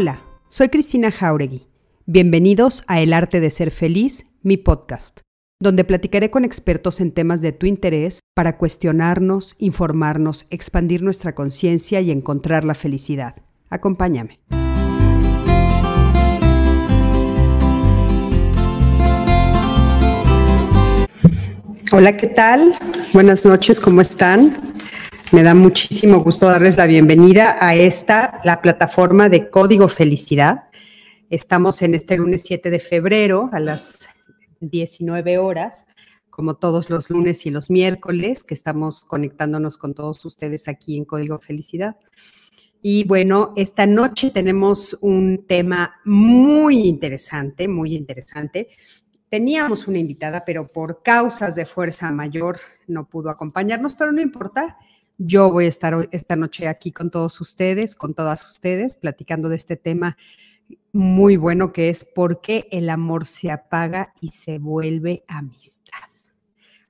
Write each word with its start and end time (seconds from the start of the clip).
Hola, 0.00 0.22
soy 0.48 0.68
Cristina 0.68 1.10
Jauregui. 1.10 1.66
Bienvenidos 2.06 2.84
a 2.86 3.00
El 3.00 3.12
Arte 3.12 3.40
de 3.40 3.50
Ser 3.50 3.72
Feliz, 3.72 4.26
mi 4.44 4.56
podcast, 4.56 5.22
donde 5.60 5.82
platicaré 5.82 6.30
con 6.30 6.44
expertos 6.44 7.00
en 7.00 7.10
temas 7.10 7.42
de 7.42 7.50
tu 7.50 7.66
interés 7.66 8.20
para 8.32 8.58
cuestionarnos, 8.58 9.56
informarnos, 9.58 10.46
expandir 10.50 11.02
nuestra 11.02 11.34
conciencia 11.34 12.00
y 12.00 12.12
encontrar 12.12 12.62
la 12.62 12.74
felicidad. 12.74 13.42
Acompáñame. 13.70 14.38
Hola, 21.90 22.16
¿qué 22.16 22.28
tal? 22.28 22.78
Buenas 23.12 23.44
noches, 23.44 23.80
¿cómo 23.80 24.00
están? 24.00 24.56
Me 25.30 25.42
da 25.42 25.54
muchísimo 25.54 26.20
gusto 26.20 26.46
darles 26.46 26.78
la 26.78 26.86
bienvenida 26.86 27.58
a 27.60 27.74
esta, 27.74 28.40
la 28.44 28.62
plataforma 28.62 29.28
de 29.28 29.50
Código 29.50 29.88
Felicidad. 29.88 30.70
Estamos 31.28 31.82
en 31.82 31.94
este 31.94 32.16
lunes 32.16 32.44
7 32.46 32.70
de 32.70 32.78
febrero 32.78 33.50
a 33.52 33.60
las 33.60 34.08
19 34.60 35.36
horas, 35.36 35.84
como 36.30 36.54
todos 36.54 36.88
los 36.88 37.10
lunes 37.10 37.44
y 37.44 37.50
los 37.50 37.68
miércoles, 37.68 38.42
que 38.42 38.54
estamos 38.54 39.02
conectándonos 39.02 39.76
con 39.76 39.92
todos 39.92 40.24
ustedes 40.24 40.66
aquí 40.66 40.96
en 40.96 41.04
Código 41.04 41.38
Felicidad. 41.38 41.96
Y 42.80 43.04
bueno, 43.04 43.52
esta 43.54 43.86
noche 43.86 44.30
tenemos 44.30 44.96
un 45.02 45.44
tema 45.46 45.96
muy 46.06 46.86
interesante, 46.86 47.68
muy 47.68 47.94
interesante. 47.94 48.68
Teníamos 49.28 49.88
una 49.88 49.98
invitada, 49.98 50.42
pero 50.46 50.68
por 50.68 51.02
causas 51.02 51.54
de 51.54 51.66
fuerza 51.66 52.10
mayor 52.12 52.60
no 52.86 53.06
pudo 53.10 53.28
acompañarnos, 53.28 53.92
pero 53.92 54.10
no 54.10 54.22
importa 54.22 54.78
yo 55.18 55.50
voy 55.50 55.64
a 55.66 55.68
estar 55.68 56.08
esta 56.12 56.36
noche 56.36 56.68
aquí 56.68 56.92
con 56.92 57.10
todos 57.10 57.40
ustedes, 57.40 57.96
con 57.96 58.14
todas 58.14 58.48
ustedes, 58.50 58.96
platicando 58.96 59.48
de 59.48 59.56
este 59.56 59.76
tema 59.76 60.16
muy 60.92 61.36
bueno 61.36 61.72
que 61.72 61.88
es 61.88 62.04
por 62.04 62.40
qué 62.40 62.68
el 62.70 62.88
amor 62.88 63.26
se 63.26 63.50
apaga 63.50 64.14
y 64.20 64.28
se 64.28 64.58
vuelve 64.58 65.24
amistad. 65.26 66.08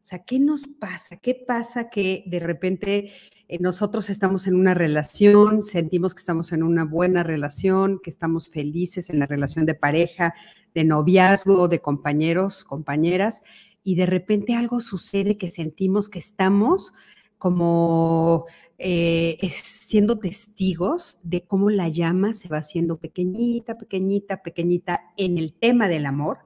O 0.01 0.05
sea, 0.09 0.25
¿qué 0.25 0.39
nos 0.39 0.67
pasa? 0.67 1.17
¿Qué 1.17 1.35
pasa 1.35 1.91
que 1.91 2.25
de 2.27 2.41
repente 2.41 3.13
eh, 3.49 3.59
nosotros 3.61 4.11
estamos 4.11 4.47
en 4.47 4.55
una 4.55 4.75
relación, 4.75 5.63
sentimos 5.63 6.15
que 6.15 6.21
estamos 6.21 6.53
en 6.53 6.63
una 6.63 6.85
buena 6.85 7.23
relación, 7.23 8.01
que 8.03 8.11
estamos 8.11 8.49
felices 8.49 9.11
en 9.11 9.19
la 9.19 9.27
relación 9.27 9.67
de 9.67 9.75
pareja, 9.75 10.35
de 10.75 10.85
noviazgo, 10.85 11.69
de 11.69 11.81
compañeros, 11.81 12.65
compañeras, 12.65 13.43
y 13.83 13.95
de 13.95 14.07
repente 14.07 14.55
algo 14.55 14.81
sucede 14.81 15.39
que 15.39 15.51
sentimos 15.51 16.09
que 16.09 16.19
estamos 16.19 16.93
como 17.39 18.47
eh, 18.79 19.39
siendo 19.51 20.19
testigos 20.19 21.19
de 21.23 21.43
cómo 21.43 21.71
la 21.71 21.89
llama 21.89 22.35
se 22.35 22.49
va 22.49 22.59
haciendo 22.59 22.99
pequeñita, 22.99 23.77
pequeñita, 23.77 24.43
pequeñita 24.43 25.01
en 25.17 25.39
el 25.39 25.55
tema 25.55 25.89
del 25.89 26.07
amor 26.07 26.39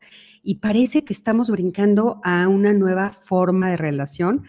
y 0.43 0.57
parece 0.57 1.05
que 1.05 1.13
estamos 1.13 1.51
brincando 1.51 2.20
a 2.25 2.48
una 2.48 2.73
nueva 2.73 3.13
forma 3.13 3.70
de 3.70 3.77
relación 3.77 4.45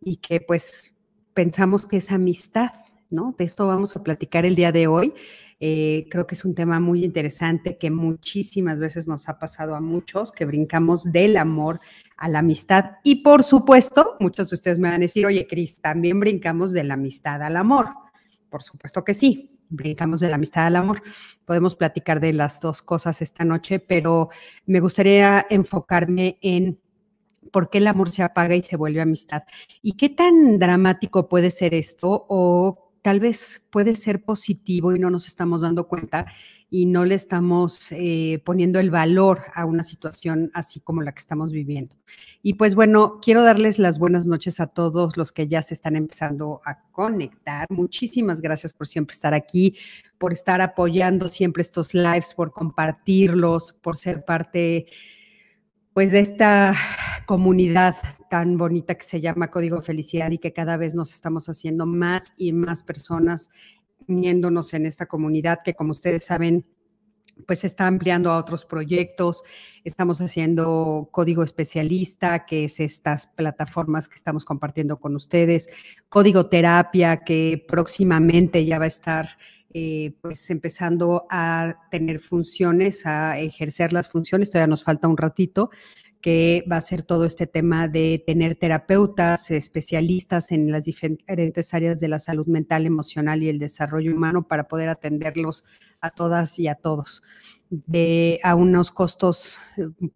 y 0.00 0.16
que 0.16 0.40
pues 0.40 0.94
pensamos 1.34 1.86
que 1.86 1.98
es 1.98 2.10
amistad, 2.12 2.72
¿no? 3.10 3.34
De 3.38 3.44
esto 3.44 3.66
vamos 3.66 3.96
a 3.96 4.02
platicar 4.02 4.44
el 4.44 4.54
día 4.54 4.72
de 4.72 4.86
hoy. 4.86 5.14
Eh, 5.60 6.06
creo 6.08 6.26
que 6.26 6.36
es 6.36 6.44
un 6.44 6.54
tema 6.54 6.78
muy 6.78 7.04
interesante 7.04 7.78
que 7.78 7.90
muchísimas 7.90 8.78
veces 8.78 9.08
nos 9.08 9.28
ha 9.28 9.38
pasado 9.38 9.74
a 9.74 9.80
muchos, 9.80 10.30
que 10.30 10.44
brincamos 10.44 11.10
del 11.10 11.36
amor 11.36 11.80
a 12.16 12.28
la 12.28 12.40
amistad. 12.40 12.96
Y 13.02 13.16
por 13.16 13.42
supuesto, 13.42 14.16
muchos 14.20 14.50
de 14.50 14.54
ustedes 14.54 14.78
me 14.78 14.88
van 14.88 14.96
a 14.96 15.00
decir, 15.00 15.26
oye, 15.26 15.46
Cris, 15.48 15.80
también 15.80 16.20
brincamos 16.20 16.72
de 16.72 16.84
la 16.84 16.94
amistad 16.94 17.42
al 17.42 17.56
amor. 17.56 17.88
Por 18.48 18.62
supuesto 18.62 19.04
que 19.04 19.14
sí, 19.14 19.58
brincamos 19.68 20.20
de 20.20 20.28
la 20.28 20.36
amistad 20.36 20.66
al 20.66 20.76
amor. 20.76 21.02
Podemos 21.44 21.74
platicar 21.74 22.20
de 22.20 22.32
las 22.32 22.60
dos 22.60 22.82
cosas 22.82 23.20
esta 23.20 23.44
noche, 23.44 23.80
pero 23.80 24.28
me 24.66 24.80
gustaría 24.80 25.46
enfocarme 25.50 26.38
en 26.40 26.78
por 27.52 27.70
qué 27.70 27.78
el 27.78 27.86
amor 27.86 28.12
se 28.12 28.22
apaga 28.22 28.54
y 28.54 28.62
se 28.62 28.76
vuelve 28.76 29.00
amistad. 29.00 29.42
¿Y 29.82 29.94
qué 29.94 30.08
tan 30.08 30.58
dramático 30.58 31.28
puede 31.28 31.50
ser 31.50 31.74
esto? 31.74 32.26
O 32.28 32.87
tal 33.08 33.20
vez 33.20 33.62
puede 33.70 33.94
ser 33.94 34.22
positivo 34.22 34.94
y 34.94 34.98
no 34.98 35.08
nos 35.08 35.28
estamos 35.28 35.62
dando 35.62 35.88
cuenta 35.88 36.26
y 36.68 36.84
no 36.84 37.06
le 37.06 37.14
estamos 37.14 37.90
eh, 37.90 38.42
poniendo 38.44 38.80
el 38.80 38.90
valor 38.90 39.44
a 39.54 39.64
una 39.64 39.82
situación 39.82 40.50
así 40.52 40.80
como 40.80 41.00
la 41.00 41.12
que 41.12 41.20
estamos 41.20 41.50
viviendo. 41.50 41.96
Y 42.42 42.52
pues 42.54 42.74
bueno, 42.74 43.18
quiero 43.22 43.42
darles 43.42 43.78
las 43.78 43.98
buenas 43.98 44.26
noches 44.26 44.60
a 44.60 44.66
todos 44.66 45.16
los 45.16 45.32
que 45.32 45.48
ya 45.48 45.62
se 45.62 45.72
están 45.72 45.96
empezando 45.96 46.60
a 46.66 46.82
conectar. 46.92 47.66
Muchísimas 47.70 48.42
gracias 48.42 48.74
por 48.74 48.86
siempre 48.86 49.14
estar 49.14 49.32
aquí, 49.32 49.78
por 50.18 50.34
estar 50.34 50.60
apoyando 50.60 51.28
siempre 51.28 51.62
estos 51.62 51.94
lives, 51.94 52.34
por 52.34 52.52
compartirlos, 52.52 53.72
por 53.72 53.96
ser 53.96 54.26
parte 54.26 54.84
pues 55.94 56.12
de 56.12 56.20
esta 56.20 56.74
comunidad 57.28 57.94
tan 58.30 58.56
bonita 58.56 58.94
que 58.94 59.04
se 59.04 59.20
llama 59.20 59.50
Código 59.50 59.82
Felicidad 59.82 60.30
y 60.30 60.38
que 60.38 60.54
cada 60.54 60.78
vez 60.78 60.94
nos 60.94 61.12
estamos 61.12 61.46
haciendo 61.50 61.84
más 61.84 62.32
y 62.38 62.54
más 62.54 62.82
personas 62.82 63.50
uniéndonos 64.06 64.72
en 64.72 64.86
esta 64.86 65.04
comunidad 65.04 65.58
que 65.62 65.74
como 65.74 65.90
ustedes 65.92 66.24
saben, 66.24 66.64
pues 67.46 67.64
está 67.64 67.86
ampliando 67.86 68.30
a 68.30 68.38
otros 68.38 68.64
proyectos. 68.64 69.42
Estamos 69.84 70.22
haciendo 70.22 71.10
código 71.12 71.42
especialista, 71.42 72.46
que 72.46 72.64
es 72.64 72.80
estas 72.80 73.26
plataformas 73.26 74.08
que 74.08 74.14
estamos 74.14 74.46
compartiendo 74.46 74.98
con 74.98 75.14
ustedes. 75.14 75.68
Código 76.08 76.44
terapia, 76.44 77.24
que 77.24 77.62
próximamente 77.68 78.64
ya 78.64 78.78
va 78.78 78.86
a 78.86 78.88
estar 78.88 79.28
eh, 79.74 80.14
pues 80.22 80.48
empezando 80.48 81.26
a 81.28 81.76
tener 81.90 82.20
funciones, 82.20 83.04
a 83.04 83.38
ejercer 83.38 83.92
las 83.92 84.08
funciones. 84.08 84.50
Todavía 84.50 84.66
nos 84.66 84.82
falta 84.82 85.08
un 85.08 85.18
ratito, 85.18 85.70
que 86.20 86.64
va 86.70 86.76
a 86.76 86.80
ser 86.80 87.02
todo 87.02 87.24
este 87.24 87.46
tema 87.46 87.88
de 87.88 88.22
tener 88.26 88.56
terapeutas, 88.56 89.50
especialistas 89.50 90.50
en 90.50 90.70
las 90.72 90.84
diferentes 90.84 91.74
áreas 91.74 92.00
de 92.00 92.08
la 92.08 92.18
salud 92.18 92.46
mental, 92.46 92.86
emocional 92.86 93.42
y 93.42 93.48
el 93.48 93.58
desarrollo 93.58 94.14
humano 94.14 94.46
para 94.48 94.66
poder 94.68 94.88
atenderlos 94.88 95.64
a 96.00 96.10
todas 96.10 96.58
y 96.58 96.68
a 96.68 96.74
todos 96.74 97.22
de, 97.70 98.40
a 98.42 98.54
unos 98.54 98.90
costos, 98.90 99.58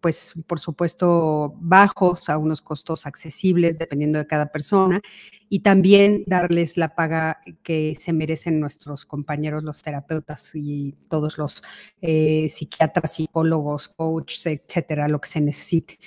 pues 0.01 0.33
por 0.47 0.59
supuesto, 0.59 1.53
bajos, 1.59 2.29
a 2.29 2.37
unos 2.37 2.61
costos 2.61 3.05
accesibles, 3.05 3.77
dependiendo 3.77 4.19
de 4.19 4.27
cada 4.27 4.51
persona, 4.51 5.01
y 5.49 5.59
también 5.59 6.23
darles 6.25 6.77
la 6.77 6.95
paga 6.95 7.39
que 7.61 7.95
se 7.99 8.11
merecen 8.11 8.59
nuestros 8.59 9.05
compañeros, 9.05 9.63
los 9.63 9.81
terapeutas 9.83 10.51
y 10.55 10.95
todos 11.09 11.37
los 11.37 11.63
eh, 12.01 12.47
psiquiatras, 12.49 13.13
psicólogos, 13.13 13.89
coaches, 13.89 14.47
etcétera, 14.47 15.07
lo 15.07 15.21
que 15.21 15.29
se 15.29 15.41
necesite. 15.41 15.99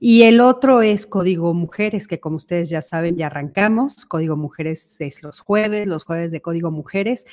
Y 0.00 0.22
el 0.22 0.40
otro 0.40 0.82
es 0.82 1.06
Código 1.06 1.54
Mujeres, 1.54 2.06
que 2.06 2.20
como 2.20 2.36
ustedes 2.36 2.70
ya 2.70 2.82
saben, 2.82 3.16
ya 3.16 3.26
arrancamos. 3.26 4.04
Código 4.06 4.36
Mujeres 4.36 5.00
es 5.00 5.24
los 5.24 5.40
jueves, 5.40 5.88
los 5.88 6.04
jueves 6.04 6.30
de 6.30 6.40
Código 6.40 6.70
Mujeres. 6.70 7.26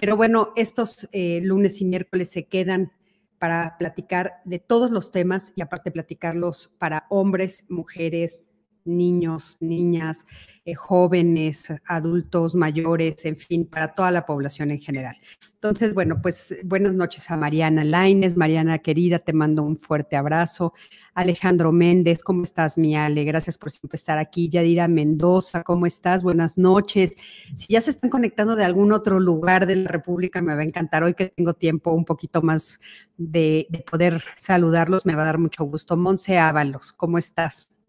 Pero 0.00 0.16
bueno, 0.16 0.52
estos 0.56 1.08
eh, 1.12 1.40
lunes 1.42 1.80
y 1.80 1.84
miércoles 1.84 2.30
se 2.30 2.46
quedan 2.46 2.92
para 3.38 3.76
platicar 3.78 4.40
de 4.44 4.58
todos 4.58 4.90
los 4.90 5.12
temas 5.12 5.52
y 5.56 5.62
aparte 5.62 5.90
platicarlos 5.90 6.70
para 6.78 7.06
hombres, 7.10 7.64
mujeres, 7.68 8.40
niños, 8.84 9.56
niñas, 9.60 10.24
eh, 10.66 10.74
jóvenes, 10.74 11.72
adultos, 11.86 12.54
mayores, 12.54 13.24
en 13.24 13.36
fin, 13.36 13.66
para 13.66 13.94
toda 13.94 14.10
la 14.10 14.26
población 14.26 14.70
en 14.70 14.78
general. 14.78 15.16
Entonces, 15.54 15.94
bueno, 15.94 16.20
pues 16.22 16.56
buenas 16.64 16.94
noches 16.94 17.30
a 17.30 17.36
Mariana 17.36 17.82
Laines. 17.82 18.36
Mariana 18.36 18.78
querida, 18.78 19.18
te 19.18 19.32
mando 19.32 19.62
un 19.62 19.78
fuerte 19.78 20.16
abrazo. 20.16 20.74
Alejandro 21.14 21.72
Méndez, 21.72 22.22
¿cómo 22.22 22.42
estás, 22.42 22.78
mi 22.78 22.94
Ale? 22.94 23.24
Gracias 23.24 23.58
por 23.58 23.70
siempre 23.70 23.96
estar 23.96 24.18
aquí. 24.18 24.48
Yadira 24.48 24.86
Mendoza, 24.86 25.62
¿cómo 25.62 25.86
estás? 25.86 26.22
Buenas 26.22 26.58
noches. 26.58 27.16
Si 27.54 27.72
ya 27.72 27.80
se 27.80 27.90
están 27.90 28.10
conectando 28.10 28.54
de 28.54 28.64
algún 28.64 28.92
otro 28.92 29.18
lugar 29.18 29.66
de 29.66 29.76
la 29.76 29.90
República, 29.90 30.42
me 30.42 30.54
va 30.54 30.60
a 30.60 30.64
encantar. 30.64 31.02
Hoy 31.02 31.14
que 31.14 31.30
tengo 31.30 31.54
tiempo 31.54 31.92
un 31.92 32.04
poquito 32.04 32.42
más 32.42 32.80
de, 33.16 33.66
de 33.70 33.80
poder 33.80 34.22
saludarlos, 34.38 35.06
me 35.06 35.14
va 35.14 35.22
a 35.22 35.26
dar 35.26 35.38
mucho 35.38 35.64
gusto. 35.64 35.96
Monse 35.96 36.38
Ábalos, 36.38 36.92
¿cómo 36.92 37.18
estás? 37.18 37.79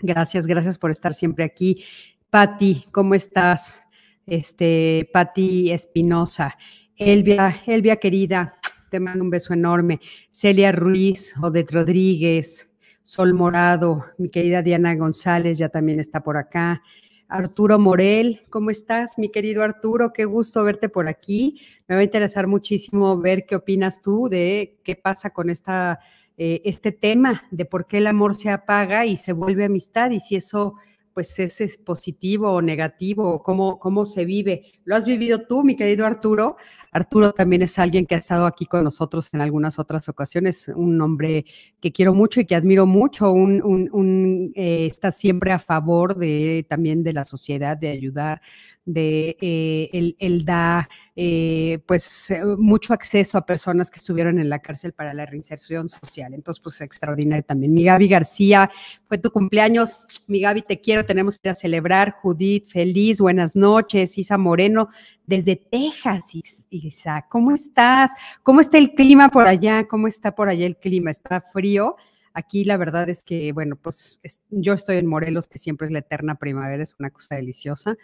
Gracias, 0.00 0.46
gracias 0.46 0.78
por 0.78 0.90
estar 0.90 1.12
siempre 1.12 1.44
aquí. 1.44 1.84
Patti, 2.30 2.86
¿cómo 2.92 3.14
estás? 3.14 3.82
Este, 4.26 5.08
Patti 5.12 5.72
Espinosa. 5.72 6.56
Elvia, 6.96 7.62
Elvia 7.66 7.96
querida, 7.96 8.58
te 8.90 9.00
mando 9.00 9.24
un 9.24 9.30
beso 9.30 9.54
enorme. 9.54 10.00
Celia 10.30 10.72
Ruiz, 10.72 11.34
Odette 11.40 11.72
Rodríguez, 11.72 12.70
Sol 13.02 13.34
Morado, 13.34 14.04
mi 14.18 14.28
querida 14.28 14.62
Diana 14.62 14.94
González 14.94 15.58
ya 15.58 15.68
también 15.68 16.00
está 16.00 16.22
por 16.22 16.36
acá. 16.36 16.82
Arturo 17.28 17.78
Morel, 17.78 18.40
¿cómo 18.50 18.70
estás, 18.70 19.18
mi 19.18 19.30
querido 19.30 19.62
Arturo? 19.62 20.12
Qué 20.12 20.24
gusto 20.24 20.64
verte 20.64 20.88
por 20.88 21.08
aquí. 21.08 21.60
Me 21.86 21.94
va 21.94 22.00
a 22.00 22.04
interesar 22.04 22.46
muchísimo 22.46 23.18
ver 23.18 23.46
qué 23.46 23.56
opinas 23.56 24.00
tú 24.00 24.28
de 24.28 24.78
qué 24.82 24.96
pasa 24.96 25.30
con 25.30 25.50
esta 25.50 26.00
eh, 26.38 26.62
este 26.64 26.92
tema 26.92 27.42
de 27.50 27.64
por 27.64 27.86
qué 27.86 27.98
el 27.98 28.06
amor 28.06 28.34
se 28.34 28.48
apaga 28.48 29.04
y 29.04 29.16
se 29.16 29.32
vuelve 29.32 29.64
amistad 29.64 30.10
y 30.12 30.20
si 30.20 30.36
eso 30.36 30.74
pues 31.18 31.36
es, 31.40 31.78
positivo 31.78 32.52
o 32.52 32.62
negativo, 32.62 33.28
o 33.28 33.42
cómo, 33.42 33.80
cómo 33.80 34.06
se 34.06 34.24
vive. 34.24 34.62
Lo 34.84 34.94
has 34.94 35.04
vivido 35.04 35.48
tú, 35.48 35.64
mi 35.64 35.74
querido 35.74 36.06
Arturo. 36.06 36.54
Arturo 36.92 37.32
también 37.32 37.62
es 37.62 37.76
alguien 37.80 38.06
que 38.06 38.14
ha 38.14 38.18
estado 38.18 38.46
aquí 38.46 38.66
con 38.66 38.84
nosotros 38.84 39.28
en 39.32 39.40
algunas 39.40 39.80
otras 39.80 40.08
ocasiones, 40.08 40.68
un 40.68 41.00
hombre 41.00 41.44
que 41.80 41.90
quiero 41.90 42.14
mucho 42.14 42.40
y 42.40 42.44
que 42.44 42.54
admiro 42.54 42.86
mucho, 42.86 43.32
un, 43.32 44.52
eh, 44.54 44.86
está 44.86 45.10
siempre 45.10 45.50
a 45.50 45.58
favor 45.58 46.16
de 46.16 46.64
también 46.68 47.02
de 47.02 47.12
la 47.12 47.24
sociedad, 47.24 47.76
de 47.76 47.88
ayudar, 47.88 48.40
de 48.88 49.36
eh, 49.42 50.14
él, 50.18 50.44
da 50.46 50.88
eh, 51.14 51.78
pues 51.86 52.30
eh, 52.30 52.42
mucho 52.56 52.94
acceso 52.94 53.36
a 53.36 53.44
personas 53.44 53.90
que 53.90 53.98
estuvieron 53.98 54.38
en 54.38 54.48
la 54.48 54.60
cárcel 54.60 54.94
para 54.94 55.12
la 55.12 55.26
reinserción 55.26 55.90
social. 55.90 56.32
Entonces, 56.32 56.62
pues 56.62 56.80
extraordinario 56.80 57.44
también. 57.44 57.74
Mi 57.74 57.84
Gaby 57.84 58.08
García, 58.08 58.70
fue 59.06 59.18
tu 59.18 59.30
cumpleaños. 59.30 60.00
Mi 60.26 60.40
Gaby, 60.40 60.62
te 60.62 60.80
quiero, 60.80 61.04
tenemos 61.04 61.38
que 61.38 61.54
celebrar. 61.54 62.12
Judith, 62.12 62.66
feliz, 62.68 63.20
buenas 63.20 63.54
noches. 63.54 64.16
Isa 64.16 64.38
Moreno, 64.38 64.88
desde 65.26 65.56
Texas, 65.56 66.32
Isa, 66.70 67.26
¿cómo 67.28 67.52
estás? 67.52 68.12
¿Cómo 68.42 68.62
está 68.62 68.78
el 68.78 68.94
clima 68.94 69.28
por 69.28 69.46
allá? 69.46 69.86
¿Cómo 69.86 70.08
está 70.08 70.34
por 70.34 70.48
allá 70.48 70.64
el 70.64 70.78
clima? 70.78 71.10
¿Está 71.10 71.42
frío? 71.42 71.96
Aquí 72.32 72.64
la 72.64 72.78
verdad 72.78 73.10
es 73.10 73.22
que, 73.22 73.52
bueno, 73.52 73.76
pues 73.76 74.22
yo 74.48 74.72
estoy 74.72 74.96
en 74.96 75.06
Morelos, 75.06 75.46
que 75.46 75.58
siempre 75.58 75.88
es 75.88 75.92
la 75.92 75.98
eterna 75.98 76.36
primavera, 76.36 76.82
es 76.82 76.94
una 76.98 77.10
cosa 77.10 77.34
deliciosa. 77.34 77.96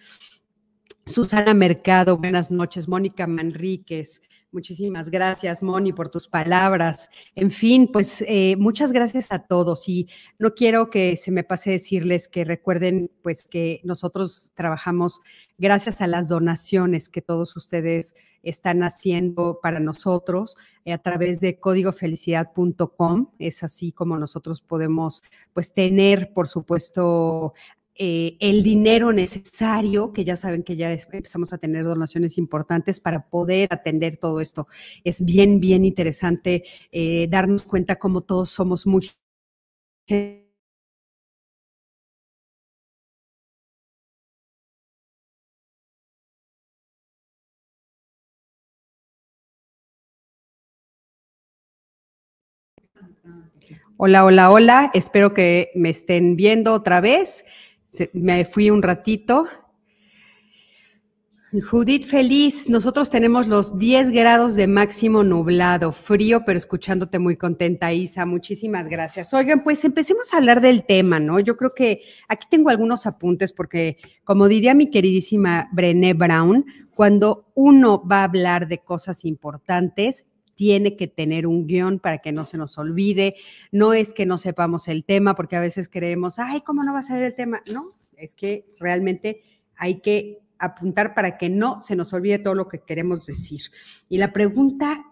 Susana 1.06 1.54
Mercado, 1.54 2.16
buenas 2.16 2.50
noches. 2.50 2.88
Mónica 2.88 3.26
Manríquez, 3.26 4.22
muchísimas 4.54 5.10
gracias, 5.10 5.62
Moni, 5.62 5.92
por 5.92 6.08
tus 6.08 6.28
palabras. 6.28 7.10
En 7.34 7.50
fin, 7.50 7.90
pues 7.92 8.24
eh, 8.26 8.56
muchas 8.58 8.90
gracias 8.90 9.30
a 9.30 9.40
todos 9.40 9.88
y 9.88 10.08
no 10.38 10.54
quiero 10.54 10.88
que 10.88 11.16
se 11.16 11.30
me 11.30 11.44
pase 11.44 11.72
decirles 11.72 12.26
que 12.26 12.44
recuerden 12.44 13.10
pues 13.22 13.46
que 13.46 13.80
nosotros 13.84 14.50
trabajamos 14.54 15.20
gracias 15.58 16.00
a 16.00 16.06
las 16.06 16.28
donaciones 16.28 17.08
que 17.08 17.20
todos 17.20 17.54
ustedes 17.56 18.14
están 18.42 18.82
haciendo 18.82 19.58
para 19.62 19.80
nosotros 19.80 20.56
eh, 20.84 20.92
a 20.92 20.98
través 20.98 21.40
de 21.40 21.58
códigofelicidad.com. 21.58 23.30
Es 23.38 23.62
así 23.62 23.92
como 23.92 24.16
nosotros 24.16 24.62
podemos 24.62 25.22
pues 25.52 25.74
tener, 25.74 26.32
por 26.32 26.48
supuesto, 26.48 27.54
eh, 27.96 28.36
el 28.40 28.62
dinero 28.62 29.12
necesario, 29.12 30.12
que 30.12 30.24
ya 30.24 30.36
saben 30.36 30.62
que 30.64 30.76
ya 30.76 30.92
empezamos 30.92 31.52
a 31.52 31.58
tener 31.58 31.84
donaciones 31.84 32.38
importantes 32.38 33.00
para 33.00 33.28
poder 33.28 33.68
atender 33.70 34.16
todo 34.16 34.40
esto. 34.40 34.66
Es 35.04 35.24
bien, 35.24 35.60
bien 35.60 35.84
interesante 35.84 36.64
eh, 36.92 37.28
darnos 37.30 37.62
cuenta 37.64 37.96
cómo 37.96 38.22
todos 38.22 38.50
somos 38.50 38.86
muy 38.86 39.10
Hola, 53.96 54.24
hola, 54.24 54.50
hola. 54.50 54.90
Espero 54.92 55.32
que 55.32 55.70
me 55.74 55.88
estén 55.90 56.36
viendo 56.36 56.74
otra 56.74 57.00
vez 57.00 57.44
me 58.12 58.44
fui 58.44 58.70
un 58.70 58.82
ratito. 58.82 59.46
Judith, 61.60 62.04
feliz. 62.04 62.68
Nosotros 62.68 63.10
tenemos 63.10 63.46
los 63.46 63.78
10 63.78 64.10
grados 64.10 64.56
de 64.56 64.66
máximo 64.66 65.22
nublado, 65.22 65.92
frío, 65.92 66.42
pero 66.44 66.58
escuchándote 66.58 67.20
muy 67.20 67.36
contenta, 67.36 67.92
Isa. 67.92 68.26
Muchísimas 68.26 68.88
gracias. 68.88 69.32
Oigan, 69.32 69.62
pues 69.62 69.84
empecemos 69.84 70.34
a 70.34 70.38
hablar 70.38 70.60
del 70.60 70.84
tema, 70.84 71.20
¿no? 71.20 71.38
Yo 71.38 71.56
creo 71.56 71.72
que 71.72 72.02
aquí 72.28 72.48
tengo 72.50 72.70
algunos 72.70 73.06
apuntes 73.06 73.52
porque, 73.52 73.98
como 74.24 74.48
diría 74.48 74.74
mi 74.74 74.90
queridísima 74.90 75.68
Brené 75.72 76.14
Brown, 76.14 76.64
cuando 76.94 77.52
uno 77.54 78.02
va 78.04 78.20
a 78.20 78.24
hablar 78.24 78.66
de 78.66 78.78
cosas 78.78 79.24
importantes, 79.24 80.24
tiene 80.54 80.96
que 80.96 81.08
tener 81.08 81.46
un 81.46 81.66
guion 81.66 81.98
para 81.98 82.18
que 82.18 82.32
no 82.32 82.44
se 82.44 82.56
nos 82.56 82.78
olvide. 82.78 83.36
No 83.72 83.92
es 83.92 84.12
que 84.12 84.26
no 84.26 84.38
sepamos 84.38 84.88
el 84.88 85.04
tema, 85.04 85.34
porque 85.34 85.56
a 85.56 85.60
veces 85.60 85.88
creemos, 85.88 86.38
ay, 86.38 86.62
¿cómo 86.62 86.84
no 86.84 86.92
va 86.92 87.00
a 87.00 87.02
saber 87.02 87.24
el 87.24 87.34
tema? 87.34 87.62
No, 87.72 87.94
es 88.16 88.34
que 88.34 88.66
realmente 88.78 89.42
hay 89.76 90.00
que 90.00 90.40
apuntar 90.58 91.14
para 91.14 91.36
que 91.36 91.48
no 91.48 91.82
se 91.82 91.96
nos 91.96 92.12
olvide 92.12 92.38
todo 92.38 92.54
lo 92.54 92.68
que 92.68 92.80
queremos 92.80 93.26
decir. 93.26 93.60
Y 94.08 94.18
la 94.18 94.32
pregunta 94.32 95.04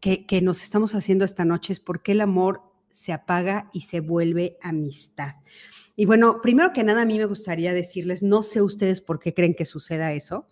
que, 0.00 0.26
que 0.26 0.40
nos 0.42 0.62
estamos 0.62 0.94
haciendo 0.94 1.24
esta 1.24 1.44
noche 1.44 1.72
es 1.72 1.80
por 1.80 2.02
qué 2.02 2.12
el 2.12 2.20
amor 2.20 2.62
se 2.90 3.12
apaga 3.12 3.70
y 3.72 3.82
se 3.82 4.00
vuelve 4.00 4.58
amistad. 4.62 5.36
Y 5.96 6.04
bueno, 6.06 6.40
primero 6.42 6.72
que 6.72 6.84
nada, 6.84 7.02
a 7.02 7.06
mí 7.06 7.18
me 7.18 7.26
gustaría 7.26 7.72
decirles, 7.72 8.22
no 8.22 8.42
sé 8.42 8.62
ustedes 8.62 9.00
por 9.00 9.18
qué 9.18 9.34
creen 9.34 9.54
que 9.54 9.64
suceda 9.64 10.12
eso, 10.12 10.48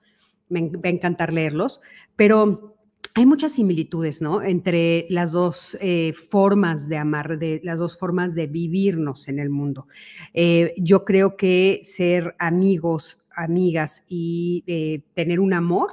me 0.49 0.69
va 0.69 0.81
a 0.85 0.89
encantar 0.89 1.33
leerlos, 1.33 1.81
pero 2.17 2.77
hay 3.15 3.27
muchas 3.27 3.53
similitudes, 3.53 4.23
¿no? 4.23 4.43
Entre 4.43 5.07
las 5.09 5.33
dos 5.33 5.77
eh, 5.81 6.13
formas 6.13 6.89
de 6.89 6.97
amar, 6.97 7.39
de 7.39 7.61
las 7.65 7.79
dos 7.79 7.99
formas 7.99 8.35
de 8.35 8.47
vivirnos 8.47 9.29
en 9.29 9.39
el 9.39 9.51
mundo. 9.51 9.87
Eh, 10.33 10.75
yo 10.77 11.05
creo 11.05 11.37
que 11.37 11.81
ser 11.83 12.37
amigos, 12.39 13.25
amigas 13.35 14.05
y 14.09 14.65
eh, 14.67 15.03
tener 15.15 15.41
un 15.41 15.53
amor 15.53 15.91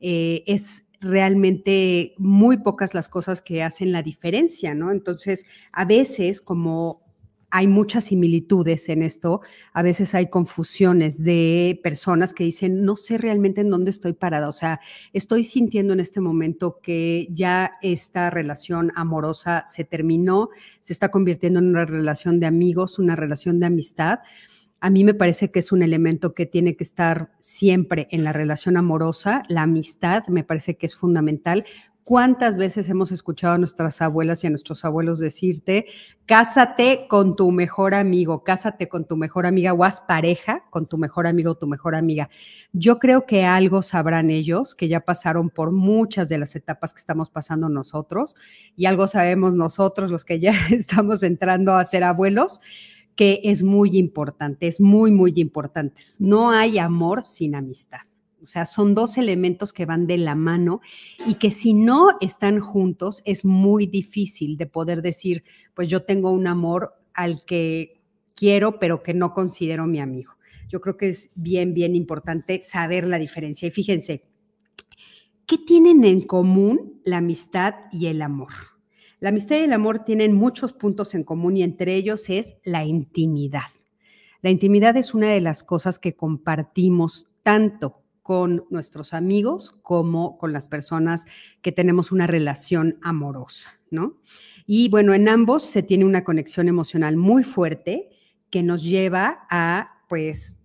es 0.00 0.86
realmente 1.00 2.12
muy 2.18 2.58
pocas 2.58 2.94
las 2.94 3.08
cosas 3.08 3.42
que 3.42 3.64
hacen 3.64 3.90
la 3.90 4.02
diferencia, 4.02 4.74
¿no? 4.74 4.92
Entonces, 4.92 5.44
a 5.72 5.84
veces 5.84 6.40
como 6.40 7.07
hay 7.50 7.66
muchas 7.66 8.04
similitudes 8.04 8.88
en 8.88 9.02
esto. 9.02 9.40
A 9.72 9.82
veces 9.82 10.14
hay 10.14 10.28
confusiones 10.28 11.22
de 11.22 11.80
personas 11.82 12.34
que 12.34 12.44
dicen, 12.44 12.82
no 12.84 12.96
sé 12.96 13.16
realmente 13.16 13.62
en 13.62 13.70
dónde 13.70 13.90
estoy 13.90 14.12
parada. 14.12 14.48
O 14.48 14.52
sea, 14.52 14.80
estoy 15.12 15.44
sintiendo 15.44 15.92
en 15.94 16.00
este 16.00 16.20
momento 16.20 16.80
que 16.82 17.28
ya 17.30 17.72
esta 17.80 18.30
relación 18.30 18.92
amorosa 18.96 19.64
se 19.66 19.84
terminó, 19.84 20.50
se 20.80 20.92
está 20.92 21.10
convirtiendo 21.10 21.58
en 21.58 21.68
una 21.68 21.86
relación 21.86 22.38
de 22.38 22.46
amigos, 22.46 22.98
una 22.98 23.16
relación 23.16 23.60
de 23.60 23.66
amistad. 23.66 24.20
A 24.80 24.90
mí 24.90 25.02
me 25.02 25.14
parece 25.14 25.50
que 25.50 25.58
es 25.58 25.72
un 25.72 25.82
elemento 25.82 26.34
que 26.34 26.46
tiene 26.46 26.76
que 26.76 26.84
estar 26.84 27.32
siempre 27.40 28.08
en 28.10 28.24
la 28.24 28.32
relación 28.32 28.76
amorosa. 28.76 29.42
La 29.48 29.62
amistad 29.62 30.28
me 30.28 30.44
parece 30.44 30.76
que 30.76 30.86
es 30.86 30.94
fundamental, 30.94 31.64
¿Cuántas 32.08 32.56
veces 32.56 32.88
hemos 32.88 33.12
escuchado 33.12 33.52
a 33.52 33.58
nuestras 33.58 34.00
abuelas 34.00 34.42
y 34.42 34.46
a 34.46 34.50
nuestros 34.50 34.82
abuelos 34.86 35.18
decirte, 35.18 35.84
cásate 36.24 37.04
con 37.06 37.36
tu 37.36 37.52
mejor 37.52 37.92
amigo, 37.92 38.42
cásate 38.44 38.88
con 38.88 39.06
tu 39.06 39.18
mejor 39.18 39.44
amiga 39.44 39.74
o 39.74 39.84
haz 39.84 40.00
pareja 40.00 40.64
con 40.70 40.86
tu 40.86 40.96
mejor 40.96 41.26
amigo 41.26 41.50
o 41.50 41.58
tu 41.58 41.66
mejor 41.66 41.94
amiga? 41.94 42.30
Yo 42.72 42.98
creo 42.98 43.26
que 43.26 43.44
algo 43.44 43.82
sabrán 43.82 44.30
ellos, 44.30 44.74
que 44.74 44.88
ya 44.88 45.00
pasaron 45.00 45.50
por 45.50 45.70
muchas 45.70 46.30
de 46.30 46.38
las 46.38 46.56
etapas 46.56 46.94
que 46.94 47.00
estamos 47.00 47.28
pasando 47.28 47.68
nosotros 47.68 48.36
y 48.74 48.86
algo 48.86 49.06
sabemos 49.06 49.54
nosotros, 49.54 50.10
los 50.10 50.24
que 50.24 50.40
ya 50.40 50.54
estamos 50.70 51.22
entrando 51.22 51.74
a 51.74 51.84
ser 51.84 52.04
abuelos, 52.04 52.62
que 53.16 53.42
es 53.44 53.62
muy 53.62 53.98
importante, 53.98 54.66
es 54.66 54.80
muy, 54.80 55.10
muy 55.10 55.34
importante. 55.36 56.00
No 56.20 56.52
hay 56.52 56.78
amor 56.78 57.26
sin 57.26 57.54
amistad. 57.54 58.00
O 58.42 58.46
sea, 58.46 58.66
son 58.66 58.94
dos 58.94 59.18
elementos 59.18 59.72
que 59.72 59.86
van 59.86 60.06
de 60.06 60.18
la 60.18 60.34
mano 60.34 60.80
y 61.26 61.34
que 61.34 61.50
si 61.50 61.74
no 61.74 62.16
están 62.20 62.60
juntos 62.60 63.22
es 63.24 63.44
muy 63.44 63.86
difícil 63.86 64.56
de 64.56 64.66
poder 64.66 65.02
decir, 65.02 65.44
pues 65.74 65.88
yo 65.88 66.02
tengo 66.02 66.30
un 66.30 66.46
amor 66.46 66.94
al 67.14 67.44
que 67.44 68.00
quiero, 68.34 68.78
pero 68.78 69.02
que 69.02 69.14
no 69.14 69.34
considero 69.34 69.86
mi 69.86 69.98
amigo. 69.98 70.34
Yo 70.68 70.80
creo 70.80 70.96
que 70.96 71.08
es 71.08 71.30
bien, 71.34 71.74
bien 71.74 71.96
importante 71.96 72.62
saber 72.62 73.06
la 73.06 73.18
diferencia. 73.18 73.66
Y 73.66 73.70
fíjense, 73.70 74.24
¿qué 75.46 75.58
tienen 75.58 76.04
en 76.04 76.20
común 76.20 77.00
la 77.04 77.18
amistad 77.18 77.74
y 77.90 78.06
el 78.06 78.22
amor? 78.22 78.52
La 79.18 79.30
amistad 79.30 79.56
y 79.56 79.64
el 79.64 79.72
amor 79.72 80.04
tienen 80.04 80.32
muchos 80.32 80.72
puntos 80.72 81.14
en 81.14 81.24
común 81.24 81.56
y 81.56 81.64
entre 81.64 81.96
ellos 81.96 82.30
es 82.30 82.56
la 82.62 82.84
intimidad. 82.84 83.66
La 84.42 84.50
intimidad 84.50 84.96
es 84.96 85.14
una 85.14 85.28
de 85.28 85.40
las 85.40 85.64
cosas 85.64 85.98
que 85.98 86.14
compartimos 86.14 87.26
tanto 87.42 88.04
con 88.28 88.66
nuestros 88.68 89.14
amigos 89.14 89.70
como 89.80 90.36
con 90.36 90.52
las 90.52 90.68
personas 90.68 91.24
que 91.62 91.72
tenemos 91.72 92.12
una 92.12 92.26
relación 92.26 92.98
amorosa, 93.00 93.80
¿no? 93.90 94.20
Y 94.66 94.90
bueno, 94.90 95.14
en 95.14 95.30
ambos 95.30 95.62
se 95.62 95.82
tiene 95.82 96.04
una 96.04 96.24
conexión 96.24 96.68
emocional 96.68 97.16
muy 97.16 97.42
fuerte 97.42 98.10
que 98.50 98.62
nos 98.62 98.82
lleva 98.84 99.46
a, 99.48 100.02
pues, 100.10 100.60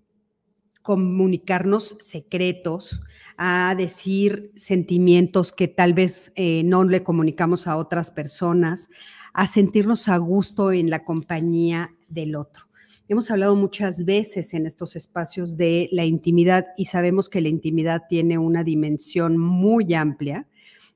comunicarnos 0.82 1.96
secretos, 2.02 3.00
a 3.38 3.74
decir 3.78 4.52
sentimientos 4.58 5.54
que 5.54 5.70
tal 5.70 5.94
vez 5.94 6.34
eh, 6.36 6.64
no 6.66 6.84
le 6.84 7.02
comunicamos 7.02 7.66
a 7.66 7.78
otras 7.78 8.12
personas, 8.12 8.90
a 9.34 9.48
sentirnos 9.48 10.10
a 10.10 10.18
gusto 10.18 10.74
en 10.74 10.90
la 10.90 11.06
compañía 11.06 11.96
del 12.10 12.36
otro. 12.36 12.66
Hemos 13.10 13.30
hablado 13.32 13.56
muchas 13.56 14.06
veces 14.06 14.54
en 14.54 14.66
estos 14.66 14.96
espacios 14.96 15.58
de 15.58 15.90
la 15.92 16.06
intimidad 16.06 16.68
y 16.78 16.86
sabemos 16.86 17.30
que 17.30 17.42
la 17.42 17.50
intimidad 17.50 18.04
tiene 18.08 18.38
una 18.38 18.64
dimensión 18.64 19.38
muy 19.38 19.94
amplia. 19.94 20.48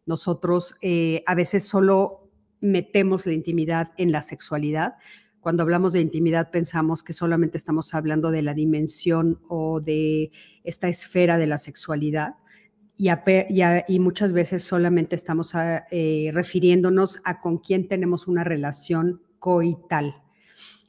Nosotros 0.05 0.75
eh, 0.81 1.21
a 1.25 1.35
veces 1.35 1.65
solo 1.65 2.29
metemos 2.61 3.25
la 3.25 3.33
intimidad 3.33 3.91
en 3.97 4.11
la 4.11 4.21
sexualidad, 4.21 4.95
Cuando 5.39 5.63
hablamos 5.63 5.93
de 5.93 6.01
intimidad 6.01 6.49
pensamos 6.49 7.03
que 7.03 7.13
solamente 7.13 7.57
estamos 7.57 7.93
hablando 7.93 8.31
de 8.31 8.41
la 8.41 8.53
dimensión 8.53 9.39
o 9.47 9.79
de 9.79 10.31
esta 10.63 10.87
esfera 10.89 11.37
de 11.37 11.47
la 11.47 11.57
sexualidad 11.57 12.35
y, 12.97 13.99
muchas 13.99 14.33
veces 14.33 14.63
solamente 14.63 15.15
estamos 15.15 15.53
eh, 15.55 16.31
refiriéndonos 16.33 17.19
a 17.23 17.39
con 17.39 17.59
quién 17.59 17.87
tenemos 17.87 18.27
una 18.27 18.43
relación 18.43 19.21
coital. 19.39 20.15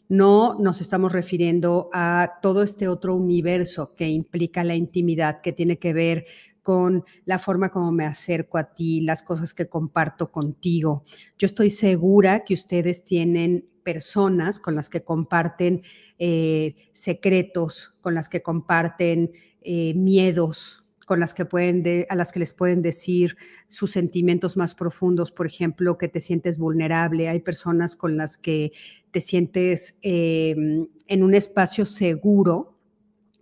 No 0.09 0.57
nos 0.59 0.81
estamos 0.81 1.13
refiriendo 1.13 1.91
a 1.93 2.39
todo 2.41 2.63
este 2.63 2.89
otro 2.89 3.15
universo 3.15 3.95
que 3.95 4.09
implica 4.09 4.65
la 4.65 4.75
intimidad, 4.75 5.41
que 5.43 5.53
tiene 5.53 5.79
que 5.79 5.93
ver 5.93 6.25
con 6.63 7.05
la 7.25 7.39
forma 7.39 7.71
como 7.71 7.93
me 7.93 8.05
acerco 8.05 8.59
a 8.59 8.75
ti, 8.75 9.01
las 9.01 9.23
cosas 9.23 9.55
que 9.55 9.69
comparto 9.69 10.31
contigo. 10.31 11.05
Yo 11.39 11.47
estoy 11.47 11.71
segura 11.71 12.45
que 12.45 12.55
ustedes 12.55 13.05
tienen 13.05 13.67
personas 13.83 14.61
con 14.61 14.75
las 14.75 14.91
que 14.91 15.03
comparten 15.03 15.83
eh, 16.19 16.75
secretos, 16.93 17.95
con 18.03 18.15
las 18.15 18.29
que 18.29 18.43
comparten 18.43 19.33
eh, 19.63 19.95
miedos, 19.95 20.78
con 21.09 21.19
las 21.19 21.33
que 21.35 21.47
pueden 21.47 22.07
a 22.09 22.15
las 22.15 22.31
que 22.31 22.39
les 22.39 22.53
pueden 22.53 22.83
decir 22.83 23.37
sus 23.67 23.91
sentimientos 23.91 24.57
más 24.59 24.75
profundos, 24.75 25.33
por 25.33 25.47
ejemplo, 25.47 25.97
que 25.97 26.09
te 26.09 26.21
sientes 26.21 26.59
vulnerable. 26.59 27.29
Hay 27.29 27.41
personas 27.41 27.97
con 27.97 28.19
las 28.19 28.37
que 28.37 28.73
te 29.11 29.21
sientes 29.21 29.99
em, 30.03 30.87
en 31.07 31.23
un 31.25 31.35
espacio 31.35 31.87
seguro 31.87 32.79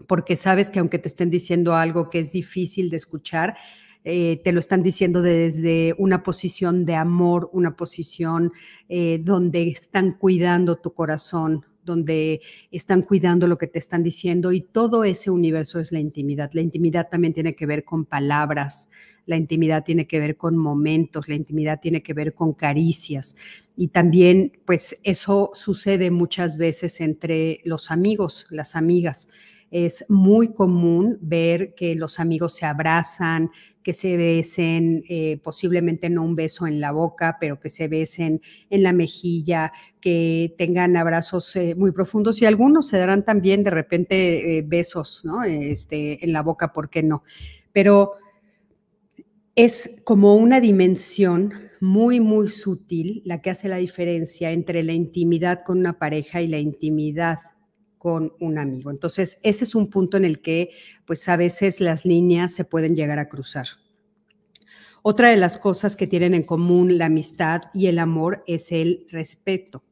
porque 0.07 0.37
sabes 0.37 0.71
que 0.71 0.79
aunque 0.79 1.01
te 1.01 1.09
estén 1.09 1.29
diciendo 1.29 1.75
algo 1.75 2.09
que 2.09 2.21
es 2.21 2.31
difícil 2.31 2.89
de 2.89 2.99
escuchar, 2.99 3.57
eh, 4.05 4.41
te 4.45 4.53
lo 4.53 4.61
están 4.61 4.85
diciendo 4.85 5.21
desde 5.21 5.97
una 5.99 6.23
posición 6.23 6.85
de 6.85 6.95
amor, 6.95 7.51
una 7.53 7.77
posición 7.77 8.53
eh, 8.89 9.21
donde 9.21 9.69
están 9.69 10.13
cuidando 10.13 10.77
tu 10.77 10.95
corazón, 10.95 11.67
donde 11.87 12.43
están 12.71 13.01
cuidando 13.01 13.47
lo 13.47 13.57
que 13.57 13.67
te 13.67 13.79
están 13.79 14.03
diciendo 14.03 14.53
y 14.53 14.61
todo 14.61 15.05
ese 15.05 15.31
universo 15.31 15.81
es 15.81 15.91
la 15.93 16.01
intimidad. 16.01 16.51
La 16.53 16.61
intimidad 16.61 17.09
también 17.11 17.33
tiene 17.33 17.55
que 17.55 17.65
ver 17.65 17.85
con 17.85 18.05
palabras, 18.05 18.91
la 19.25 19.37
intimidad 19.37 19.85
tiene 19.85 20.07
que 20.07 20.21
ver 20.21 20.37
con 20.37 20.59
momentos, 20.59 21.29
la 21.29 21.35
intimidad 21.35 21.81
tiene 21.81 22.03
que 22.03 22.13
ver 22.13 22.35
con 22.35 22.53
caricias 22.53 23.37
y 23.77 23.89
también 23.89 24.53
pues 24.65 24.99
eso 25.03 25.51
sucede 25.55 26.11
muchas 26.11 26.59
veces 26.59 27.01
entre 27.01 27.61
los 27.65 27.91
amigos, 27.91 28.47
las 28.51 28.77
amigas. 28.77 29.29
Es 29.71 30.05
muy 30.09 30.55
común 30.55 31.19
ver 31.21 31.75
que 31.75 31.95
los 31.95 32.21
amigos 32.21 32.55
se 32.55 32.67
abrazan, 32.67 33.51
que 33.87 33.93
se 33.93 34.17
besen, 34.17 35.05
eh, 35.09 35.39
posiblemente 35.45 36.11
no 36.11 36.25
un 36.25 36.35
beso 36.35 36.67
en 36.67 36.81
la 36.81 36.91
boca, 36.91 37.37
pero 37.41 37.61
que 37.61 37.69
se 37.69 37.87
besen 37.87 38.41
en 38.69 38.83
la 38.83 38.93
mejilla, 38.93 39.73
que 40.01 40.57
tengan 40.59 40.97
abrazos 40.97 41.55
eh, 41.55 41.77
muy 41.77 41.93
profundos 41.93 42.43
y 42.43 42.47
algunos 42.47 42.89
se 42.89 42.99
darán 42.99 43.25
también 43.25 43.63
de 43.63 43.71
repente 43.71 44.59
eh, 44.59 44.63
besos 44.67 45.25
¿no? 45.25 45.45
este, 45.45 46.25
en 46.25 46.33
la 46.33 46.43
boca, 46.43 46.73
¿por 46.73 46.91
qué 46.91 47.05
no? 47.05 47.23
Pero 47.71 48.15
es 49.55 50.01
como 50.03 50.35
una 50.35 50.61
dimensión 50.61 51.53
muy, 51.81 52.19
muy 52.19 52.49
sutil 52.49 53.23
la 53.25 53.41
que 53.41 53.51
hace 53.51 53.69
la 53.69 53.77
diferencia 53.77 54.51
entre 54.51 54.83
la 54.83 54.95
intimidad 54.95 55.63
con 55.65 55.79
una 55.79 55.97
pareja 55.97 56.41
y 56.41 56.49
la 56.49 56.59
intimidad 56.59 57.39
con 57.99 58.33
un 58.41 58.59
amigo. 58.59 58.91
Entonces, 58.91 59.39
ese 59.43 59.65
es 59.65 59.75
un 59.75 59.89
punto 59.91 60.17
en 60.17 60.25
el 60.25 60.41
que, 60.41 60.71
pues 61.07 61.29
a 61.29 61.37
veces 61.37 61.81
las 61.81 62.05
líneas 62.05 62.55
se 62.55 62.65
pueden 62.65 62.97
llegar 62.97 63.19
a 63.19 63.29
cruzar. 63.29 63.67
Otra 65.03 65.31
de 65.31 65.37
las 65.37 65.59
cosas 65.59 65.95
que 65.95 66.07
tienen 66.07 66.35
en 66.35 66.43
común 66.43 66.99
la 66.99 67.07
amistad 67.07 67.63
y 67.73 67.87
el 67.87 67.99
amor 67.99 68.43
es 68.47 68.73
el 68.73 69.07
respeto. 69.11 69.85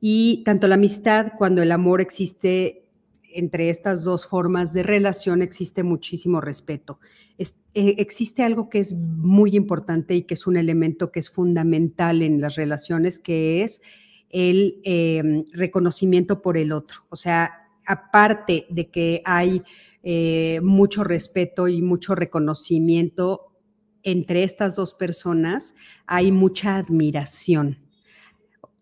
Y 0.00 0.42
tanto 0.44 0.68
la 0.68 0.74
amistad 0.74 1.32
cuando 1.38 1.62
el 1.62 1.72
amor 1.72 2.00
existe 2.00 2.88
entre 3.32 3.70
estas 3.70 4.04
dos 4.04 4.26
formas 4.26 4.72
de 4.72 4.82
relación 4.82 5.42
existe 5.42 5.82
muchísimo 5.82 6.40
respeto. 6.40 6.98
Eh, 7.38 7.54
existe 7.74 8.42
algo 8.42 8.68
que 8.68 8.80
es 8.80 8.94
muy 8.94 9.54
importante 9.54 10.14
y 10.14 10.22
que 10.22 10.34
es 10.34 10.46
un 10.46 10.56
elemento 10.56 11.12
que 11.12 11.20
es 11.20 11.30
fundamental 11.30 12.22
en 12.22 12.40
las 12.40 12.56
relaciones, 12.56 13.18
que 13.18 13.62
es 13.62 13.80
el 14.30 14.80
em, 14.84 15.44
reconocimiento 15.52 16.42
por 16.42 16.56
el 16.56 16.72
otro. 16.72 17.00
O 17.08 17.16
sea, 17.16 17.68
aparte 17.86 18.66
de 18.68 18.90
que 18.90 19.22
hay 19.24 19.62
eh, 20.02 20.60
mucho 20.62 21.04
respeto 21.04 21.68
y 21.68 21.82
mucho 21.82 22.14
reconocimiento 22.14 23.48
entre 24.02 24.44
estas 24.44 24.76
dos 24.76 24.94
personas, 24.94 25.74
hay 26.06 26.32
mucha 26.32 26.76
admiración. 26.76 27.78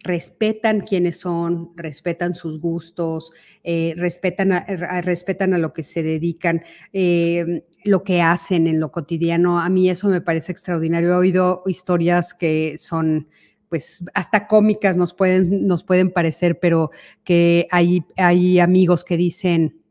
Respetan 0.01 0.83
quiénes 0.83 1.19
son, 1.19 1.73
respetan 1.75 2.35
sus 2.35 2.61
gustos, 2.61 3.33
eh, 3.65 3.95
respetan, 3.97 4.53
a, 4.53 4.65
respetan 5.01 5.53
a 5.55 5.59
lo 5.59 5.73
que 5.73 5.83
se 5.83 6.03
dedican, 6.03 6.63
em, 6.93 7.63
lo 7.85 8.05
que 8.05 8.23
hacen 8.23 8.67
en 8.69 8.79
lo 8.79 8.93
cotidiano. 8.93 9.59
A 9.59 9.69
mí 9.69 9.91
eso 9.91 10.09
me 10.09 10.21
parece 10.21 10.53
extraordinario. 10.53 11.11
He 11.11 11.17
oído 11.17 11.63
historias 11.67 12.35
que 12.35 12.79
son 12.79 13.29
pues 13.69 14.05
hasta 14.15 14.47
cómicas 14.47 14.97
nos 14.97 15.15
pueden, 15.15 15.67
nos 15.67 15.85
pueden 15.85 16.11
parecer, 16.11 16.59
pero 16.59 16.91
que 17.25 17.67
hay, 17.71 18.05
hay 18.17 18.61
amigos 18.61 19.05
que 19.05 19.17
dicen, 19.17 19.83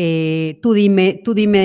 eh, 0.00 0.60
tú 0.62 0.74
dime, 0.74 1.20
tú 1.24 1.34
dime 1.34 1.60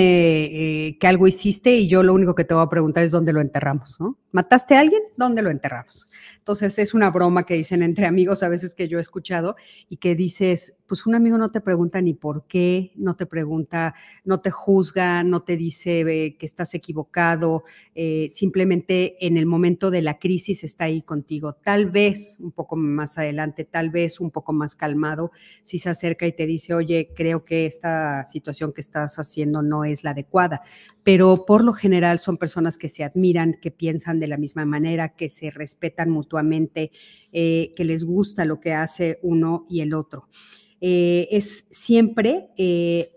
eh, 0.46 0.98
que 0.98 1.06
algo 1.06 1.28
hiciste 1.28 1.76
y 1.76 1.86
yo 1.86 2.02
lo 2.02 2.12
único 2.12 2.34
que 2.34 2.44
te 2.44 2.52
voy 2.52 2.64
a 2.64 2.68
preguntar 2.68 3.04
es 3.04 3.12
dónde 3.12 3.32
lo 3.32 3.40
enterramos, 3.40 4.00
¿no? 4.00 4.18
¿Mataste 4.32 4.74
a 4.74 4.80
alguien? 4.80 5.02
¿Dónde 5.16 5.40
lo 5.40 5.50
enterramos? 5.50 6.08
Entonces 6.38 6.76
es 6.80 6.94
una 6.94 7.10
broma 7.10 7.46
que 7.46 7.54
dicen 7.54 7.84
entre 7.84 8.06
amigos 8.06 8.42
a 8.42 8.48
veces 8.48 8.74
que 8.74 8.88
yo 8.88 8.98
he 8.98 9.00
escuchado 9.00 9.54
y 9.88 9.98
que 9.98 10.16
dices, 10.16 10.76
pues 10.86 11.06
un 11.06 11.14
amigo 11.14 11.38
no 11.38 11.50
te 11.50 11.60
pregunta 11.60 12.00
ni 12.00 12.14
por 12.14 12.46
qué, 12.46 12.92
no 12.96 13.16
te 13.16 13.26
pregunta, 13.26 13.94
no 14.24 14.40
te 14.40 14.50
juzga, 14.50 15.22
no 15.22 15.42
te 15.42 15.56
dice 15.56 16.36
que 16.38 16.46
estás 16.46 16.74
equivocado, 16.74 17.64
eh, 17.94 18.28
simplemente 18.30 19.16
en 19.26 19.36
el 19.36 19.46
momento 19.46 19.90
de 19.90 20.02
la 20.02 20.18
crisis 20.18 20.64
está 20.64 20.84
ahí 20.84 21.02
contigo. 21.02 21.54
Tal 21.54 21.90
vez 21.90 22.36
un 22.40 22.52
poco 22.52 22.76
más 22.76 23.18
adelante, 23.18 23.64
tal 23.64 23.90
vez 23.90 24.20
un 24.20 24.30
poco 24.30 24.52
más 24.52 24.74
calmado, 24.74 25.30
si 25.62 25.78
se 25.78 25.90
acerca 25.90 26.26
y 26.26 26.32
te 26.32 26.46
dice, 26.46 26.74
oye, 26.74 27.10
creo 27.14 27.44
que 27.44 27.66
esta 27.66 28.24
situación 28.26 28.72
que 28.72 28.80
estás 28.80 29.18
haciendo 29.18 29.62
no 29.62 29.84
es 29.84 30.04
la 30.04 30.10
adecuada, 30.10 30.62
pero 31.04 31.44
por 31.44 31.62
lo 31.62 31.74
general 31.74 32.18
son 32.18 32.38
personas 32.38 32.78
que 32.78 32.88
se 32.88 33.04
admiran, 33.04 33.58
que 33.60 33.70
piensan 33.70 34.18
de 34.18 34.26
la 34.26 34.38
misma 34.38 34.64
manera, 34.64 35.10
que 35.10 35.28
se 35.28 35.50
respetan 35.50 36.10
mutuamente, 36.10 36.90
eh, 37.30 37.74
que 37.76 37.84
les 37.84 38.04
gusta 38.04 38.46
lo 38.46 38.58
que 38.58 38.72
hace 38.72 39.20
uno 39.22 39.66
y 39.68 39.82
el 39.82 39.92
otro. 39.92 40.28
Eh, 40.80 41.28
es 41.30 41.68
siempre 41.70 42.48
eh, 42.56 43.10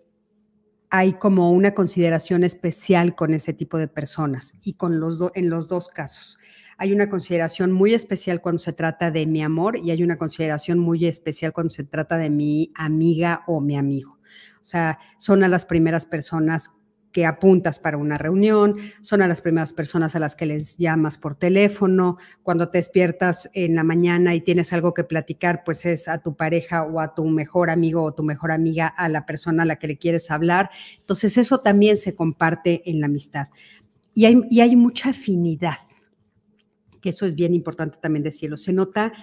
hay 0.90 1.14
como 1.14 1.52
una 1.52 1.74
consideración 1.74 2.44
especial 2.44 3.16
con 3.16 3.34
ese 3.34 3.54
tipo 3.54 3.78
de 3.78 3.88
personas 3.88 4.60
y 4.62 4.74
con 4.74 5.00
los 5.00 5.20
en 5.34 5.50
los 5.50 5.70
dos 5.70 5.88
casos. 5.88 6.38
Hay 6.78 6.92
una 6.92 7.10
consideración 7.10 7.72
muy 7.72 7.94
especial 7.94 8.42
cuando 8.42 8.60
se 8.60 8.74
trata 8.74 9.12
de 9.12 9.26
mi 9.26 9.42
amor 9.42 9.80
y 9.80 9.92
hay 9.92 10.04
una 10.04 10.18
consideración 10.18 10.78
muy 10.78 11.06
especial 11.06 11.54
cuando 11.54 11.72
se 11.72 11.84
trata 11.84 12.18
de 12.18 12.30
mi 12.30 12.72
amiga 12.76 13.44
o 13.48 13.62
mi 13.62 13.78
amigo. 13.78 14.20
O 14.62 14.66
sea, 14.66 15.00
son 15.18 15.44
a 15.44 15.48
las 15.48 15.66
primeras 15.66 16.06
personas 16.06 16.78
que 17.12 17.26
apuntas 17.26 17.80
para 17.80 17.98
una 17.98 18.18
reunión, 18.18 18.76
son 19.02 19.22
a 19.22 19.28
las 19.28 19.42
primeras 19.42 19.74
personas 19.74 20.16
a 20.16 20.20
las 20.20 20.36
que 20.36 20.46
les 20.46 20.78
llamas 20.78 21.18
por 21.18 21.36
teléfono, 21.36 22.18
cuando 22.44 22.70
te 22.70 22.78
despiertas 22.78 23.50
en 23.54 23.76
la 23.76 23.84
mañana 23.84 24.36
y 24.36 24.42
tienes 24.42 24.74
algo 24.74 24.94
que 24.94 25.04
platicar, 25.04 25.64
pues 25.64 25.86
es 25.86 26.08
a 26.08 26.20
tu 26.20 26.36
pareja 26.36 26.84
o 26.84 27.00
a 27.00 27.16
tu 27.16 27.26
mejor 27.26 27.70
amigo 27.70 28.04
o 28.04 28.14
tu 28.14 28.24
mejor 28.24 28.52
amiga, 28.52 28.88
a 28.88 29.10
la 29.10 29.26
persona 29.26 29.64
a 29.64 29.66
la 29.66 29.78
que 29.78 29.88
le 29.88 29.98
quieres 29.98 30.30
hablar. 30.30 30.70
Entonces 31.00 31.38
eso 31.38 31.60
también 31.60 31.98
se 31.98 32.14
comparte 32.14 32.90
en 32.90 33.00
la 33.00 33.08
amistad. 33.08 33.48
Y 34.14 34.26
hay, 34.26 34.76
mucha 34.76 35.10
afinidad, 35.10 35.78
que 37.02 37.10
eso 37.10 37.28
es 37.28 37.36
bien 37.36 37.54
importante 37.54 38.00
también 38.02 38.24
decirlo. 38.24 38.58
Se 38.58 38.74
nota 38.74 39.14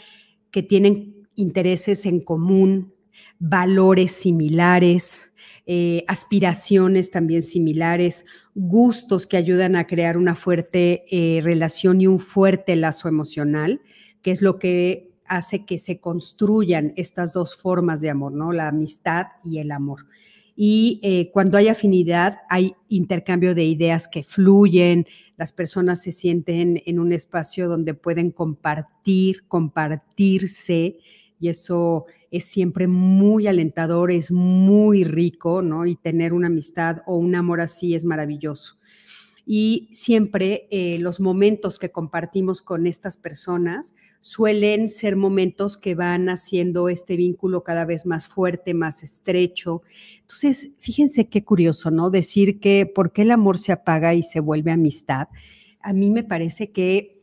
que 0.52 0.62
tienen 0.62 1.26
intereses 1.34 2.06
en 2.06 2.20
común, 2.20 2.94
valores 3.40 4.12
similares, 4.12 5.32
eh, 5.66 6.04
aspiraciones 6.08 7.10
también 7.10 7.42
similares, 7.42 8.26
gustos 8.54 9.26
que 9.26 9.38
ayudan 9.38 9.76
a 9.76 9.86
crear 9.86 10.18
una 10.18 10.34
fuerte 10.34 11.04
eh, 11.10 11.40
relación 11.42 12.00
y 12.00 12.06
un 12.06 12.20
fuerte 12.20 12.76
lazo 12.76 13.08
emocional, 13.08 13.80
que 14.20 14.30
es 14.30 14.42
lo 14.42 14.58
que 14.58 15.10
hace 15.26 15.64
que 15.64 15.78
se 15.78 16.00
construyan 16.00 16.92
estas 16.96 17.32
dos 17.32 17.56
formas 17.56 18.00
de 18.02 18.10
amor, 18.10 18.32
¿no? 18.32 18.52
La 18.52 18.68
amistad 18.68 19.28
y 19.42 19.58
el 19.58 19.70
amor. 19.70 20.06
Y 20.54 21.00
eh, 21.02 21.30
cuando 21.32 21.56
hay 21.56 21.68
afinidad, 21.68 22.40
hay 22.48 22.74
intercambio 22.88 23.54
de 23.54 23.64
ideas 23.64 24.06
que 24.06 24.22
fluyen, 24.22 25.06
las 25.36 25.52
personas 25.52 26.02
se 26.02 26.12
sienten 26.12 26.82
en 26.86 26.98
un 27.00 27.12
espacio 27.12 27.68
donde 27.68 27.94
pueden 27.94 28.30
compartir, 28.30 29.46
compartirse 29.48 30.98
y 31.40 31.48
eso 31.48 32.06
es 32.34 32.46
siempre 32.46 32.88
muy 32.88 33.46
alentador, 33.46 34.10
es 34.10 34.32
muy 34.32 35.04
rico, 35.04 35.62
¿no? 35.62 35.86
Y 35.86 35.94
tener 35.94 36.32
una 36.32 36.48
amistad 36.48 37.02
o 37.06 37.16
un 37.16 37.36
amor 37.36 37.60
así 37.60 37.94
es 37.94 38.04
maravilloso. 38.04 38.78
y 39.46 39.90
siempre 39.92 40.66
eh, 40.70 40.98
los 41.00 41.20
momentos 41.20 41.78
que 41.78 41.90
compartimos 41.90 42.62
con 42.62 42.86
estas 42.86 43.18
personas 43.18 43.94
suelen 44.22 44.88
ser 44.88 45.16
momentos 45.16 45.76
que 45.76 45.94
van 45.94 46.30
haciendo 46.30 46.88
este 46.88 47.14
vínculo 47.16 47.62
cada 47.62 47.84
vez 47.84 48.06
más 48.06 48.26
fuerte, 48.26 48.72
más 48.72 49.02
estrecho. 49.02 49.82
Entonces, 50.22 50.70
fíjense 50.78 51.28
qué 51.28 51.44
curioso, 51.44 51.90
¿no? 51.90 52.08
Decir 52.08 52.58
que 52.58 52.86
por 52.86 53.12
qué 53.12 53.22
el 53.22 53.32
amor 53.32 53.58
se 53.58 53.72
apaga 53.72 54.14
y 54.14 54.22
se 54.22 54.40
vuelve 54.40 54.72
amistad. 54.72 55.28
A 55.80 55.92
mí 55.92 56.10
me 56.10 56.24
parece 56.24 56.72
que 56.72 57.13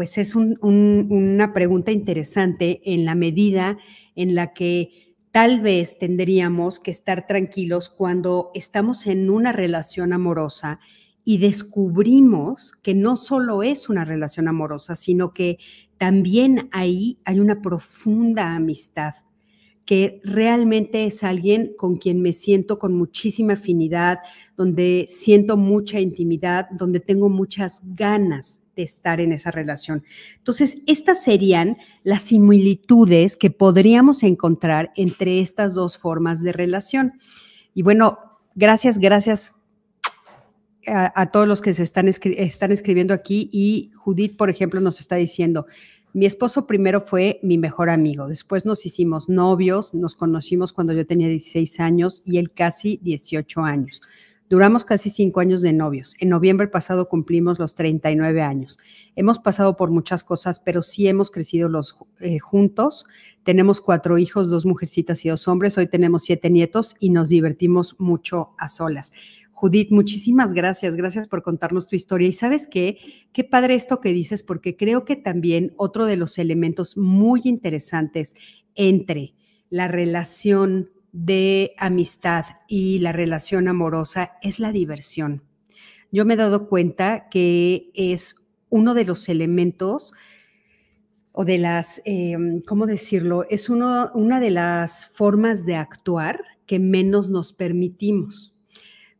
pues 0.00 0.16
es 0.16 0.34
una 0.34 1.52
pregunta 1.52 1.92
interesante 1.92 2.80
en 2.86 3.04
la 3.04 3.14
medida 3.14 3.76
en 4.16 4.34
la 4.34 4.54
que 4.54 5.14
tal 5.30 5.60
vez 5.60 5.98
tendríamos 5.98 6.80
que 6.80 6.90
estar 6.90 7.26
tranquilos 7.26 7.90
cuando 7.90 8.50
estamos 8.54 9.06
en 9.06 9.28
una 9.28 9.52
relación 9.52 10.14
amorosa 10.14 10.80
y 11.22 11.36
descubrimos 11.36 12.72
que 12.80 12.94
no 12.94 13.14
solo 13.14 13.62
es 13.62 13.90
una 13.90 14.06
relación 14.06 14.48
amorosa, 14.48 14.96
sino 14.96 15.34
que 15.34 15.58
también 15.98 16.70
ahí 16.72 17.18
hay 17.26 17.38
una 17.38 17.60
profunda 17.60 18.54
amistad, 18.54 19.12
que 19.84 20.22
realmente 20.24 21.04
es 21.04 21.22
alguien 21.22 21.74
con 21.76 21.98
quien 21.98 22.22
me 22.22 22.32
siento 22.32 22.78
con 22.78 22.94
muchísima 22.94 23.52
afinidad, 23.52 24.20
donde 24.56 25.08
siento 25.10 25.58
mucha 25.58 26.00
intimidad, 26.00 26.70
donde 26.70 27.00
tengo 27.00 27.28
muchas 27.28 27.82
ganas 27.84 28.59
de 28.76 28.82
estar 28.82 29.20
en 29.20 29.32
esa 29.32 29.50
relación. 29.50 30.04
Entonces, 30.38 30.78
estas 30.86 31.22
serían 31.22 31.78
las 32.02 32.22
similitudes 32.22 33.36
que 33.36 33.50
podríamos 33.50 34.22
encontrar 34.22 34.92
entre 34.96 35.40
estas 35.40 35.74
dos 35.74 35.98
formas 35.98 36.42
de 36.42 36.52
relación. 36.52 37.20
Y 37.74 37.82
bueno, 37.82 38.18
gracias, 38.54 38.98
gracias 38.98 39.54
a, 40.86 41.26
todos 41.26 41.46
los 41.46 41.60
que 41.60 41.74
se 41.74 41.82
están, 41.82 42.08
están 42.08 42.72
escribiendo 42.72 43.14
aquí 43.14 43.50
y 43.52 43.90
Judith, 43.94 44.36
por 44.36 44.50
ejemplo, 44.50 44.80
nos 44.80 45.00
está 45.00 45.16
diciendo, 45.16 45.66
mi 46.12 46.26
esposo 46.26 46.66
primero 46.66 47.00
fue 47.00 47.38
mi 47.42 47.58
mejor 47.58 47.88
amigo, 47.90 48.26
después 48.26 48.66
nos 48.66 48.84
hicimos 48.84 49.28
novios, 49.28 49.94
nos 49.94 50.14
conocimos 50.16 50.72
cuando 50.72 50.92
yo 50.92 51.06
tenía 51.06 51.28
16 51.28 51.78
años 51.80 52.22
y 52.24 52.38
él 52.38 52.52
casi 52.52 52.98
18 53.02 53.60
años. 53.60 54.02
Duramos 54.50 54.84
casi 54.84 55.10
cinco 55.10 55.38
años 55.38 55.62
de 55.62 55.72
novios. 55.72 56.16
En 56.18 56.28
noviembre 56.28 56.66
pasado 56.66 57.08
cumplimos 57.08 57.60
los 57.60 57.76
39 57.76 58.42
años. 58.42 58.80
Hemos 59.14 59.38
pasado 59.38 59.76
por 59.76 59.92
muchas 59.92 60.24
cosas, 60.24 60.58
pero 60.58 60.82
sí 60.82 61.06
hemos 61.06 61.30
crecido 61.30 61.68
los 61.68 61.96
eh, 62.18 62.40
juntos. 62.40 63.06
Tenemos 63.44 63.80
cuatro 63.80 64.18
hijos, 64.18 64.50
dos 64.50 64.66
mujercitas 64.66 65.24
y 65.24 65.28
dos 65.28 65.46
hombres. 65.46 65.78
Hoy 65.78 65.86
tenemos 65.86 66.24
siete 66.24 66.50
nietos 66.50 66.96
y 66.98 67.10
nos 67.10 67.28
divertimos 67.28 67.94
mucho 68.00 68.50
a 68.58 68.68
solas. 68.68 69.12
Judith, 69.52 69.92
muchísimas 69.92 70.52
gracias, 70.52 70.96
gracias 70.96 71.28
por 71.28 71.44
contarnos 71.44 71.86
tu 71.86 71.94
historia. 71.94 72.26
Y 72.26 72.32
sabes 72.32 72.66
qué, 72.66 72.98
qué 73.32 73.44
padre 73.44 73.74
esto 73.74 74.00
que 74.00 74.12
dices, 74.12 74.42
porque 74.42 74.76
creo 74.76 75.04
que 75.04 75.14
también 75.14 75.74
otro 75.76 76.06
de 76.06 76.16
los 76.16 76.38
elementos 76.38 76.96
muy 76.96 77.42
interesantes 77.44 78.34
entre 78.74 79.32
la 79.68 79.86
relación 79.86 80.90
de 81.12 81.74
amistad 81.78 82.44
y 82.68 82.98
la 82.98 83.12
relación 83.12 83.68
amorosa 83.68 84.32
es 84.42 84.58
la 84.58 84.72
diversión. 84.72 85.42
Yo 86.12 86.24
me 86.24 86.34
he 86.34 86.36
dado 86.36 86.68
cuenta 86.68 87.28
que 87.28 87.90
es 87.94 88.36
uno 88.68 88.94
de 88.94 89.04
los 89.04 89.28
elementos 89.28 90.12
o 91.32 91.44
de 91.44 91.58
las, 91.58 92.02
em, 92.04 92.60
¿cómo 92.62 92.86
decirlo? 92.86 93.44
Es 93.48 93.68
uno, 93.68 94.10
una 94.14 94.40
de 94.40 94.50
las 94.50 95.06
formas 95.06 95.64
de 95.64 95.76
actuar 95.76 96.42
que 96.66 96.78
menos 96.78 97.30
nos 97.30 97.52
permitimos. 97.52 98.54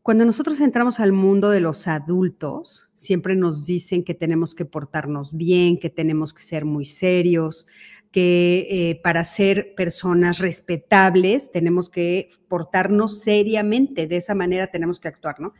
Cuando 0.03 0.25
nosotros 0.25 0.59
entramos 0.61 0.99
al 0.99 1.11
mundo 1.11 1.51
de 1.51 1.59
los 1.59 1.87
adultos, 1.87 2.89
siempre 2.95 3.35
nos 3.35 3.67
dicen 3.67 4.03
que 4.03 4.15
tenemos 4.15 4.55
que 4.55 4.65
portarnos 4.65 5.37
bien, 5.37 5.79
que 5.79 5.91
tenemos 5.91 6.33
que 6.33 6.41
ser 6.41 6.65
muy 6.65 6.85
serios, 6.85 7.67
que 8.11 8.67
eh, 8.69 9.01
para 9.01 9.23
ser 9.23 9.73
personas 9.75 10.39
respetables 10.39 11.51
tenemos 11.51 11.89
que 11.89 12.29
portarnos 12.49 13.21
seriamente, 13.21 14.05
de 14.07 14.17
esa 14.17 14.35
manera 14.35 14.67
tenemos 14.67 14.99
que 14.99 15.07
actuar, 15.07 15.39
¿no? 15.39 15.53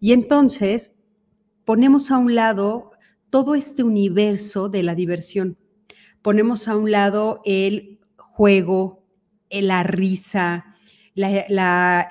Y 0.00 0.12
entonces 0.12 0.96
ponemos 1.64 2.10
a 2.10 2.18
un 2.18 2.34
lado 2.34 2.90
todo 3.30 3.54
este 3.54 3.84
universo 3.84 4.68
de 4.68 4.82
la 4.82 4.94
diversión, 4.94 5.56
ponemos 6.22 6.68
a 6.68 6.76
un 6.76 6.90
lado 6.90 7.40
el 7.44 8.00
juego, 8.16 9.04
la 9.48 9.82
risa, 9.84 10.72
eh, 11.14 11.46
la, 11.48 12.08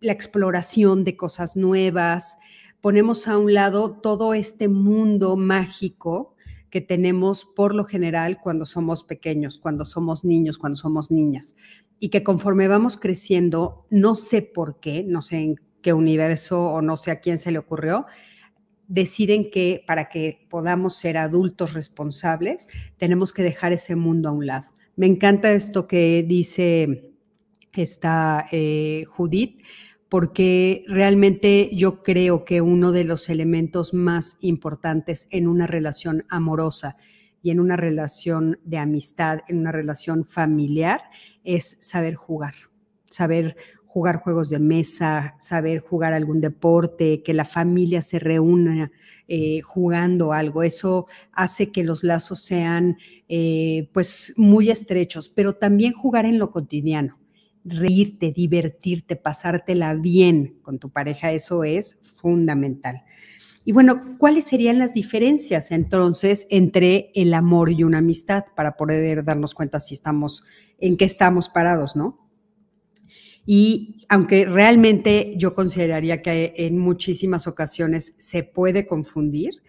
exploración 0.00 1.04
de 1.04 1.16
cosas 1.16 1.56
nuevas, 1.56 2.38
ponemos 2.80 3.28
a 3.28 3.36
un 3.38 3.52
lado 3.52 4.00
todo 4.00 4.34
este 4.34 4.68
mundo 4.68 5.36
mágico 5.36 6.31
que 6.72 6.80
tenemos 6.80 7.44
por 7.44 7.74
lo 7.74 7.84
general 7.84 8.40
cuando 8.42 8.64
somos 8.64 9.04
pequeños, 9.04 9.58
cuando 9.58 9.84
somos 9.84 10.24
niños, 10.24 10.56
cuando 10.56 10.76
somos 10.76 11.10
niñas, 11.10 11.54
y 12.00 12.08
que 12.08 12.22
conforme 12.22 12.66
vamos 12.66 12.96
creciendo, 12.96 13.86
no 13.90 14.14
sé 14.14 14.40
por 14.40 14.80
qué, 14.80 15.04
no 15.06 15.20
sé 15.20 15.36
en 15.36 15.56
qué 15.82 15.92
universo 15.92 16.64
o 16.64 16.80
no 16.80 16.96
sé 16.96 17.10
a 17.10 17.20
quién 17.20 17.38
se 17.38 17.52
le 17.52 17.58
ocurrió, 17.58 18.06
deciden 18.88 19.50
que 19.50 19.84
para 19.86 20.08
que 20.08 20.46
podamos 20.48 20.96
ser 20.96 21.18
adultos 21.18 21.74
responsables, 21.74 22.68
tenemos 22.96 23.34
que 23.34 23.42
dejar 23.42 23.74
ese 23.74 23.94
mundo 23.94 24.30
a 24.30 24.32
un 24.32 24.46
lado. 24.46 24.70
Me 24.96 25.04
encanta 25.04 25.52
esto 25.52 25.86
que 25.86 26.24
dice 26.26 27.12
está 27.74 28.46
eh, 28.50 29.04
Judith, 29.08 29.60
porque 30.12 30.84
realmente 30.88 31.70
yo 31.72 32.02
creo 32.02 32.44
que 32.44 32.60
uno 32.60 32.92
de 32.92 33.02
los 33.02 33.30
elementos 33.30 33.94
más 33.94 34.36
importantes 34.42 35.26
en 35.30 35.48
una 35.48 35.66
relación 35.66 36.26
amorosa 36.28 36.98
y 37.42 37.50
en 37.50 37.58
una 37.58 37.78
relación 37.78 38.60
de 38.62 38.76
amistad, 38.76 39.38
en 39.48 39.60
una 39.60 39.72
relación 39.72 40.26
familiar, 40.26 41.00
es 41.44 41.78
saber 41.80 42.14
jugar, 42.14 42.52
saber 43.08 43.56
jugar 43.86 44.16
juegos 44.16 44.50
de 44.50 44.58
mesa, 44.58 45.34
saber 45.38 45.78
jugar 45.80 46.12
algún 46.12 46.42
deporte, 46.42 47.22
que 47.22 47.32
la 47.32 47.46
familia 47.46 48.02
se 48.02 48.18
reúna 48.18 48.92
eh, 49.28 49.62
jugando 49.62 50.34
algo. 50.34 50.62
Eso 50.62 51.06
hace 51.32 51.72
que 51.72 51.84
los 51.84 52.04
lazos 52.04 52.42
sean 52.42 52.98
eh, 53.30 53.88
pues 53.94 54.34
muy 54.36 54.68
estrechos, 54.68 55.30
pero 55.30 55.54
también 55.54 55.94
jugar 55.94 56.26
en 56.26 56.38
lo 56.38 56.50
cotidiano 56.50 57.21
reírte, 57.64 58.32
divertirte, 58.32 59.16
pasártela 59.16 59.94
bien 59.94 60.58
con 60.62 60.78
tu 60.78 60.90
pareja, 60.90 61.32
eso 61.32 61.64
es 61.64 61.98
fundamental. 62.02 63.04
Y 63.64 63.72
bueno, 63.72 64.00
¿cuáles 64.18 64.44
serían 64.44 64.78
las 64.78 64.92
diferencias 64.92 65.70
entonces 65.70 66.46
entre 66.50 67.12
el 67.14 67.32
amor 67.32 67.70
y 67.70 67.84
una 67.84 67.98
amistad 67.98 68.44
para 68.56 68.76
poder 68.76 69.24
darnos 69.24 69.54
cuenta 69.54 69.78
si 69.78 69.94
estamos, 69.94 70.44
en 70.78 70.96
qué 70.96 71.04
estamos 71.04 71.48
parados, 71.48 71.94
¿no? 71.94 72.18
Y 73.46 74.04
aunque 74.08 74.46
realmente 74.46 75.34
yo 75.36 75.54
consideraría 75.54 76.22
que 76.22 76.54
en 76.56 76.78
muchísimas 76.78 77.46
ocasiones 77.46 78.14
se 78.18 78.42
puede 78.42 78.86
confundir, 78.86 79.62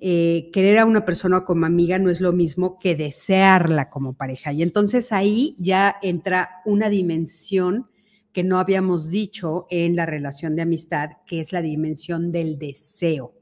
eh, 0.00 0.50
querer 0.52 0.78
a 0.78 0.84
una 0.84 1.04
persona 1.04 1.44
como 1.44 1.66
amiga 1.66 1.98
no 1.98 2.08
es 2.08 2.20
lo 2.20 2.32
mismo 2.32 2.78
que 2.78 2.94
desearla 2.94 3.90
como 3.90 4.14
pareja. 4.14 4.52
Y 4.52 4.62
entonces 4.62 5.10
ahí 5.10 5.56
ya 5.58 5.96
entra 6.02 6.62
una 6.64 6.88
dimensión 6.88 7.88
que 8.32 8.44
no 8.44 8.60
habíamos 8.60 9.10
dicho 9.10 9.66
en 9.70 9.96
la 9.96 10.06
relación 10.06 10.54
de 10.54 10.62
amistad, 10.62 11.10
que 11.26 11.40
es 11.40 11.52
la 11.52 11.62
dimensión 11.62 12.30
del 12.30 12.58
deseo. 12.58 13.34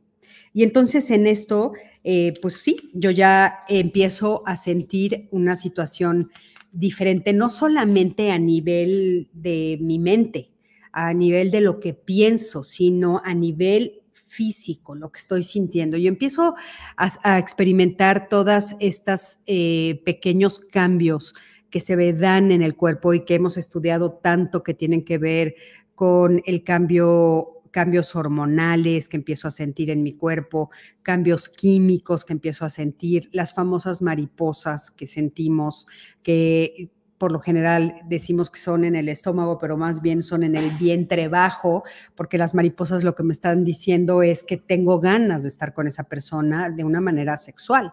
Y 0.54 0.62
entonces 0.62 1.10
en 1.10 1.26
esto, 1.26 1.72
eh, 2.02 2.32
pues 2.40 2.54
sí, 2.54 2.90
yo 2.94 3.10
ya 3.10 3.58
empiezo 3.68 4.42
a 4.46 4.56
sentir 4.56 5.28
una 5.30 5.56
situación 5.56 6.30
diferente, 6.72 7.34
no 7.34 7.50
solamente 7.50 8.30
a 8.30 8.38
nivel 8.38 9.28
de 9.34 9.78
mi 9.82 9.98
mente, 9.98 10.52
a 10.92 11.12
nivel 11.12 11.50
de 11.50 11.60
lo 11.60 11.80
que 11.80 11.92
pienso, 11.92 12.62
sino 12.62 13.20
a 13.22 13.34
nivel 13.34 14.00
físico, 14.37 14.94
lo 14.94 15.11
que 15.11 15.18
estoy 15.18 15.42
sintiendo. 15.42 15.96
Yo 15.96 16.09
empiezo 16.09 16.55
a, 16.96 17.38
experimentar 17.38 18.29
todas 18.29 18.77
estas 18.81 19.40
eh, 19.46 20.03
pequeños 20.05 20.61
cambios 20.61 21.35
que 21.70 21.81
se 21.81 22.12
dan 22.12 22.53
en 22.53 22.62
el 22.62 22.77
cuerpo 22.77 23.14
y 23.14 23.25
que 23.25 23.35
hemos 23.35 23.57
estudiado 23.57 24.12
tanto 24.12 24.62
que 24.62 24.75
tienen 24.75 25.05
que 25.05 25.18
ver 25.18 25.55
con 25.94 26.42
el 26.44 26.62
cambio 26.62 27.53
cambios 27.70 28.16
hormonales 28.16 29.07
que 29.07 29.18
empiezo 29.18 29.49
a 29.49 29.51
sentir 29.51 29.90
en 29.90 30.03
mi 30.03 30.14
cuerpo, 30.14 30.70
cambios 31.03 31.51
químicos 31.51 32.25
que 32.25 32.33
empiezo 32.33 32.64
a 32.64 32.70
sentir, 32.70 33.29
las 33.33 33.53
famosas 33.53 34.01
mariposas 34.01 34.90
que 34.90 35.07
sentimos, 35.07 35.87
que 36.22 36.90
por 37.18 37.33
lo 37.33 37.40
general 37.40 37.96
decimos 38.09 38.50
que 38.50 38.61
son 38.61 38.85
en 38.85 38.94
el 38.94 39.09
estómago, 39.09 39.59
pero 39.59 39.76
más 39.76 40.02
bien 40.02 40.22
son 40.22 40.42
en 40.42 40.57
el 40.57 40.70
vientre 40.70 41.29
bajo, 41.29 41.85
porque 42.14 42.38
las 42.38 42.55
mariposas 42.55 43.05
lo 43.05 43.14
que 43.14 43.22
me 43.22 43.33
están 43.33 43.64
diciendo 43.64 44.22
es 44.22 44.42
que 44.42 44.57
tengo 44.57 45.00
ganas 45.00 45.42
de 45.42 45.48
estar 45.48 45.72
con 45.72 45.87
esa 45.87 46.05
persona 46.05 46.70
de 46.70 46.85
una 46.85 47.00
manera 47.00 47.37
sexual. 47.37 47.92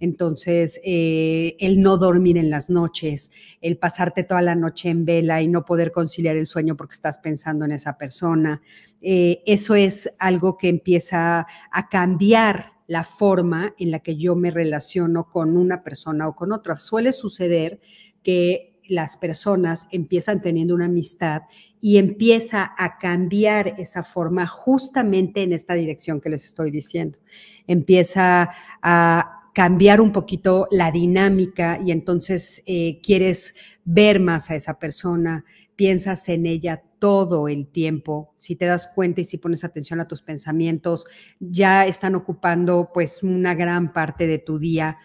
Entonces, 0.00 0.80
eh, 0.84 1.56
el 1.58 1.80
no 1.80 1.96
dormir 1.96 2.38
en 2.38 2.50
las 2.50 2.70
noches, 2.70 3.32
el 3.60 3.78
pasarte 3.78 4.22
toda 4.22 4.42
la 4.42 4.54
noche 4.54 4.90
en 4.90 5.04
vela 5.04 5.42
y 5.42 5.48
no 5.48 5.64
poder 5.64 5.90
conciliar 5.90 6.36
el 6.36 6.46
sueño 6.46 6.76
porque 6.76 6.92
estás 6.92 7.18
pensando 7.18 7.64
en 7.64 7.72
esa 7.72 7.98
persona, 7.98 8.62
eh, 9.00 9.42
eso 9.46 9.74
es 9.74 10.10
algo 10.18 10.56
que 10.56 10.68
empieza 10.68 11.46
a 11.72 11.88
cambiar 11.88 12.78
la 12.86 13.04
forma 13.04 13.74
en 13.78 13.90
la 13.90 14.00
que 14.00 14.16
yo 14.16 14.34
me 14.34 14.50
relaciono 14.50 15.28
con 15.28 15.56
una 15.56 15.82
persona 15.82 16.26
o 16.26 16.34
con 16.34 16.52
otra. 16.52 16.76
Suele 16.76 17.12
suceder 17.12 17.80
que 18.22 18.80
las 18.88 19.16
personas 19.16 19.86
empiezan 19.92 20.40
teniendo 20.40 20.74
una 20.74 20.86
amistad 20.86 21.42
y 21.80 21.98
empieza 21.98 22.72
a 22.76 22.98
cambiar 22.98 23.74
esa 23.78 24.02
forma 24.02 24.46
justamente 24.46 25.42
en 25.42 25.52
esta 25.52 25.74
dirección 25.74 26.20
que 26.20 26.30
les 26.30 26.44
estoy 26.44 26.70
diciendo. 26.70 27.18
Empieza 27.66 28.50
a 28.82 29.50
cambiar 29.54 30.00
un 30.00 30.12
poquito 30.12 30.68
la 30.70 30.90
dinámica 30.90 31.80
y 31.84 31.92
entonces 31.92 32.62
eh, 32.66 33.00
quieres 33.02 33.54
ver 33.84 34.20
más 34.20 34.50
a 34.50 34.54
esa 34.54 34.78
persona, 34.78 35.44
piensas 35.76 36.28
en 36.28 36.46
ella 36.46 36.82
todo 36.98 37.48
el 37.48 37.68
tiempo. 37.68 38.34
Si 38.36 38.56
te 38.56 38.66
das 38.66 38.88
cuenta 38.94 39.20
y 39.20 39.24
si 39.24 39.38
pones 39.38 39.64
atención 39.64 40.00
a 40.00 40.08
tus 40.08 40.22
pensamientos, 40.22 41.06
ya 41.38 41.86
están 41.86 42.14
ocupando 42.14 42.90
pues 42.92 43.22
una 43.22 43.54
gran 43.54 43.92
parte 43.92 44.26
de 44.26 44.38
tu 44.38 44.58
día 44.58 44.98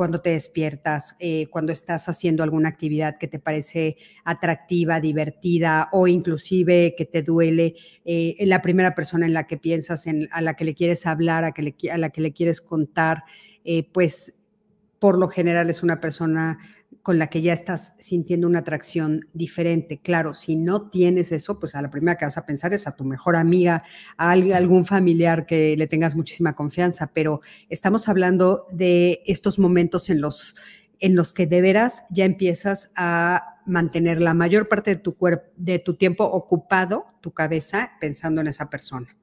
cuando 0.00 0.22
te 0.22 0.30
despiertas, 0.30 1.14
eh, 1.18 1.48
cuando 1.50 1.72
estás 1.72 2.08
haciendo 2.08 2.42
alguna 2.42 2.70
actividad 2.70 3.18
que 3.18 3.28
te 3.28 3.38
parece 3.38 3.98
atractiva, 4.24 4.98
divertida 4.98 5.90
o 5.92 6.06
inclusive 6.06 6.94
que 6.96 7.04
te 7.04 7.20
duele, 7.22 7.74
eh, 8.06 8.34
la 8.46 8.62
primera 8.62 8.94
persona 8.94 9.26
en 9.26 9.34
la 9.34 9.46
que 9.46 9.58
piensas, 9.58 10.06
en, 10.06 10.26
a 10.32 10.40
la 10.40 10.54
que 10.54 10.64
le 10.64 10.74
quieres 10.74 11.04
hablar, 11.04 11.44
a, 11.44 11.52
que 11.52 11.60
le, 11.60 11.74
a 11.92 11.98
la 11.98 12.08
que 12.08 12.22
le 12.22 12.32
quieres 12.32 12.62
contar, 12.62 13.24
eh, 13.62 13.90
pues 13.92 14.40
por 14.98 15.18
lo 15.18 15.28
general 15.28 15.68
es 15.68 15.82
una 15.82 16.00
persona 16.00 16.56
con 17.02 17.18
la 17.18 17.28
que 17.28 17.40
ya 17.40 17.52
estás 17.52 17.94
sintiendo 17.98 18.46
una 18.46 18.60
atracción 18.60 19.26
diferente. 19.32 20.00
Claro, 20.02 20.34
si 20.34 20.56
no 20.56 20.90
tienes 20.90 21.32
eso, 21.32 21.58
pues 21.58 21.74
a 21.74 21.82
la 21.82 21.90
primera 21.90 22.16
que 22.16 22.26
vas 22.26 22.36
a 22.36 22.46
pensar 22.46 22.74
es 22.74 22.86
a 22.86 22.96
tu 22.96 23.04
mejor 23.04 23.36
amiga, 23.36 23.82
a 24.16 24.30
algún 24.30 24.84
familiar 24.84 25.46
que 25.46 25.76
le 25.76 25.86
tengas 25.86 26.14
muchísima 26.14 26.54
confianza, 26.54 27.10
pero 27.14 27.40
estamos 27.68 28.08
hablando 28.08 28.66
de 28.70 29.22
estos 29.26 29.58
momentos 29.58 30.10
en 30.10 30.20
los, 30.20 30.56
en 30.98 31.16
los 31.16 31.32
que 31.32 31.46
de 31.46 31.60
veras 31.60 32.04
ya 32.10 32.24
empiezas 32.24 32.90
a 32.96 33.60
mantener 33.66 34.20
la 34.20 34.34
mayor 34.34 34.68
parte 34.68 34.94
de 34.94 35.00
tu, 35.00 35.16
de 35.56 35.78
tu 35.78 35.94
tiempo 35.94 36.24
ocupado, 36.24 37.06
tu 37.20 37.32
cabeza, 37.32 37.92
pensando 38.00 38.40
en 38.40 38.48
esa 38.48 38.68
persona. 38.68 39.16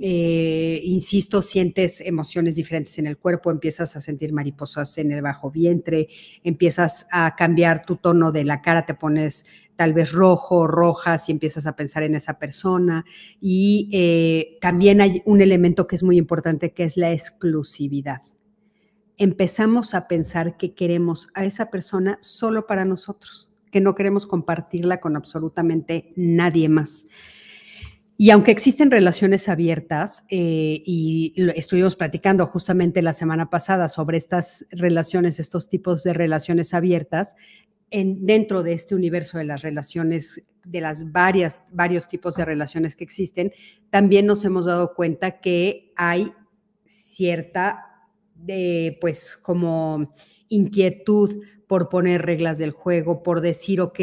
Eh, 0.00 0.80
insisto, 0.84 1.42
sientes 1.42 2.00
emociones 2.00 2.54
diferentes 2.54 3.00
en 3.00 3.08
el 3.08 3.18
cuerpo, 3.18 3.50
empiezas 3.50 3.96
a 3.96 4.00
sentir 4.00 4.32
mariposas 4.32 4.96
en 4.98 5.10
el 5.10 5.22
bajo 5.22 5.50
vientre, 5.50 6.06
empiezas 6.44 7.08
a 7.10 7.34
cambiar 7.34 7.84
tu 7.84 7.96
tono 7.96 8.30
de 8.30 8.44
la 8.44 8.62
cara, 8.62 8.86
te 8.86 8.94
pones 8.94 9.44
tal 9.74 9.94
vez 9.94 10.12
rojo, 10.12 10.68
roja, 10.68 11.18
si 11.18 11.32
empiezas 11.32 11.66
a 11.66 11.74
pensar 11.74 12.04
en 12.04 12.14
esa 12.14 12.38
persona. 12.38 13.04
Y 13.40 13.90
eh, 13.92 14.58
también 14.60 15.00
hay 15.00 15.22
un 15.24 15.40
elemento 15.40 15.88
que 15.88 15.96
es 15.96 16.04
muy 16.04 16.16
importante, 16.16 16.72
que 16.72 16.84
es 16.84 16.96
la 16.96 17.12
exclusividad. 17.12 18.22
Empezamos 19.16 19.94
a 19.94 20.06
pensar 20.06 20.56
que 20.56 20.74
queremos 20.74 21.26
a 21.34 21.44
esa 21.44 21.70
persona 21.70 22.18
solo 22.22 22.68
para 22.68 22.84
nosotros, 22.84 23.52
que 23.72 23.80
no 23.80 23.96
queremos 23.96 24.28
compartirla 24.28 25.00
con 25.00 25.16
absolutamente 25.16 26.12
nadie 26.14 26.68
más. 26.68 27.06
Y 28.20 28.30
aunque 28.30 28.50
existen 28.50 28.90
relaciones 28.90 29.48
abiertas, 29.48 30.24
eh, 30.28 30.82
y 30.84 31.34
estuvimos 31.54 31.94
platicando 31.94 32.46
justamente 32.46 33.00
la 33.00 33.12
semana 33.12 33.48
pasada 33.48 33.86
sobre 33.86 34.18
estas 34.18 34.66
relaciones, 34.72 35.38
estos 35.38 35.68
tipos 35.68 36.02
de 36.02 36.14
relaciones 36.14 36.74
abiertas, 36.74 37.36
en, 37.90 38.26
dentro 38.26 38.64
de 38.64 38.72
este 38.72 38.96
universo 38.96 39.38
de 39.38 39.44
las 39.44 39.62
relaciones, 39.62 40.42
de 40.64 40.80
las 40.80 41.12
varias, 41.12 41.62
varios 41.70 42.08
tipos 42.08 42.34
de 42.34 42.44
relaciones 42.44 42.96
que 42.96 43.04
existen, 43.04 43.52
también 43.88 44.26
nos 44.26 44.44
hemos 44.44 44.66
dado 44.66 44.94
cuenta 44.94 45.40
que 45.40 45.92
hay 45.94 46.32
cierta, 46.86 47.84
de, 48.34 48.98
pues 49.00 49.36
como 49.36 50.12
inquietud 50.48 51.40
por 51.68 51.88
poner 51.88 52.22
reglas 52.22 52.58
del 52.58 52.72
juego, 52.72 53.22
por 53.22 53.42
decir, 53.42 53.80
ok, 53.80 54.00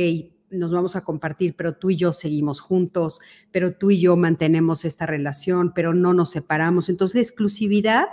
nos 0.49 0.71
vamos 0.71 0.95
a 0.95 1.03
compartir, 1.03 1.55
pero 1.55 1.73
tú 1.73 1.89
y 1.89 1.95
yo 1.95 2.13
seguimos 2.13 2.59
juntos, 2.59 3.19
pero 3.51 3.75
tú 3.75 3.91
y 3.91 3.99
yo 3.99 4.15
mantenemos 4.15 4.85
esta 4.85 5.05
relación, 5.05 5.73
pero 5.73 5.93
no 5.93 6.13
nos 6.13 6.31
separamos. 6.31 6.89
Entonces, 6.89 7.15
la 7.15 7.21
exclusividad 7.21 8.05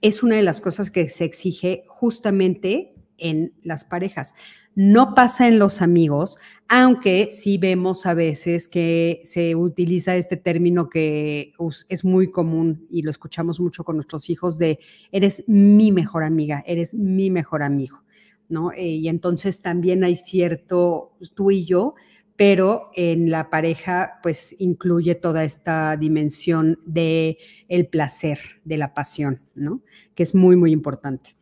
es 0.00 0.22
una 0.22 0.36
de 0.36 0.42
las 0.42 0.60
cosas 0.60 0.90
que 0.90 1.08
se 1.08 1.24
exige 1.24 1.84
justamente 1.88 2.94
en 3.16 3.54
las 3.62 3.84
parejas. 3.84 4.34
No 4.74 5.14
pasa 5.14 5.46
en 5.46 5.58
los 5.58 5.82
amigos, 5.82 6.36
aunque 6.68 7.28
sí 7.30 7.58
vemos 7.58 8.06
a 8.06 8.14
veces 8.14 8.66
que 8.66 9.20
se 9.22 9.54
utiliza 9.54 10.16
este 10.16 10.36
término 10.36 10.88
que 10.88 11.52
es 11.88 12.04
muy 12.04 12.30
común 12.30 12.86
y 12.90 13.02
lo 13.02 13.10
escuchamos 13.10 13.60
mucho 13.60 13.84
con 13.84 13.96
nuestros 13.96 14.28
hijos 14.30 14.58
de 14.58 14.80
eres 15.12 15.44
mi 15.46 15.92
mejor 15.92 16.24
amiga, 16.24 16.64
eres 16.66 16.92
mi 16.92 17.30
mejor 17.30 17.62
amigo. 17.62 18.03
¿No? 18.48 18.72
Eh, 18.72 18.86
y 18.86 19.08
entonces 19.08 19.60
también 19.60 20.04
hay 20.04 20.16
cierto 20.16 21.12
tú 21.34 21.50
y 21.50 21.64
yo, 21.64 21.94
pero 22.36 22.90
en 22.94 23.30
la 23.30 23.48
pareja 23.50 24.18
pues 24.22 24.56
incluye 24.58 25.14
toda 25.14 25.44
esta 25.44 25.96
dimensión 25.96 26.78
de 26.84 27.38
el 27.68 27.86
placer, 27.86 28.38
de 28.64 28.78
la 28.78 28.92
pasión, 28.92 29.40
¿no? 29.54 29.82
Que 30.14 30.24
es 30.24 30.34
muy, 30.34 30.56
muy 30.56 30.72
importante. 30.72 31.36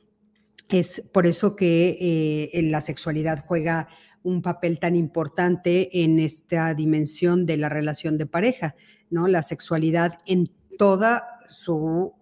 Es 0.69 1.03
por 1.13 1.27
eso 1.27 1.57
que 1.57 2.51
eh, 2.53 2.63
la 2.63 2.81
sexualidad 2.81 3.45
juega 3.47 3.89
un 4.23 4.43
papel 4.43 4.79
tan 4.79 4.95
importante 4.95 6.03
en 6.03 6.19
esta 6.19 6.75
dimensión 6.75 7.47
de 7.47 7.57
la 7.57 7.69
relación 7.69 8.17
de 8.19 8.27
pareja, 8.27 8.77
¿no? 9.11 9.29
La 9.29 9.43
sexualidad 9.43 10.19
en 10.27 10.51
toda 10.79 11.27
su 11.49 12.15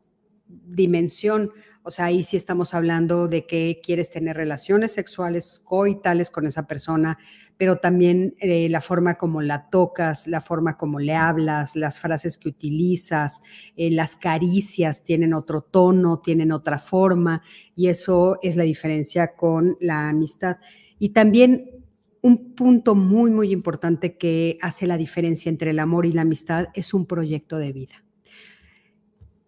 dimensión, 0.67 1.51
o 1.83 1.91
sea, 1.91 2.07
ahí 2.07 2.23
sí 2.23 2.37
estamos 2.37 2.75
hablando 2.75 3.29
de 3.29 3.47
que 3.47 3.81
quieres 3.83 4.11
tener 4.11 4.37
relaciones 4.37 4.93
sexuales 4.93 5.61
coitales 5.65 6.31
con 6.31 6.47
esa 6.47 6.67
persona, 6.67 7.19
pero 7.57 7.77
también 7.77 8.35
eh, 8.41 8.69
la 8.69 8.81
forma 8.81 9.15
como 9.17 9.41
la 9.41 9.71
tocas, 9.71 10.27
la 10.27 10.41
forma 10.41 10.77
como 10.77 11.01
le 11.01 11.15
hablas, 11.15 11.77
las 11.77 11.99
frases 11.99 12.39
que 12.39 12.49
utilizas, 12.49 13.43
eh, 13.77 13.91
las 13.91 14.17
caricias 14.17 15.03
tienen 15.03 15.33
otro 15.35 15.63
tono, 15.63 16.19
tienen 16.21 16.53
otra 16.53 16.79
forma, 16.79 17.43
y 17.75 17.89
eso 17.89 18.39
es 18.43 18.57
la 18.57 18.65
diferencia 18.65 19.35
con 19.35 19.77
la 19.81 20.09
amistad. 20.09 20.59
Y 20.99 21.11
también 21.11 21.85
un 22.23 22.55
punto 22.55 22.95
muy, 22.95 23.31
muy 23.31 23.53
importante 23.53 24.19
que 24.19 24.59
hace 24.61 24.87
la 24.87 24.99
diferencia 24.99 25.49
entre 25.49 25.71
el 25.71 25.79
amor 25.79 26.05
y 26.05 26.13
la 26.13 26.23
amistad 26.23 26.69
es 26.75 26.93
un 26.93 27.07
proyecto 27.07 27.57
de 27.57 27.73
vida 27.73 28.05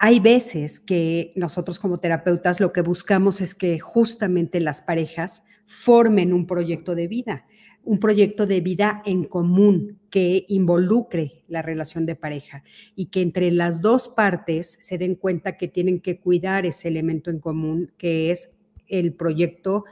hay 0.04 0.18
veces 0.18 0.80
que 0.80 1.30
nosotros 1.36 1.78
como 1.78 1.98
terapeutas 1.98 2.58
lo 2.58 2.72
que 2.72 2.80
buscamos 2.80 3.40
es 3.40 3.54
que 3.54 3.78
justamente 3.78 4.58
las 4.58 4.82
parejas 4.82 5.44
formen 5.64 6.32
un 6.32 6.48
proyecto 6.48 6.96
de 6.96 7.06
vida, 7.06 7.46
un 7.84 8.00
proyecto 8.00 8.44
de 8.44 8.60
vida 8.60 9.00
en 9.06 9.22
común 9.22 10.00
que 10.10 10.44
involucre 10.48 11.44
la 11.46 11.62
relación 11.62 12.04
de 12.04 12.16
pareja 12.16 12.64
y 12.96 13.06
que 13.06 13.22
entre 13.22 13.52
las 13.52 13.80
dos 13.80 14.08
partes 14.08 14.76
se 14.80 14.98
den 14.98 15.14
cuenta 15.14 15.56
que 15.56 15.68
tienen 15.68 16.00
que 16.00 16.18
cuidar 16.18 16.66
ese 16.66 16.88
elemento 16.88 17.30
en 17.30 17.38
común 17.38 17.92
que 17.96 18.32
es 18.32 18.56
el 18.88 19.14
proyecto 19.14 19.84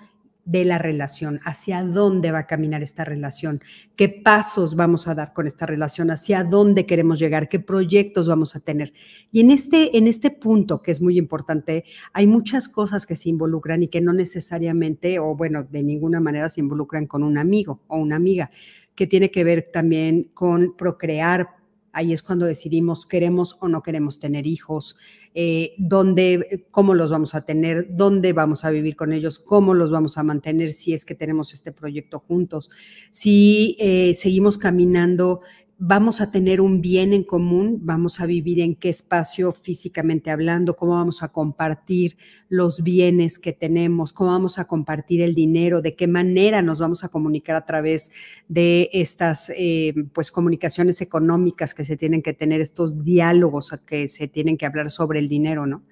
de 0.51 0.65
la 0.65 0.79
relación, 0.79 1.39
hacia 1.45 1.85
dónde 1.85 2.33
va 2.33 2.41
a 2.41 2.47
caminar 2.49 2.83
esta 2.83 3.05
relación, 3.05 3.61
qué 3.95 4.09
pasos 4.09 4.75
vamos 4.75 5.07
a 5.07 5.15
dar 5.15 5.33
con 5.33 5.47
esta 5.47 5.65
relación, 5.65 6.11
hacia 6.11 6.43
dónde 6.43 6.87
queremos 6.87 7.21
llegar, 7.21 7.49
qué 7.49 7.61
proyectos 7.61 8.27
vamos 8.27 8.57
a 8.57 8.61
tener. 8.61 8.93
Y 9.31 9.43
en 9.43 9.53
este, 9.53 9.97
en 9.97 10.09
este 10.09 10.33
punto, 10.33 10.83
que 10.83 10.91
es 10.91 11.01
muy 11.01 11.19
importante, 11.19 11.85
hay 12.13 12.27
muchas 12.27 12.69
cosas 12.69 13.07
que 13.07 13.15
se 13.15 13.29
involucran 13.29 13.85
y 13.85 13.89
que 13.89 14.01
no 14.01 14.13
necesariamente, 14.13 15.21
o 15.21 15.37
bueno, 15.37 15.63
de 15.63 15.85
ninguna 15.85 16.19
manera 16.19 16.49
se 16.49 16.61
involucran 16.61 17.07
con 17.07 17.23
un 17.23 17.39
amigo 17.39 17.83
o 17.87 17.99
una 17.99 18.17
amiga, 18.17 18.51
que 18.97 19.07
tiene 19.07 19.31
que 19.31 19.45
ver 19.45 19.71
también 19.73 20.31
con 20.35 20.77
procrear, 20.77 21.60
Ahí 21.93 22.13
es 22.13 22.23
cuando 22.23 22.47
decidimos 22.47 23.07
queremos 23.07 23.57
o 23.61 23.69
no 23.69 23.83
queremos 23.83 24.19
tener 24.19 24.47
hijos, 24.47 24.97
eh, 25.35 25.75
dónde, 25.79 26.67
cómo 26.71 26.95
los 26.95 27.11
vamos 27.11 27.35
a 27.35 27.43
tener, 27.43 27.89
dónde 27.91 28.33
vamos 28.33 28.65
a 28.65 28.71
vivir 28.71 28.97
con 28.97 29.13
ellos, 29.13 29.39
cómo 29.39 29.75
los 29.75 29.91
vamos 29.91 30.19
a 30.19 30.23
mantener 30.23 30.73
si 30.73 30.95
es 30.95 31.05
que 31.05 31.15
tenemos 31.15 31.53
este 31.53 31.73
proyecto 31.73 32.21
juntos, 32.21 32.71
si 33.11 33.77
eh, 33.79 34.15
seguimos 34.15 34.59
caminando 34.59 35.41
vamos 35.83 36.21
a 36.21 36.31
tener 36.31 36.61
un 36.61 36.83
bien 36.83 37.15
en 37.15 37.25
común, 37.25 37.79
vamos 37.81 38.21
a 38.21 38.27
vivir 38.27 38.61
en 38.61 38.77
qué 38.77 38.91
espacio 38.91 39.51
físicamente 39.51 40.31
hablando, 40.31 40.77
cómo 40.77 40.93
vamos 40.93 41.23
a 41.23 41.29
compartir 41.29 42.19
los 42.51 42.83
bienes 42.83 43.39
que 43.39 43.55
tenemos, 43.55 44.13
cómo 44.13 44.31
vamos 44.31 44.59
a 44.59 44.67
compartir 44.67 45.23
el 45.23 45.35
dinero, 45.35 45.81
de 45.81 45.97
qué 45.97 46.07
manera 46.07 46.61
nos 46.61 46.81
vamos 46.81 47.03
a 47.03 47.09
comunicar 47.09 47.57
a 47.57 47.65
través 47.65 48.13
de 48.47 48.91
estas 48.93 49.51
eh, 49.57 49.95
pues 50.13 50.31
comunicaciones 50.31 51.01
económicas 51.01 51.75
que 51.75 51.87
se 51.87 51.97
tienen 51.97 52.21
que 52.21 52.35
tener, 52.35 52.61
estos 52.61 53.03
diálogos 53.03 53.75
que 53.87 54.07
se 54.07 54.29
tienen 54.29 54.59
que 54.59 54.67
hablar 54.67 54.91
sobre 54.91 55.19
el 55.19 55.31
dinero, 55.31 55.65
¿no? 55.65 55.83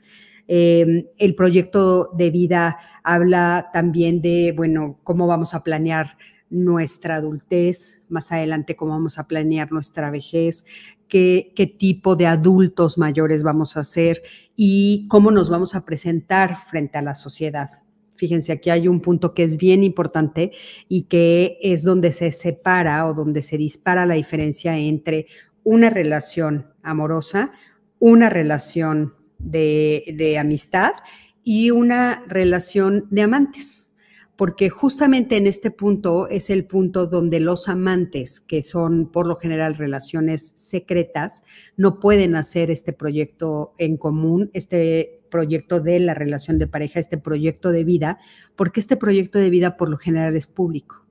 Em, 0.50 1.04
el 1.18 1.34
proyecto 1.34 2.10
de 2.16 2.30
vida 2.30 2.78
habla 3.04 3.68
también 3.72 4.22
de, 4.22 4.54
bueno, 4.56 4.98
cómo 5.04 5.26
vamos 5.26 5.52
a 5.52 5.62
planear 5.62 6.16
nuestra 6.48 7.16
adultez, 7.16 8.02
más 8.08 8.32
adelante 8.32 8.74
cómo 8.74 8.92
vamos 8.92 9.18
a 9.18 9.28
planear 9.28 9.70
nuestra 9.70 10.10
vejez, 10.10 10.64
qué, 11.06 11.52
qué, 11.54 11.66
tipo 11.66 12.16
de 12.16 12.26
adultos 12.26 12.96
mayores 12.96 13.42
vamos 13.42 13.76
a 13.76 13.84
ser 13.84 14.22
y 14.56 15.06
cómo 15.08 15.30
nos 15.30 15.50
vamos 15.50 15.74
a 15.74 15.84
presentar 15.84 16.56
frente 16.56 16.96
a 16.96 17.02
la 17.02 17.14
sociedad. 17.14 17.68
Fíjense, 18.16 18.50
aquí 18.52 18.70
hay 18.70 18.88
un 18.88 19.00
punto 19.00 19.34
que 19.34 19.44
es 19.44 19.58
bien 19.58 19.84
importante 19.84 20.52
y 20.88 21.02
que 21.02 21.58
es 21.60 21.82
donde 21.82 22.10
se 22.10 22.32
separa 22.32 23.06
o 23.06 23.12
donde 23.12 23.42
se 23.42 23.58
dispara 23.58 24.06
la 24.06 24.14
diferencia 24.14 24.78
entre 24.78 25.26
una 25.62 25.90
relación 25.90 26.72
amorosa, 26.82 27.52
una 27.98 28.30
relación 28.30 29.17
de, 29.38 30.36
amistad 30.40 30.92
y 31.44 31.70
una 31.70 32.24
relación 32.26 33.06
de 33.10 33.22
amantes 33.22 33.88
porque 34.36 34.70
justamente 34.70 35.36
en 35.36 35.48
este 35.48 35.72
punto 35.72 36.28
es 36.28 36.48
el 36.48 36.64
punto 36.64 37.06
donde 37.06 37.40
los 37.40 37.68
amantes, 37.68 38.40
que 38.40 38.62
son 38.62 39.10
por 39.10 39.26
lo 39.26 39.34
general 39.34 39.74
relaciones 39.74 40.52
secretas, 40.54 41.42
no 41.76 41.98
pueden 41.98 42.36
hacer 42.36 42.70
este 42.70 42.92
proyecto 42.92 43.74
en 43.78 43.96
común, 43.96 44.48
este 44.52 45.22
proyecto 45.28 45.80
de 45.80 45.98
la 45.98 46.14
relación 46.14 46.56
de 46.58 46.68
pareja, 46.68 47.00
este 47.00 47.18
proyecto 47.18 47.72
de 47.72 47.82
vida, 47.82 48.20
porque 48.54 48.78
este 48.78 48.96
proyecto 48.96 49.40
de 49.40 49.50
vida 49.50 49.76
por 49.76 49.90
lo 49.90 49.98
general 49.98 50.36
es 50.36 50.46
público. 50.46 51.04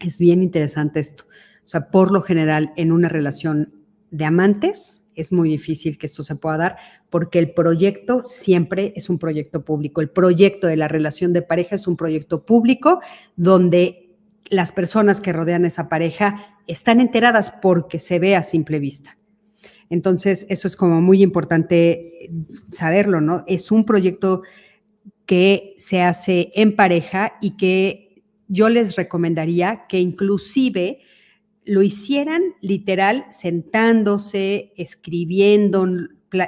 Es 0.00 0.18
bien 0.18 0.42
interesante 0.42 1.00
esto. 1.00 1.24
O 1.64 1.66
sea, 1.66 1.90
por 1.90 2.10
lo 2.12 2.20
general 2.20 2.74
en 2.76 2.92
una 2.92 3.08
relación 3.08 3.72
de 4.10 4.26
amantes, 4.26 5.03
es 5.14 5.32
muy 5.32 5.48
difícil 5.48 5.98
que 5.98 6.06
esto 6.06 6.22
se 6.22 6.36
pueda 6.36 6.56
dar 6.56 6.76
porque 7.10 7.38
el 7.38 7.52
proyecto 7.52 8.22
siempre 8.24 8.92
es 8.96 9.08
un 9.08 9.18
proyecto 9.18 9.64
público. 9.64 10.00
El 10.00 10.10
proyecto 10.10 10.66
de 10.66 10.76
la 10.76 10.88
relación 10.88 11.32
de 11.32 11.42
pareja 11.42 11.76
es 11.76 11.86
un 11.86 11.96
proyecto 11.96 12.44
público 12.44 13.00
donde 13.36 14.16
las 14.50 14.72
personas 14.72 15.20
que 15.20 15.32
rodean 15.32 15.64
esa 15.64 15.88
pareja 15.88 16.58
están 16.66 17.00
enteradas 17.00 17.50
porque 17.50 17.98
se 17.98 18.18
ve 18.18 18.36
a 18.36 18.42
simple 18.42 18.78
vista. 18.78 19.18
Entonces, 19.90 20.46
eso 20.48 20.66
es 20.66 20.76
como 20.76 21.00
muy 21.00 21.22
importante 21.22 22.30
saberlo, 22.70 23.20
¿no? 23.20 23.44
Es 23.46 23.70
un 23.70 23.84
proyecto 23.84 24.42
que 25.26 25.74
se 25.78 26.02
hace 26.02 26.50
en 26.54 26.76
pareja 26.76 27.34
y 27.40 27.56
que 27.56 28.22
yo 28.48 28.68
les 28.68 28.96
recomendaría 28.96 29.86
que 29.88 30.00
inclusive 30.00 31.00
lo 31.64 31.82
hicieran 31.82 32.42
literal 32.60 33.26
sentándose, 33.30 34.72
escribiendo, 34.76 35.86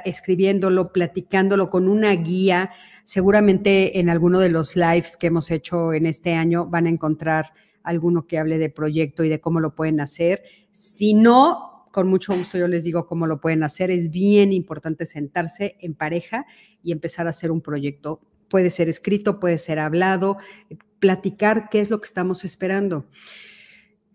escribiéndolo, 0.05 0.91
platicándolo 0.91 1.69
con 1.69 1.87
una 1.87 2.11
guía. 2.11 2.71
Seguramente 3.03 3.99
en 3.99 4.09
alguno 4.09 4.39
de 4.39 4.49
los 4.49 4.75
lives 4.75 5.17
que 5.17 5.27
hemos 5.27 5.49
hecho 5.51 5.93
en 5.93 6.05
este 6.05 6.33
año 6.33 6.67
van 6.67 6.85
a 6.85 6.89
encontrar 6.89 7.53
alguno 7.83 8.27
que 8.27 8.37
hable 8.37 8.57
de 8.57 8.69
proyecto 8.69 9.23
y 9.23 9.29
de 9.29 9.39
cómo 9.39 9.59
lo 9.59 9.73
pueden 9.73 9.99
hacer. 10.01 10.43
Si 10.71 11.13
no, 11.13 11.85
con 11.91 12.09
mucho 12.09 12.35
gusto 12.35 12.57
yo 12.57 12.67
les 12.67 12.83
digo 12.83 13.07
cómo 13.07 13.25
lo 13.27 13.39
pueden 13.39 13.63
hacer. 13.63 13.89
Es 13.89 14.11
bien 14.11 14.51
importante 14.51 15.05
sentarse 15.05 15.77
en 15.79 15.95
pareja 15.95 16.45
y 16.83 16.91
empezar 16.91 17.27
a 17.27 17.31
hacer 17.31 17.49
un 17.49 17.61
proyecto. 17.61 18.21
Puede 18.49 18.69
ser 18.69 18.89
escrito, 18.89 19.39
puede 19.39 19.57
ser 19.57 19.79
hablado, 19.79 20.37
platicar 20.99 21.69
qué 21.69 21.79
es 21.79 21.89
lo 21.89 21.99
que 21.99 22.07
estamos 22.07 22.45
esperando. 22.45 23.07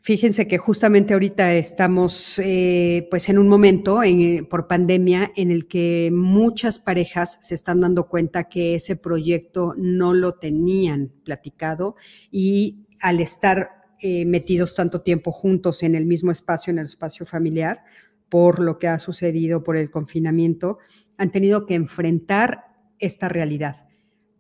Fíjense 0.04 0.48
que 0.48 0.58
justamente 0.58 1.14
ahorita 1.14 1.54
estamos 1.54 2.36
eh, 2.40 3.06
pues 3.08 3.28
en 3.28 3.38
un 3.38 3.46
momento 3.46 4.00
por 4.50 4.66
pandemia 4.66 5.30
en 5.36 5.52
el 5.52 5.68
que 5.68 6.10
muchas 6.12 6.80
parejas 6.80 7.38
se 7.40 7.54
están 7.54 7.80
dando 7.82 8.08
cuenta 8.08 8.48
que 8.48 8.74
ese 8.74 8.96
proyecto 8.96 9.74
no 9.78 10.12
lo 10.12 10.32
tenían 10.32 11.12
platicado 11.24 11.94
y 12.32 12.88
al 12.98 13.20
estar 13.20 13.70
eh, 14.00 14.24
metidos 14.24 14.74
tanto 14.74 15.02
tiempo 15.02 15.30
juntos 15.30 15.84
en 15.84 15.94
el 15.94 16.04
mismo 16.04 16.32
espacio, 16.32 16.72
en 16.72 16.80
el 16.80 16.86
espacio 16.86 17.24
familiar, 17.24 17.84
por 18.28 18.58
lo 18.58 18.80
que 18.80 18.88
ha 18.88 18.98
sucedido 18.98 19.62
por 19.62 19.76
el 19.76 19.92
confinamiento, 19.92 20.78
han 21.16 21.30
tenido 21.30 21.64
que 21.64 21.76
enfrentar 21.76 22.64
esta 22.98 23.28
realidad, 23.28 23.86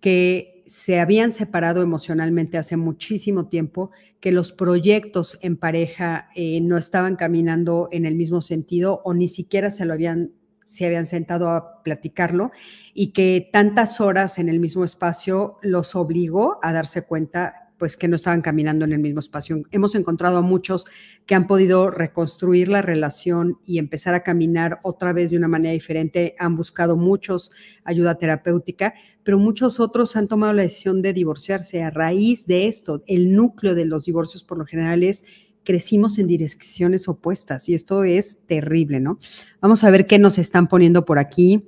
que 0.00 0.51
se 0.66 1.00
habían 1.00 1.32
separado 1.32 1.82
emocionalmente 1.82 2.58
hace 2.58 2.76
muchísimo 2.76 3.48
tiempo, 3.48 3.90
que 4.20 4.32
los 4.32 4.52
proyectos 4.52 5.38
en 5.42 5.56
pareja 5.56 6.28
eh, 6.34 6.60
no 6.60 6.78
estaban 6.78 7.16
caminando 7.16 7.88
en 7.92 8.06
el 8.06 8.14
mismo 8.14 8.40
sentido 8.40 9.00
o 9.04 9.14
ni 9.14 9.28
siquiera 9.28 9.70
se 9.70 9.84
lo 9.84 9.92
habían 9.92 10.32
se 10.64 10.86
habían 10.86 11.06
sentado 11.06 11.50
a 11.50 11.82
platicarlo 11.82 12.52
y 12.94 13.12
que 13.12 13.48
tantas 13.52 14.00
horas 14.00 14.38
en 14.38 14.48
el 14.48 14.60
mismo 14.60 14.84
espacio 14.84 15.56
los 15.60 15.94
obligó 15.94 16.58
a 16.62 16.72
darse 16.72 17.02
cuenta 17.02 17.61
pues 17.82 17.96
que 17.96 18.06
no 18.06 18.14
estaban 18.14 18.42
caminando 18.42 18.84
en 18.84 18.92
el 18.92 19.00
mismo 19.00 19.18
espacio. 19.18 19.60
Hemos 19.72 19.96
encontrado 19.96 20.36
a 20.36 20.40
muchos 20.40 20.86
que 21.26 21.34
han 21.34 21.48
podido 21.48 21.90
reconstruir 21.90 22.68
la 22.68 22.80
relación 22.80 23.58
y 23.66 23.78
empezar 23.78 24.14
a 24.14 24.22
caminar 24.22 24.78
otra 24.84 25.12
vez 25.12 25.32
de 25.32 25.36
una 25.36 25.48
manera 25.48 25.72
diferente. 25.72 26.36
Han 26.38 26.54
buscado 26.54 26.96
muchos 26.96 27.50
ayuda 27.82 28.18
terapéutica, 28.18 28.94
pero 29.24 29.36
muchos 29.36 29.80
otros 29.80 30.14
han 30.14 30.28
tomado 30.28 30.52
la 30.52 30.62
decisión 30.62 31.02
de 31.02 31.12
divorciarse 31.12 31.82
a 31.82 31.90
raíz 31.90 32.46
de 32.46 32.68
esto. 32.68 33.02
El 33.08 33.34
núcleo 33.34 33.74
de 33.74 33.84
los 33.84 34.04
divorcios 34.04 34.44
por 34.44 34.58
lo 34.58 34.64
general 34.64 35.02
es 35.02 35.24
crecimos 35.64 36.20
en 36.20 36.28
direcciones 36.28 37.08
opuestas 37.08 37.68
y 37.68 37.74
esto 37.74 38.04
es 38.04 38.46
terrible, 38.46 39.00
¿no? 39.00 39.18
Vamos 39.60 39.82
a 39.82 39.90
ver 39.90 40.06
qué 40.06 40.20
nos 40.20 40.38
están 40.38 40.68
poniendo 40.68 41.04
por 41.04 41.18
aquí. 41.18 41.64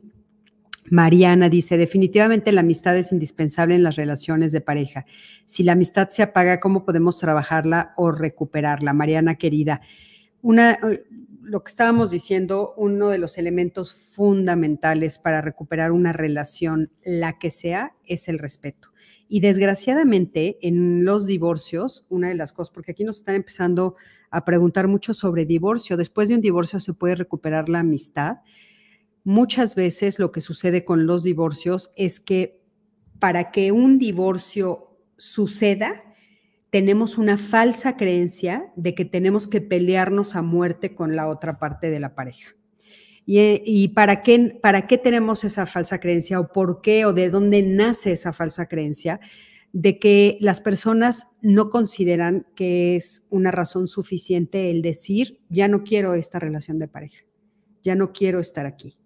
Mariana 0.90 1.48
dice, 1.48 1.78
definitivamente 1.78 2.52
la 2.52 2.60
amistad 2.60 2.96
es 2.96 3.12
indispensable 3.12 3.74
en 3.74 3.82
las 3.82 3.96
relaciones 3.96 4.52
de 4.52 4.60
pareja. 4.60 5.06
Si 5.46 5.62
la 5.62 5.72
amistad 5.72 6.10
se 6.10 6.22
apaga, 6.22 6.60
¿cómo 6.60 6.84
podemos 6.84 7.18
trabajarla 7.18 7.94
o 7.96 8.12
recuperarla? 8.12 8.92
Mariana 8.92 9.36
querida, 9.36 9.80
una, 10.42 10.72
eh, 10.72 11.04
lo 11.42 11.62
que 11.62 11.70
estábamos 11.70 12.10
diciendo, 12.10 12.74
uno 12.76 13.08
de 13.08 13.18
los 13.18 13.38
elementos 13.38 13.94
fundamentales 13.94 15.18
para 15.18 15.40
recuperar 15.40 15.92
una 15.92 16.12
relación, 16.12 16.90
la 17.04 17.38
que 17.38 17.50
sea, 17.50 17.94
es 18.04 18.28
el 18.28 18.38
respeto. 18.38 18.88
Y 19.26 19.40
desgraciadamente 19.40 20.58
en 20.60 21.04
los 21.04 21.26
divorcios, 21.26 22.06
una 22.10 22.28
de 22.28 22.34
las 22.34 22.52
cosas, 22.52 22.72
porque 22.72 22.92
aquí 22.92 23.04
nos 23.04 23.18
están 23.18 23.36
empezando 23.36 23.96
a 24.30 24.44
preguntar 24.44 24.86
mucho 24.86 25.14
sobre 25.14 25.46
divorcio, 25.46 25.96
después 25.96 26.28
de 26.28 26.34
un 26.34 26.40
divorcio 26.40 26.78
se 26.78 26.92
puede 26.92 27.14
recuperar 27.14 27.68
la 27.68 27.80
amistad 27.80 28.38
muchas 29.24 29.74
veces 29.74 30.18
lo 30.18 30.30
que 30.30 30.42
sucede 30.42 30.84
con 30.84 31.06
los 31.06 31.24
divorcios 31.24 31.90
es 31.96 32.20
que 32.20 32.62
para 33.18 33.50
que 33.50 33.72
un 33.72 33.98
divorcio 33.98 34.98
suceda, 35.16 36.04
tenemos 36.70 37.18
una 37.18 37.38
falsa 37.38 37.96
creencia 37.96 38.70
de 38.76 38.94
que 38.94 39.04
tenemos 39.04 39.48
que 39.48 39.60
pelearnos 39.60 40.36
a 40.36 40.42
muerte 40.42 40.94
con 40.94 41.16
la 41.16 41.28
otra 41.28 41.58
parte 41.58 41.90
de 41.90 42.00
la 42.00 42.14
pareja. 42.14 42.54
¿Y, 43.26 43.88
para, 43.88 44.20
qué, 44.20 44.58
para 44.60 44.86
qué 44.86 44.98
tenemos 44.98 45.44
esa 45.44 45.64
falsa 45.64 45.98
creencia 45.98 46.38
o 46.38 46.52
por 46.52 46.82
qué 46.82 47.06
o 47.06 47.14
de 47.14 47.30
dónde 47.30 47.62
nace 47.62 48.12
esa 48.12 48.32
falsa 48.32 48.66
creencia? 48.66 49.20
de 49.76 49.98
que 49.98 50.38
las 50.40 50.60
personas 50.60 51.26
no 51.42 51.68
consideran 51.68 52.46
que 52.54 52.94
es 52.94 53.26
una 53.28 53.50
razón 53.50 53.88
suficiente 53.88 54.70
el 54.70 54.82
decir, 54.82 55.40
ya 55.48 55.66
no 55.66 55.82
quiero 55.82 56.14
esta 56.14 56.38
relación 56.38 56.78
de 56.78 56.86
pareja, 56.86 57.24
ya 57.82 57.96
no 57.96 58.12
quiero 58.12 58.38
estar 58.38 58.66
aquí 58.66 58.96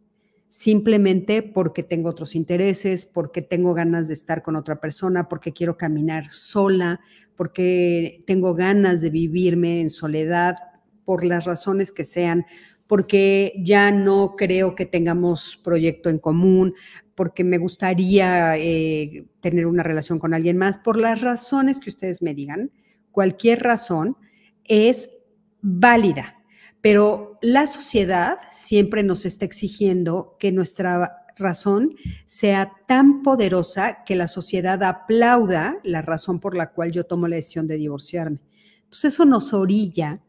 simplemente 0.48 1.42
porque 1.42 1.82
tengo 1.82 2.08
otros 2.08 2.34
intereses, 2.34 3.04
porque 3.04 3.42
tengo 3.42 3.74
ganas 3.74 4.08
de 4.08 4.14
estar 4.14 4.42
con 4.42 4.56
otra 4.56 4.80
persona, 4.80 5.28
porque 5.28 5.52
quiero 5.52 5.76
caminar 5.76 6.30
sola, 6.30 7.00
porque 7.36 8.24
tengo 8.26 8.54
ganas 8.54 9.00
de 9.00 9.10
vivirme 9.10 9.80
en 9.80 9.90
soledad, 9.90 10.56
por 11.08 11.24
las 11.24 11.46
razones 11.46 11.90
que 11.90 12.04
sean, 12.04 12.44
porque 12.86 13.54
ya 13.64 13.90
no 13.90 14.34
creo 14.36 14.74
que 14.74 14.84
tengamos 14.84 15.58
proyecto 15.64 16.10
en 16.10 16.18
común, 16.18 16.74
porque 17.14 17.44
me 17.44 17.56
gustaría 17.56 18.58
eh, 18.58 19.24
tener 19.40 19.66
una 19.66 19.82
relación 19.82 20.18
con 20.18 20.34
alguien 20.34 20.58
más, 20.58 20.76
por 20.76 20.98
las 20.98 21.22
razones 21.22 21.80
que 21.80 21.88
ustedes 21.88 22.20
me 22.20 22.34
digan, 22.34 22.70
cualquier 23.10 23.62
razón 23.62 24.18
es 24.64 25.08
válida 25.62 26.36
la 27.42 27.66
sociedad 27.66 28.38
siempre 28.50 29.02
nos 29.02 29.24
está 29.24 29.44
exigiendo 29.44 30.36
que 30.38 30.52
nuestra 30.52 31.24
razón 31.36 31.94
sea 32.26 32.72
tan 32.86 33.22
poderosa 33.22 34.04
que 34.04 34.16
la 34.16 34.26
sociedad 34.26 34.82
aplauda 34.82 35.78
la 35.84 36.02
razón 36.02 36.40
por 36.40 36.56
la 36.56 36.72
cual 36.72 36.90
yo 36.90 37.04
tomo 37.04 37.28
la 37.28 37.36
decisión 37.36 37.66
de 37.66 37.76
divorciarme. 37.76 38.40
Entonces 38.84 39.14
eso 39.14 39.24
nos 39.24 39.52
orilla 39.52 40.20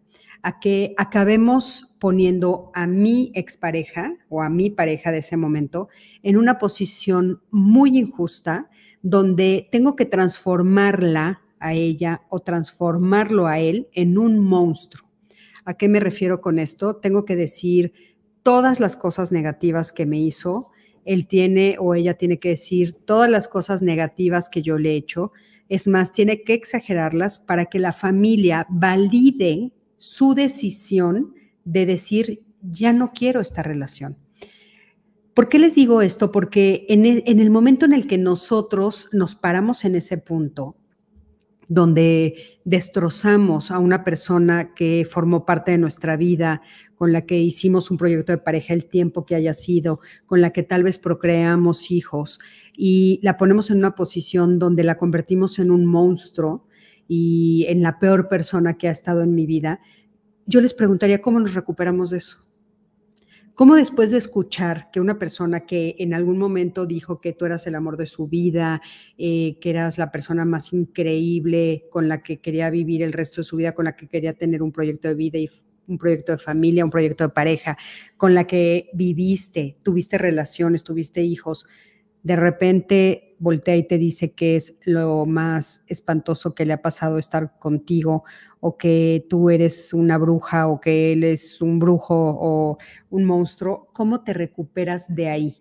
a 0.41 0.59
que 0.59 0.93
acabemos 0.97 1.95
poniendo 1.99 2.71
a 2.73 2.87
mi 2.87 3.31
expareja 3.35 4.13
o 4.29 4.41
a 4.41 4.49
mi 4.49 4.69
pareja 4.69 5.11
de 5.11 5.19
ese 5.19 5.35
momento 5.35 5.89
en 6.23 6.37
una 6.37 6.57
posición 6.59 7.41
muy 7.51 7.97
injusta 7.97 8.69
donde 9.01 9.67
tengo 9.71 9.95
que 9.95 10.05
transformarla 10.05 11.41
a 11.59 11.73
ella 11.73 12.21
o 12.29 12.39
transformarlo 12.39 13.47
a 13.47 13.59
él 13.59 13.89
en 13.93 14.17
un 14.17 14.39
monstruo. 14.39 15.08
¿A 15.65 15.75
qué 15.75 15.87
me 15.87 15.99
refiero 15.99 16.41
con 16.41 16.59
esto? 16.59 16.95
Tengo 16.95 17.25
que 17.25 17.35
decir 17.35 17.93
todas 18.43 18.79
las 18.79 18.95
cosas 18.95 19.31
negativas 19.31 19.91
que 19.91 20.05
me 20.05 20.19
hizo, 20.19 20.69
él 21.05 21.27
tiene 21.27 21.77
o 21.79 21.95
ella 21.95 22.15
tiene 22.15 22.39
que 22.39 22.49
decir 22.49 22.93
todas 22.93 23.29
las 23.29 23.47
cosas 23.47 23.81
negativas 23.81 24.49
que 24.49 24.61
yo 24.61 24.77
le 24.77 24.91
he 24.91 24.95
hecho. 24.95 25.31
Es 25.67 25.87
más, 25.87 26.11
tiene 26.11 26.43
que 26.43 26.53
exagerarlas 26.53 27.39
para 27.39 27.65
que 27.65 27.79
la 27.79 27.93
familia 27.93 28.67
valide 28.69 29.71
su 29.97 30.33
decisión 30.33 31.33
de 31.65 31.85
decir, 31.85 32.43
ya 32.61 32.93
no 32.93 33.11
quiero 33.11 33.41
esta 33.41 33.63
relación. 33.63 34.17
¿Por 35.33 35.49
qué 35.49 35.59
les 35.59 35.75
digo 35.75 36.01
esto? 36.01 36.31
Porque 36.31 36.85
en 36.89 37.05
el, 37.05 37.23
en 37.25 37.39
el 37.39 37.49
momento 37.49 37.85
en 37.85 37.93
el 37.93 38.07
que 38.07 38.17
nosotros 38.17 39.07
nos 39.11 39.35
paramos 39.35 39.85
en 39.85 39.95
ese 39.95 40.17
punto, 40.17 40.75
donde 41.69 42.59
destrozamos 42.65 43.69
a 43.69 43.77
una 43.77 44.03
persona 44.03 44.73
que 44.73 45.07
formó 45.09 45.45
parte 45.45 45.71
de 45.71 45.77
nuestra 45.77 46.17
vida, 46.17 46.61
con 46.95 47.13
la 47.13 47.25
que 47.25 47.39
hicimos 47.39 47.91
un 47.91 47.97
proyecto 47.97 48.31
de 48.33 48.39
pareja 48.39 48.73
el 48.73 48.85
tiempo 48.85 49.25
que 49.25 49.35
haya 49.35 49.53
sido, 49.53 50.01
con 50.25 50.41
la 50.41 50.49
que 50.49 50.63
tal 50.63 50.83
vez 50.83 50.97
procreamos 50.97 51.91
hijos 51.91 52.39
y 52.75 53.19
la 53.23 53.37
ponemos 53.37 53.69
en 53.69 53.77
una 53.77 53.95
posición 53.95 54.57
donde 54.59 54.83
la 54.83 54.97
convertimos 54.97 55.59
en 55.59 55.69
un 55.69 55.85
monstruo 55.85 56.65
y 57.07 57.65
en 57.69 57.83
la 57.83 57.99
peor 57.99 58.27
persona 58.27 58.77
que 58.77 58.87
ha 58.87 58.91
estado 58.91 59.21
en 59.21 59.35
mi 59.35 59.45
vida, 59.45 59.79
yo 60.47 60.61
les 60.61 60.73
preguntaría 60.73 61.21
cómo 61.21 61.39
nos 61.39 61.53
recuperamos 61.53 62.09
de 62.09 62.17
eso. 62.17 62.48
¿Cómo 63.59 63.75
después 63.75 64.09
de 64.11 64.17
escuchar 64.19 64.89
que 64.89 65.01
una 65.01 65.19
persona 65.19 65.65
que 65.65 65.97
en 65.99 66.13
algún 66.13 66.39
momento 66.39 66.85
dijo 66.85 67.19
que 67.19 67.33
tú 67.33 67.43
eras 67.43 67.67
el 67.67 67.75
amor 67.75 67.97
de 67.97 68.05
su 68.05 68.29
vida, 68.29 68.81
eh, 69.17 69.57
que 69.59 69.71
eras 69.71 69.97
la 69.97 70.13
persona 70.13 70.45
más 70.45 70.71
increíble 70.71 71.83
con 71.91 72.07
la 72.07 72.23
que 72.23 72.39
quería 72.39 72.69
vivir 72.69 73.03
el 73.03 73.11
resto 73.11 73.41
de 73.41 73.43
su 73.43 73.57
vida, 73.57 73.73
con 73.73 73.83
la 73.83 73.97
que 73.97 74.07
quería 74.07 74.31
tener 74.31 74.63
un 74.63 74.71
proyecto 74.71 75.09
de 75.09 75.15
vida 75.15 75.39
y 75.39 75.49
un 75.87 75.97
proyecto 75.97 76.31
de 76.31 76.37
familia, 76.37 76.85
un 76.85 76.89
proyecto 76.89 77.25
de 77.25 77.31
pareja, 77.31 77.77
con 78.15 78.33
la 78.33 78.47
que 78.47 78.91
viviste, 78.93 79.75
tuviste 79.83 80.17
relaciones, 80.17 80.85
tuviste 80.85 81.21
hijos, 81.21 81.67
de 82.23 82.35
repente 82.35 83.29
voltea 83.39 83.77
y 83.77 83.87
te 83.87 83.97
dice 83.97 84.33
que 84.33 84.55
es 84.55 84.77
lo 84.83 85.25
más 85.25 85.83
espantoso 85.87 86.53
que 86.53 86.65
le 86.65 86.73
ha 86.73 86.81
pasado 86.81 87.17
estar 87.17 87.57
contigo 87.57 88.23
o 88.59 88.77
que 88.77 89.25
tú 89.29 89.49
eres 89.49 89.93
una 89.93 90.17
bruja 90.17 90.67
o 90.67 90.81
que 90.81 91.13
él 91.13 91.23
es 91.23 91.61
un 91.61 91.79
brujo 91.79 92.15
o 92.15 92.77
un 93.09 93.25
monstruo, 93.25 93.87
¿cómo 93.93 94.23
te 94.23 94.33
recuperas 94.33 95.15
de 95.15 95.29
ahí? 95.29 95.57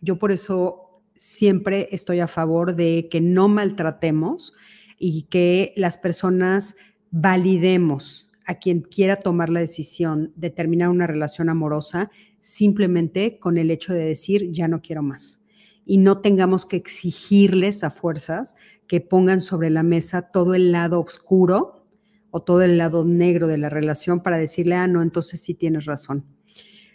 Yo 0.00 0.18
por 0.18 0.32
eso 0.32 1.02
siempre 1.14 1.88
estoy 1.92 2.18
a 2.20 2.26
favor 2.26 2.74
de 2.74 3.08
que 3.10 3.20
no 3.20 3.48
maltratemos 3.48 4.54
y 4.98 5.22
que 5.24 5.72
las 5.76 5.96
personas 5.96 6.74
validemos 7.12 8.28
a 8.44 8.56
quien 8.56 8.80
quiera 8.80 9.16
tomar 9.16 9.48
la 9.48 9.60
decisión 9.60 10.32
de 10.34 10.50
terminar 10.50 10.88
una 10.88 11.06
relación 11.06 11.48
amorosa 11.48 12.10
simplemente 12.40 13.38
con 13.38 13.56
el 13.56 13.70
hecho 13.70 13.92
de 13.92 14.04
decir 14.04 14.50
ya 14.50 14.66
no 14.66 14.82
quiero 14.82 15.04
más 15.04 15.41
y 15.84 15.98
no 15.98 16.20
tengamos 16.20 16.66
que 16.66 16.76
exigirles 16.76 17.84
a 17.84 17.90
fuerzas 17.90 18.54
que 18.86 19.00
pongan 19.00 19.40
sobre 19.40 19.70
la 19.70 19.82
mesa 19.82 20.30
todo 20.30 20.54
el 20.54 20.72
lado 20.72 21.00
oscuro 21.00 21.86
o 22.30 22.42
todo 22.42 22.62
el 22.62 22.78
lado 22.78 23.04
negro 23.04 23.46
de 23.46 23.58
la 23.58 23.68
relación 23.68 24.22
para 24.22 24.38
decirle, 24.38 24.74
ah, 24.76 24.86
no, 24.86 25.02
entonces 25.02 25.40
sí 25.40 25.54
tienes 25.54 25.84
razón. 25.84 26.26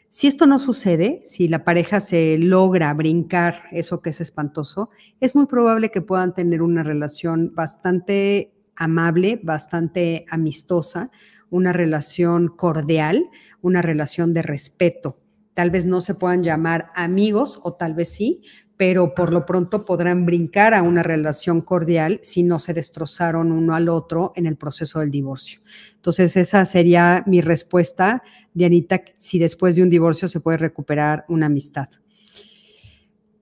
Si 0.10 0.28
esto 0.28 0.48
no 0.48 0.58
sucede, 0.58 1.22
si 1.26 1.48
la 1.48 1.64
pareja 1.64 2.00
se 2.00 2.38
logra 2.38 2.94
brincar 2.94 3.64
eso 3.72 4.02
que 4.02 4.12
es 4.12 4.22
espantoso, 4.22 4.90
es 5.20 5.36
muy 5.36 5.46
probable 5.46 5.92
que 5.92 6.02
puedan 6.02 6.34
tener 6.34 6.62
una 6.62 6.82
relación 6.82 7.54
bastante 7.54 8.54
amable, 8.76 9.40
bastante 9.44 10.26
amistosa, 10.30 11.12
una 11.50 11.74
relación 11.74 12.48
cordial, 12.48 13.30
una 13.62 13.82
relación 13.82 14.34
de 14.34 14.42
respeto. 14.44 15.20
Tal 15.54 15.72
vez 15.72 15.86
no 15.86 16.02
se 16.02 16.16
puedan 16.16 16.44
llamar 16.44 16.92
amigos 16.96 17.60
o 17.64 17.74
tal 17.74 17.94
vez 17.94 18.10
sí, 18.10 18.42
pero 18.78 19.16
por 19.16 19.34
lo 19.34 19.46
pronto 19.46 19.84
podrán 19.84 20.26
brincar 20.26 20.76
a 20.76 20.84
una 20.84 21.02
relación 21.02 21.62
cordial 21.62 22.20
si 22.22 22.44
no 22.44 22.60
se 22.60 22.76
destrozaron 22.76 23.52
uno 23.52 23.74
al 23.74 23.90
otro 23.90 24.32
en 24.36 24.46
el 24.46 24.56
proceso 24.56 25.00
del 25.00 25.10
divorcio. 25.10 25.62
Entonces, 25.96 26.38
esa 26.38 26.64
sería 26.66 27.24
mi 27.26 27.42
respuesta, 27.42 28.24
Dianita, 28.54 29.02
si 29.18 29.40
después 29.40 29.76
de 29.76 29.84
un 29.84 29.90
divorcio 29.90 30.28
se 30.28 30.40
puede 30.40 30.58
recuperar 30.58 31.26
una 31.28 31.48
amistad. 31.48 31.90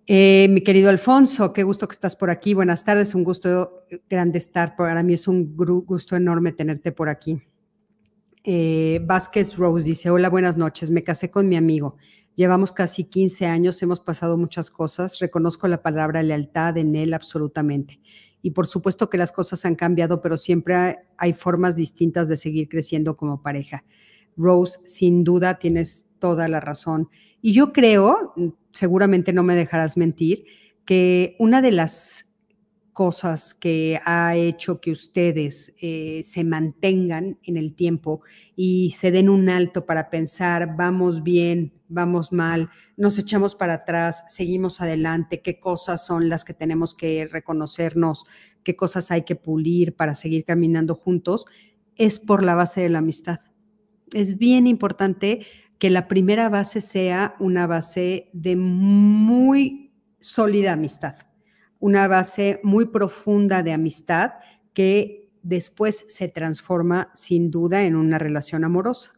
Eh, 0.07 0.47
mi 0.51 0.61
querido 0.61 0.89
Alfonso, 0.89 1.51
qué 1.51 1.63
gusto 1.63 1.87
que 1.87 1.93
estás 1.93 2.15
por 2.15 2.29
aquí. 2.29 2.53
Buenas 2.53 2.85
tardes, 2.85 3.15
un 3.15 3.23
gusto 3.23 3.85
grande 4.09 4.37
estar. 4.37 4.75
Para 4.75 5.03
mí 5.03 5.15
es 5.15 5.27
un 5.27 5.55
gusto 5.55 6.15
enorme 6.15 6.53
tenerte 6.53 6.91
por 6.91 7.09
aquí. 7.09 7.41
Eh, 8.43 9.01
Vázquez 9.03 9.57
Rose 9.57 9.87
dice, 9.87 10.11
hola, 10.11 10.29
buenas 10.29 10.55
noches. 10.55 10.91
Me 10.91 11.03
casé 11.03 11.31
con 11.31 11.49
mi 11.49 11.55
amigo. 11.55 11.97
Llevamos 12.35 12.73
casi 12.73 13.05
15 13.05 13.45
años, 13.45 13.81
hemos 13.81 14.01
pasado 14.01 14.37
muchas 14.37 14.69
cosas, 14.69 15.19
reconozco 15.19 15.69
la 15.69 15.81
palabra 15.81 16.21
lealtad 16.21 16.77
en 16.77 16.95
él 16.95 17.13
absolutamente. 17.13 18.01
Y 18.41 18.51
por 18.51 18.67
supuesto 18.67 19.09
que 19.09 19.17
las 19.17 19.31
cosas 19.31 19.65
han 19.65 19.75
cambiado, 19.75 20.21
pero 20.21 20.37
siempre 20.37 20.97
hay 21.17 21.33
formas 21.33 21.77
distintas 21.77 22.27
de 22.27 22.35
seguir 22.35 22.67
creciendo 22.67 23.15
como 23.15 23.41
pareja. 23.41 23.85
Rose, 24.35 24.79
sin 24.85 25.23
duda 25.23 25.59
tienes 25.59 26.07
toda 26.19 26.47
la 26.49 26.59
razón. 26.59 27.09
Y 27.41 27.53
yo 27.53 27.71
creo, 27.71 28.33
seguramente 28.71 29.31
no 29.31 29.43
me 29.43 29.55
dejarás 29.55 29.95
mentir, 29.95 30.45
que 30.83 31.35
una 31.39 31.61
de 31.61 31.71
las 31.71 32.31
cosas 32.95 33.53
que 33.53 33.99
ha 34.05 34.37
hecho 34.37 34.79
que 34.79 34.89
ustedes 34.89 35.75
eh, 35.81 36.21
se 36.23 36.45
mantengan 36.45 37.37
en 37.43 37.57
el 37.57 37.75
tiempo 37.75 38.21
y 38.55 38.91
se 38.91 39.11
den 39.11 39.27
un 39.27 39.49
alto 39.49 39.85
para 39.85 40.09
pensar, 40.09 40.77
vamos 40.77 41.21
bien, 41.21 41.73
vamos 41.89 42.31
mal, 42.31 42.69
nos 42.95 43.17
echamos 43.17 43.53
para 43.53 43.73
atrás, 43.73 44.23
seguimos 44.29 44.79
adelante, 44.79 45.41
qué 45.41 45.59
cosas 45.59 46.05
son 46.05 46.29
las 46.29 46.45
que 46.45 46.53
tenemos 46.53 46.95
que 46.95 47.27
reconocernos, 47.29 48.23
qué 48.63 48.77
cosas 48.77 49.11
hay 49.11 49.23
que 49.23 49.35
pulir 49.35 49.97
para 49.97 50.13
seguir 50.13 50.45
caminando 50.45 50.95
juntos, 50.95 51.47
es 51.97 52.17
por 52.17 52.45
la 52.45 52.55
base 52.55 52.79
de 52.79 52.89
la 52.89 52.99
amistad. 52.99 53.41
Es 54.13 54.37
bien 54.37 54.67
importante 54.67 55.45
que 55.79 55.89
la 55.89 56.07
primera 56.07 56.47
base 56.47 56.79
sea 56.79 57.35
una 57.39 57.67
base 57.67 58.29
de 58.31 58.55
muy 58.55 59.91
sólida 60.21 60.71
amistad 60.71 61.24
una 61.85 62.07
base 62.07 62.59
muy 62.63 62.87
profunda 62.87 63.61
de 63.61 63.71
amistad 63.71 64.31
que 64.73 65.29
después 65.43 66.03
se 66.07 66.27
transforma 66.27 67.11
sin 67.13 67.51
duda 67.51 67.83
en 67.83 67.95
una 67.95 68.17
relación 68.17 68.63
amorosa. 68.63 69.11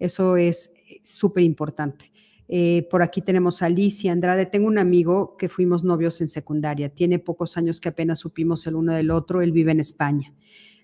Eso 0.00 0.36
es 0.36 0.74
eh, 0.88 1.00
súper 1.04 1.44
importante. 1.44 2.10
Eh, 2.48 2.88
por 2.90 3.04
aquí 3.04 3.22
tenemos 3.22 3.62
a 3.62 3.66
Alicia 3.66 4.10
Andrade. 4.10 4.46
Tengo 4.46 4.66
un 4.66 4.78
amigo 4.78 5.36
que 5.36 5.48
fuimos 5.48 5.84
novios 5.84 6.20
en 6.20 6.26
secundaria. 6.26 6.88
Tiene 6.88 7.20
pocos 7.20 7.56
años 7.56 7.80
que 7.80 7.90
apenas 7.90 8.18
supimos 8.18 8.66
el 8.66 8.74
uno 8.74 8.92
del 8.92 9.12
otro. 9.12 9.40
Él 9.40 9.52
vive 9.52 9.70
en 9.70 9.78
España. 9.78 10.34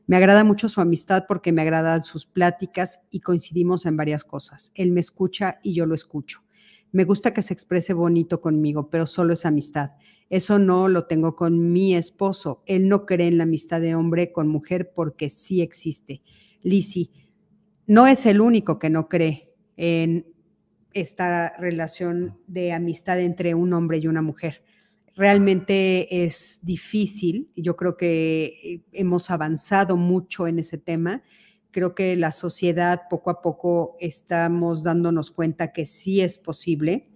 Me 0.06 0.16
agrada 0.16 0.44
mucho 0.44 0.68
su 0.68 0.80
amistad 0.80 1.24
porque 1.26 1.50
me 1.50 1.62
agradan 1.62 2.04
sus 2.04 2.24
pláticas 2.24 3.00
y 3.10 3.18
coincidimos 3.18 3.84
en 3.84 3.96
varias 3.96 4.22
cosas. 4.22 4.70
Él 4.76 4.92
me 4.92 5.00
escucha 5.00 5.58
y 5.64 5.74
yo 5.74 5.86
lo 5.86 5.96
escucho. 5.96 6.44
Me 6.92 7.02
gusta 7.02 7.34
que 7.34 7.42
se 7.42 7.52
exprese 7.52 7.94
bonito 7.94 8.40
conmigo, 8.40 8.90
pero 8.90 9.06
solo 9.06 9.32
es 9.32 9.44
amistad. 9.44 9.90
Eso 10.28 10.58
no 10.58 10.88
lo 10.88 11.06
tengo 11.06 11.36
con 11.36 11.72
mi 11.72 11.94
esposo. 11.94 12.62
Él 12.66 12.88
no 12.88 13.06
cree 13.06 13.28
en 13.28 13.38
la 13.38 13.44
amistad 13.44 13.80
de 13.80 13.94
hombre 13.94 14.32
con 14.32 14.48
mujer 14.48 14.92
porque 14.94 15.30
sí 15.30 15.60
existe. 15.62 16.22
Lisi, 16.62 17.10
no 17.86 18.06
es 18.06 18.26
el 18.26 18.40
único 18.40 18.78
que 18.78 18.90
no 18.90 19.08
cree 19.08 19.54
en 19.76 20.26
esta 20.92 21.54
relación 21.58 22.38
de 22.46 22.72
amistad 22.72 23.20
entre 23.20 23.54
un 23.54 23.72
hombre 23.72 23.98
y 23.98 24.08
una 24.08 24.22
mujer. 24.22 24.64
Realmente 25.14 26.24
es 26.24 26.60
difícil. 26.62 27.50
Yo 27.54 27.76
creo 27.76 27.96
que 27.96 28.82
hemos 28.92 29.30
avanzado 29.30 29.96
mucho 29.96 30.48
en 30.48 30.58
ese 30.58 30.78
tema. 30.78 31.22
Creo 31.70 31.94
que 31.94 32.16
la 32.16 32.32
sociedad 32.32 33.02
poco 33.08 33.30
a 33.30 33.40
poco 33.42 33.96
estamos 34.00 34.82
dándonos 34.82 35.30
cuenta 35.30 35.72
que 35.72 35.86
sí 35.86 36.20
es 36.20 36.36
posible. 36.36 37.10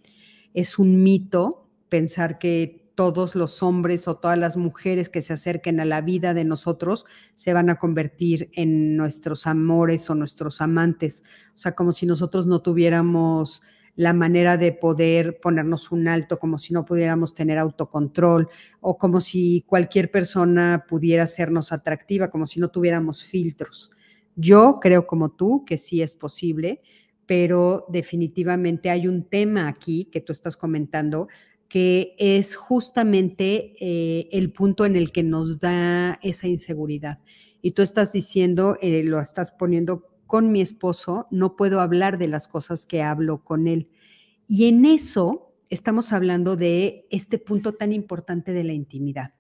Es 0.55 0.79
un 0.79 1.03
mito 1.03 1.69
pensar 1.89 2.39
que 2.39 2.80
todos 3.01 3.35
los 3.35 3.63
hombres 3.63 4.07
o 4.09 4.17
todas 4.17 4.37
las 4.37 4.59
mujeres 4.59 5.09
que 5.09 5.23
se 5.23 5.33
acerquen 5.33 5.81
a 5.81 5.87
la 5.87 6.03
vida 6.03 6.35
de 6.35 6.45
nosotros 6.45 7.07
se 7.35 7.55
van 7.55 7.71
a 7.71 7.77
convertir 7.77 8.51
en 8.53 8.95
nuestros 8.95 9.47
amores 9.47 10.11
o 10.11 10.15
nuestros 10.15 10.61
amantes. 10.61 11.23
O 11.55 11.57
sea, 11.57 11.73
como 11.73 11.93
si 11.93 12.05
nosotros 12.05 12.47
no 12.47 12.61
tuviéramos 12.61 13.63
la 13.97 14.13
manera 14.13 14.59
de 14.59 14.73
poder 14.73 15.41
ponernos 15.41 15.93
un 15.93 16.09
alto, 16.09 16.39
como 16.39 16.59
si 16.59 16.75
no 16.75 16.85
pudiéramos 16.85 17.35
tener 17.35 17.57
autocontrol 17.57 18.51
o 18.83 18.99
como 18.99 19.23
si 19.23 19.65
cualquier 19.67 20.11
persona 20.11 20.85
pudiera 20.87 21.27
sernos 21.27 21.73
atractiva, 21.73 22.31
como 22.31 22.47
si 22.47 22.61
no 22.61 22.69
tuviéramos 22.69 23.25
filtros. 23.25 23.91
Yo 24.37 24.79
creo 24.79 25.07
como 25.07 25.31
tú 25.31 25.65
que 25.65 25.79
sí 25.79 26.03
es 26.03 26.15
posible, 26.15 26.83
pero 27.25 27.87
definitivamente 27.89 28.91
hay 28.91 29.09
un 29.09 29.25
tema 29.25 29.69
aquí 29.69 30.11
que 30.13 30.21
tú 30.21 30.33
estás 30.33 30.59
comentando 30.59 31.29
que 31.71 32.17
es 32.19 32.57
justamente 32.57 33.77
eh, 33.81 34.29
el 34.33 34.53
punto 34.53 34.85
en 34.85 34.97
el 34.97 35.13
que 35.13 35.23
nos 35.23 35.61
da 35.61 36.19
esa 36.21 36.49
inseguridad. 36.49 37.21
Y 37.63 37.71
tú 37.71 37.83
estás 37.83 38.13
diciendo, 38.13 38.77
eh, 38.83 39.05
lo 39.05 39.21
estás 39.21 39.53
poniendo 39.53 40.05
con 40.27 40.51
mi 40.51 40.61
esposo, 40.61 41.29
no 41.31 41.55
puedo 41.55 41.81
hablar 41.81 42.19
de 42.19 42.27
las 42.27 42.49
cosas 42.49 42.87
que 42.87 43.03
hablo 43.03 43.45
con 43.45 43.69
él. 43.69 43.89
Y 44.49 44.67
en 44.67 44.85
eso 44.85 45.55
estamos 45.69 46.13
hablando 46.13 46.57
de 46.57 47.07
este 47.09 47.39
punto 47.39 47.73
tan 47.75 47.93
importante 47.93 48.53
de 48.53 48.65
la 48.65 48.73
intimidad. 48.73 49.35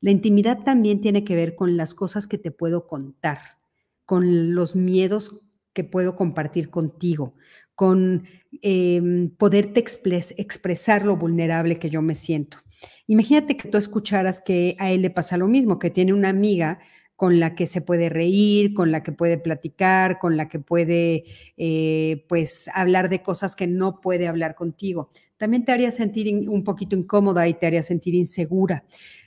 La 0.00 0.12
intimidad 0.12 0.62
también 0.62 1.00
tiene 1.00 1.24
que 1.24 1.34
ver 1.34 1.56
con 1.56 1.76
las 1.76 1.94
cosas 1.94 2.28
que 2.28 2.38
te 2.38 2.52
puedo 2.52 2.86
contar, 2.86 3.58
con 4.04 4.54
los 4.54 4.76
miedos 4.76 5.42
que 5.72 5.82
puedo 5.82 6.14
compartir 6.14 6.70
contigo, 6.70 7.34
con 7.74 8.24
em, 8.60 9.30
poderte 9.30 9.80
expresar 9.80 11.04
lo 11.04 11.16
vulnerable 11.16 11.78
que 11.78 11.90
yo 11.90 12.02
me 12.02 12.14
siento. 12.14 12.58
Imagínate 13.06 13.56
que 13.56 13.68
tú 13.68 13.78
escucharas 13.78 14.40
que 14.40 14.76
a 14.78 14.90
él 14.90 15.02
le 15.02 15.10
pasa 15.10 15.36
lo 15.36 15.48
mismo, 15.48 15.78
que 15.78 15.90
tiene 15.90 16.12
una 16.12 16.28
amiga 16.28 16.80
con 17.16 17.38
la 17.38 17.54
que 17.54 17.66
se 17.66 17.80
puede 17.80 18.08
reír, 18.08 18.74
con 18.74 18.90
la 18.90 19.02
que 19.02 19.12
puede 19.12 19.38
platicar, 19.38 20.18
con 20.18 20.36
la 20.36 20.48
que 20.48 20.58
puede, 20.58 21.24
eh, 21.56 22.24
pues, 22.28 22.68
hablar 22.74 23.08
de 23.08 23.22
cosas 23.22 23.54
que 23.54 23.68
no 23.68 24.00
puede 24.00 24.26
hablar 24.26 24.56
contigo. 24.56 25.10
También 25.36 25.64
te 25.64 25.70
haría 25.72 25.92
sentir 25.92 26.48
un 26.48 26.64
poquito 26.64 26.96
incómoda 26.96 27.46
y 27.46 27.54
te 27.54 27.66
haría 27.66 27.82
sentir 27.82 28.14
insegura. 28.14 28.84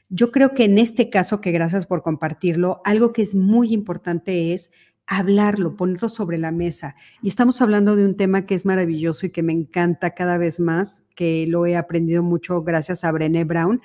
Yo 0.10 0.32
creo 0.32 0.54
que 0.54 0.66
en 0.66 0.78
este 0.78 1.10
caso, 1.10 1.41
que 1.41 1.52
gracias 1.52 1.86
por 1.86 2.04
compartirlo, 2.04 2.82
algo 2.84 3.14
que 3.14 3.22
es 3.22 3.34
muy 3.34 3.74
importante 3.74 4.54
es 4.54 4.72
hablarlo, 5.08 5.76
ponerlo 5.76 6.10
sobre 6.10 6.38
la 6.38 6.51
mesa. 6.51 6.95
Y 7.22 7.28
estamos 7.28 7.62
hablando 7.62 7.95
de 7.95 8.06
un 8.06 8.16
tema 8.16 8.45
que 8.45 8.56
es 8.56 8.66
maravilloso 8.66 9.26
y 9.26 9.30
que 9.30 9.43
me 9.43 9.53
encanta 9.53 10.16
cada 10.16 10.38
vez 10.38 10.60
más, 10.60 11.06
que 11.16 11.45
lo 11.47 11.66
he 11.66 11.76
aprendido 11.76 12.24
mucho 12.24 12.64
gracias 12.64 13.03
a 13.03 13.12
Brené 13.12 13.43
Brown, 13.43 13.82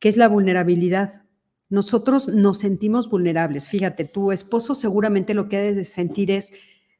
que 0.00 0.08
es 0.08 0.16
la 0.16 0.28
vulnerabilidad. 0.28 1.22
Nosotros 1.68 2.28
nos 2.28 2.58
sentimos 2.58 3.10
vulnerables. 3.10 3.68
Fíjate, 3.68 4.04
tu 4.04 4.32
esposo 4.32 4.74
seguramente 4.74 5.34
lo 5.34 5.48
que 5.48 5.58
ha 5.58 5.60
de 5.60 5.84
sentir 5.84 6.30
es, 6.30 6.52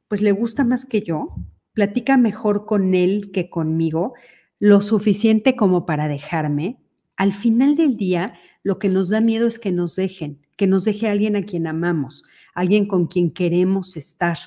pues 0.08 0.22
le 0.22 0.32
gusta 0.32 0.64
más 0.64 0.86
que 0.86 1.02
yo, 1.02 1.34
platica 1.72 2.16
mejor 2.16 2.66
con 2.66 2.94
él 2.94 3.30
que 3.32 3.50
conmigo, 3.50 4.14
lo 4.58 4.80
suficiente 4.80 5.56
como 5.56 5.86
para 5.86 6.08
dejarme. 6.08 6.78
Al 7.16 7.32
final 7.32 7.76
del 7.76 7.96
día, 7.96 8.34
lo 8.62 8.78
que 8.78 8.88
nos 8.88 9.08
da 9.08 9.20
miedo 9.20 9.46
es 9.46 9.58
que 9.58 9.72
nos 9.72 9.96
dejen, 9.96 10.46
que 10.56 10.66
nos 10.66 10.84
deje 10.84 11.08
alguien 11.08 11.36
a 11.36 11.44
quien 11.44 11.66
amamos, 11.66 12.24
alguien 12.58 12.86
con 12.86 13.06
quien 13.06 13.30
queremos 13.30 13.96
estar. 13.96 14.38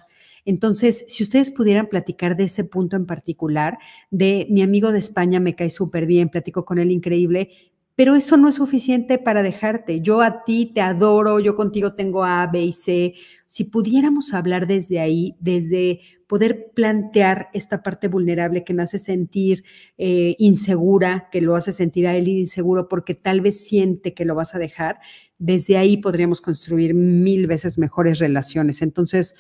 Entonces, 0.44 1.06
si 1.08 1.24
ustedes 1.24 1.52
pudieran 1.52 1.88
platicar 1.88 2.36
de 2.36 2.46
ese 2.46 2.64
punto 2.64 2.96
en 2.96 3.06
particular, 3.06 3.78
de 4.10 4.48
mi 4.50 4.62
amigo 4.62 4.92
de 4.92 5.00
España 5.00 5.40
me 5.40 5.56
cae 5.56 5.70
súper 5.70 6.06
bien, 6.06 6.30
platico 6.30 6.66
con 6.66 6.80
él 6.80 6.92
increíble, 6.92 7.50
pero 7.96 8.16
eso 8.16 8.38
no 8.38 8.48
es 8.50 8.56
suficiente 8.56 9.18
para 9.18 9.44
dejarte. 9.44 10.02
Yo 10.02 10.22
a 10.22 10.44
ti 10.44 10.72
te 10.74 10.82
adoro, 10.82 11.40
yo 11.40 11.56
contigo 11.56 11.94
tengo 11.94 12.24
A, 12.24 12.48
B 12.48 12.64
y 12.64 12.72
C. 12.72 13.14
Si 13.48 13.66
pudiéramos 13.66 14.34
hablar 14.34 14.66
desde 14.66 15.00
ahí, 15.00 15.36
desde 15.40 16.00
poder 16.28 16.72
plantear 16.74 17.50
esta 17.54 17.84
parte 17.84 18.08
vulnerable 18.08 18.64
que 18.64 18.74
me 18.74 18.84
hace 18.84 18.98
sentir 18.98 19.66
eh, 19.98 20.36
insegura, 20.40 21.28
que 21.30 21.42
lo 21.42 21.56
hace 21.56 21.74
sentir 21.74 22.08
a 22.08 22.16
él 22.16 22.30
inseguro 22.30 22.88
porque 22.88 23.16
tal 23.16 23.42
vez 23.42 23.68
siente 23.68 24.14
que 24.14 24.24
lo 24.24 24.34
vas 24.36 24.56
a 24.56 24.60
dejar, 24.60 25.00
desde 25.38 25.76
ahí 25.76 25.98
podríamos 25.98 26.40
construir 26.40 26.94
mil 26.94 27.48
veces 27.48 27.78
mejores 27.78 28.20
relaciones. 28.20 28.82
Entonces, 28.82 29.36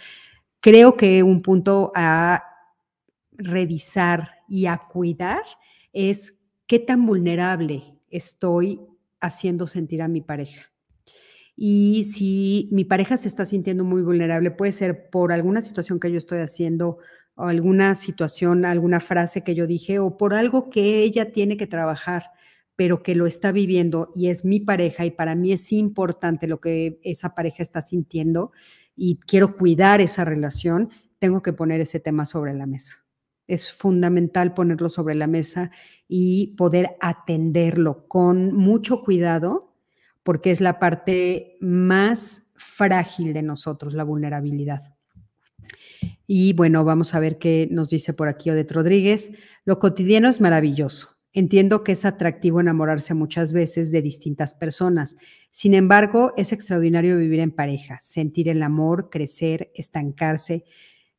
creo 0.59 0.97
que 0.97 1.23
un 1.23 1.41
punto 1.41 1.93
a 1.95 2.43
revisar 3.31 4.31
y 4.49 4.65
a 4.65 4.77
cuidar 4.77 5.43
es 5.93 6.41
qué 6.67 6.79
tan 6.79 7.05
vulnerable 7.05 7.90
estoy 8.11 8.81
haciendo 9.19 9.67
sentir 9.67 10.01
a 10.01 10.07
mi 10.07 10.21
pareja. 10.21 10.71
Y 11.55 12.05
si 12.05 12.69
mi 12.71 12.85
pareja 12.85 13.17
se 13.17 13.27
está 13.27 13.45
sintiendo 13.45 13.83
muy 13.83 14.01
vulnerable, 14.01 14.51
puede 14.51 14.71
ser 14.71 15.09
por 15.09 15.31
alguna 15.31 15.61
situación 15.61 15.99
que 15.99 16.11
yo 16.11 16.17
estoy 16.17 16.39
haciendo 16.39 16.97
o 17.35 17.43
alguna 17.45 17.95
situación, 17.95 18.65
alguna 18.65 18.99
frase 18.99 19.43
que 19.43 19.55
yo 19.55 19.67
dije 19.67 19.99
o 19.99 20.17
por 20.17 20.33
algo 20.33 20.69
que 20.69 21.03
ella 21.03 21.31
tiene 21.31 21.57
que 21.57 21.67
trabajar 21.67 22.31
pero 22.81 23.03
que 23.03 23.13
lo 23.13 23.27
está 23.27 23.51
viviendo 23.51 24.11
y 24.15 24.29
es 24.29 24.43
mi 24.43 24.59
pareja 24.59 25.05
y 25.05 25.11
para 25.11 25.35
mí 25.35 25.53
es 25.53 25.71
importante 25.71 26.47
lo 26.47 26.59
que 26.59 26.99
esa 27.03 27.35
pareja 27.35 27.61
está 27.61 27.79
sintiendo 27.79 28.53
y 28.95 29.19
quiero 29.19 29.55
cuidar 29.55 30.01
esa 30.01 30.25
relación, 30.25 30.89
tengo 31.19 31.43
que 31.43 31.53
poner 31.53 31.79
ese 31.79 31.99
tema 31.99 32.25
sobre 32.25 32.55
la 32.55 32.65
mesa. 32.65 33.00
Es 33.51 33.71
fundamental 33.71 34.53
ponerlo 34.53 34.87
sobre 34.87 35.13
la 35.13 35.27
mesa 35.27 35.71
y 36.07 36.55
poder 36.55 36.95
atenderlo 37.01 38.07
con 38.07 38.53
mucho 38.53 39.03
cuidado 39.03 39.75
porque 40.23 40.51
es 40.51 40.61
la 40.61 40.79
parte 40.79 41.57
más 41.59 42.51
frágil 42.55 43.33
de 43.33 43.41
nosotros, 43.41 43.93
la 43.93 44.05
vulnerabilidad. 44.05 44.95
Y 46.27 46.53
bueno, 46.53 46.85
vamos 46.85 47.13
a 47.13 47.19
ver 47.19 47.39
qué 47.39 47.67
nos 47.71 47.89
dice 47.89 48.13
por 48.13 48.29
aquí 48.29 48.49
Odette 48.49 48.71
Rodríguez. 48.71 49.31
Lo 49.65 49.79
cotidiano 49.79 50.29
es 50.29 50.39
maravilloso. 50.39 51.17
Entiendo 51.33 51.83
que 51.83 51.91
es 51.91 52.05
atractivo 52.05 52.61
enamorarse 52.61 53.13
muchas 53.13 53.51
veces 53.51 53.91
de 53.91 54.01
distintas 54.01 54.53
personas. 54.53 55.17
Sin 55.49 55.73
embargo, 55.73 56.33
es 56.37 56.53
extraordinario 56.53 57.17
vivir 57.17 57.41
en 57.41 57.51
pareja, 57.51 57.99
sentir 58.01 58.47
el 58.47 58.63
amor, 58.63 59.09
crecer, 59.09 59.71
estancarse, 59.75 60.63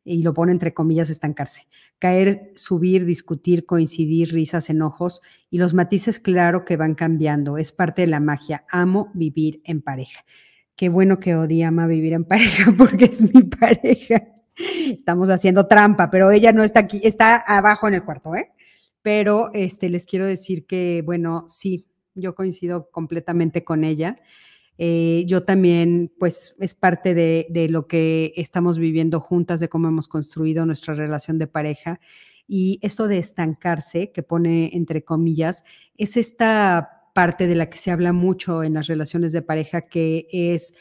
y 0.04 0.22
lo 0.22 0.34
pone 0.34 0.52
entre 0.52 0.74
comillas, 0.74 1.10
estancarse. 1.10 1.62
Caer, 2.02 2.50
subir, 2.56 3.04
discutir, 3.04 3.64
coincidir, 3.64 4.32
risas, 4.32 4.68
enojos 4.70 5.20
y 5.50 5.58
los 5.58 5.72
matices, 5.72 6.18
claro 6.18 6.64
que 6.64 6.76
van 6.76 6.96
cambiando. 6.96 7.58
Es 7.58 7.70
parte 7.70 8.02
de 8.02 8.08
la 8.08 8.18
magia. 8.18 8.64
Amo 8.72 9.12
vivir 9.14 9.60
en 9.62 9.82
pareja. 9.82 10.24
Qué 10.74 10.88
bueno 10.88 11.20
que 11.20 11.36
Odi 11.36 11.62
ama 11.62 11.86
vivir 11.86 12.14
en 12.14 12.24
pareja 12.24 12.74
porque 12.76 13.04
es 13.04 13.22
mi 13.22 13.44
pareja. 13.44 14.20
Estamos 14.88 15.28
haciendo 15.28 15.68
trampa, 15.68 16.10
pero 16.10 16.32
ella 16.32 16.50
no 16.50 16.64
está 16.64 16.80
aquí, 16.80 17.00
está 17.04 17.36
abajo 17.36 17.86
en 17.86 17.94
el 17.94 18.02
cuarto, 18.02 18.34
¿eh? 18.34 18.50
pero 19.00 19.52
este, 19.54 19.88
les 19.88 20.04
quiero 20.04 20.26
decir 20.26 20.66
que, 20.66 21.04
bueno, 21.06 21.46
sí, 21.48 21.86
yo 22.16 22.34
coincido 22.34 22.90
completamente 22.90 23.62
con 23.62 23.84
ella. 23.84 24.16
Eh, 24.78 25.24
yo 25.26 25.44
también, 25.44 26.12
pues, 26.18 26.54
es 26.58 26.74
parte 26.74 27.14
de, 27.14 27.68
lo 27.68 27.86
que 27.86 28.32
estamos 28.36 28.78
viviendo 28.78 29.20
juntas, 29.20 29.60
de 29.60 29.68
cómo 29.68 29.88
hemos 29.88 30.08
construido 30.08 30.66
nuestra 30.66 30.94
relación 30.94 31.38
de 31.38 31.46
pareja. 31.46 32.00
Y 32.48 32.78
esto 32.82 33.08
de 33.08 33.18
estancarse, 33.18 34.12
que 34.12 34.22
pone 34.22 34.70
entre 34.74 35.04
comillas, 35.04 35.64
es 35.96 36.16
esta 36.16 37.10
parte 37.14 37.46
de 37.46 37.54
la 37.54 37.68
que 37.70 37.78
se 37.78 37.90
habla 37.90 38.12
mucho 38.12 38.62
en 38.62 38.74
las 38.74 38.86
relaciones 38.86 39.32
de 39.32 39.42
pareja, 39.42 39.82
que 39.82 40.26
es 40.32 40.74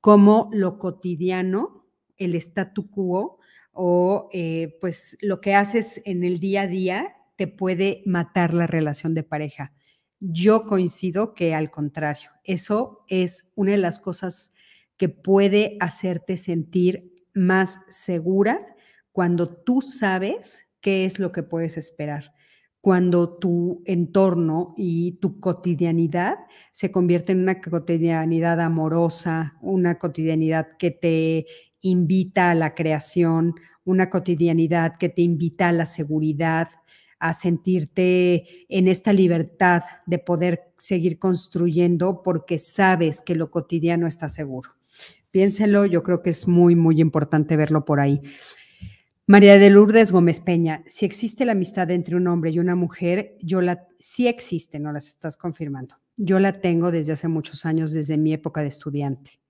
cómo 0.00 0.50
lo 0.52 0.78
cotidiano, 0.78 1.86
el 2.16 2.34
statu 2.34 2.90
quo, 2.90 3.38
o 3.72 4.28
eh, 4.32 4.76
pues 4.80 5.16
lo 5.20 5.40
que 5.40 5.54
haces 5.54 6.02
en 6.04 6.24
el 6.24 6.38
día 6.38 6.62
a 6.62 6.66
día 6.66 7.16
te 7.36 7.48
puede 7.48 8.02
matar 8.06 8.54
la 8.54 8.66
relación 8.66 9.14
de 9.14 9.24
pareja. 9.24 9.72
Yo 10.26 10.64
coincido 10.64 11.34
que 11.34 11.54
al 11.54 11.70
contrario, 11.70 12.30
eso 12.44 13.04
es 13.08 13.52
una 13.56 13.72
de 13.72 13.76
las 13.76 14.00
cosas 14.00 14.54
que 14.96 15.10
puede 15.10 15.76
hacerte 15.80 16.38
sentir 16.38 17.12
más 17.34 17.80
segura 17.90 18.58
cuando 19.12 19.54
tú 19.54 19.82
sabes 19.82 20.74
qué 20.80 21.04
es 21.04 21.18
lo 21.18 21.30
que 21.30 21.42
puedes 21.42 21.76
esperar, 21.76 22.32
cuando 22.80 23.36
tu 23.36 23.82
entorno 23.84 24.72
y 24.78 25.18
tu 25.18 25.40
cotidianidad 25.40 26.38
se 26.72 26.90
convierte 26.90 27.32
en 27.32 27.40
una 27.40 27.60
cotidianidad 27.60 28.62
amorosa, 28.62 29.58
una 29.60 29.98
cotidianidad 29.98 30.68
que 30.78 30.90
te 30.90 31.44
invita 31.82 32.50
a 32.50 32.54
la 32.54 32.74
creación, 32.74 33.56
una 33.84 34.08
cotidianidad 34.08 34.96
que 34.96 35.10
te 35.10 35.20
invita 35.20 35.68
a 35.68 35.72
la 35.72 35.84
seguridad, 35.84 36.68
a 37.18 37.34
sentirte 37.34 38.66
en 38.68 38.88
esta 38.88 39.12
libertad 39.12 39.82
de 40.06 40.18
poder 40.18 40.72
seguir 40.78 41.18
construyendo 41.18 42.22
porque 42.22 42.58
sabes 42.58 43.20
que 43.20 43.34
lo 43.34 43.50
cotidiano 43.50 44.06
está 44.06 44.28
seguro. 44.28 44.70
Piénselo, 45.30 45.84
yo 45.84 46.02
creo 46.02 46.22
que 46.22 46.30
es 46.30 46.46
muy, 46.46 46.76
muy 46.76 47.00
importante 47.00 47.56
verlo 47.56 47.84
por 47.84 48.00
ahí. 48.00 48.20
María 49.26 49.58
de 49.58 49.70
Lourdes 49.70 50.12
Gómez 50.12 50.38
Peña, 50.38 50.84
si 50.86 51.06
existe 51.06 51.46
la 51.46 51.52
amistad 51.52 51.90
entre 51.90 52.14
un 52.14 52.26
hombre 52.26 52.50
y 52.50 52.58
una 52.58 52.74
mujer, 52.74 53.38
yo 53.40 53.62
la, 53.62 53.88
sí 53.98 54.28
existe, 54.28 54.78
no 54.78 54.92
las 54.92 55.08
estás 55.08 55.38
confirmando. 55.38 55.96
Yo 56.16 56.38
la 56.38 56.60
tengo 56.60 56.90
desde 56.90 57.14
hace 57.14 57.28
muchos 57.28 57.64
años, 57.64 57.92
desde 57.92 58.18
mi 58.18 58.34
época 58.34 58.60
de 58.60 58.68
estudiante. 58.68 59.40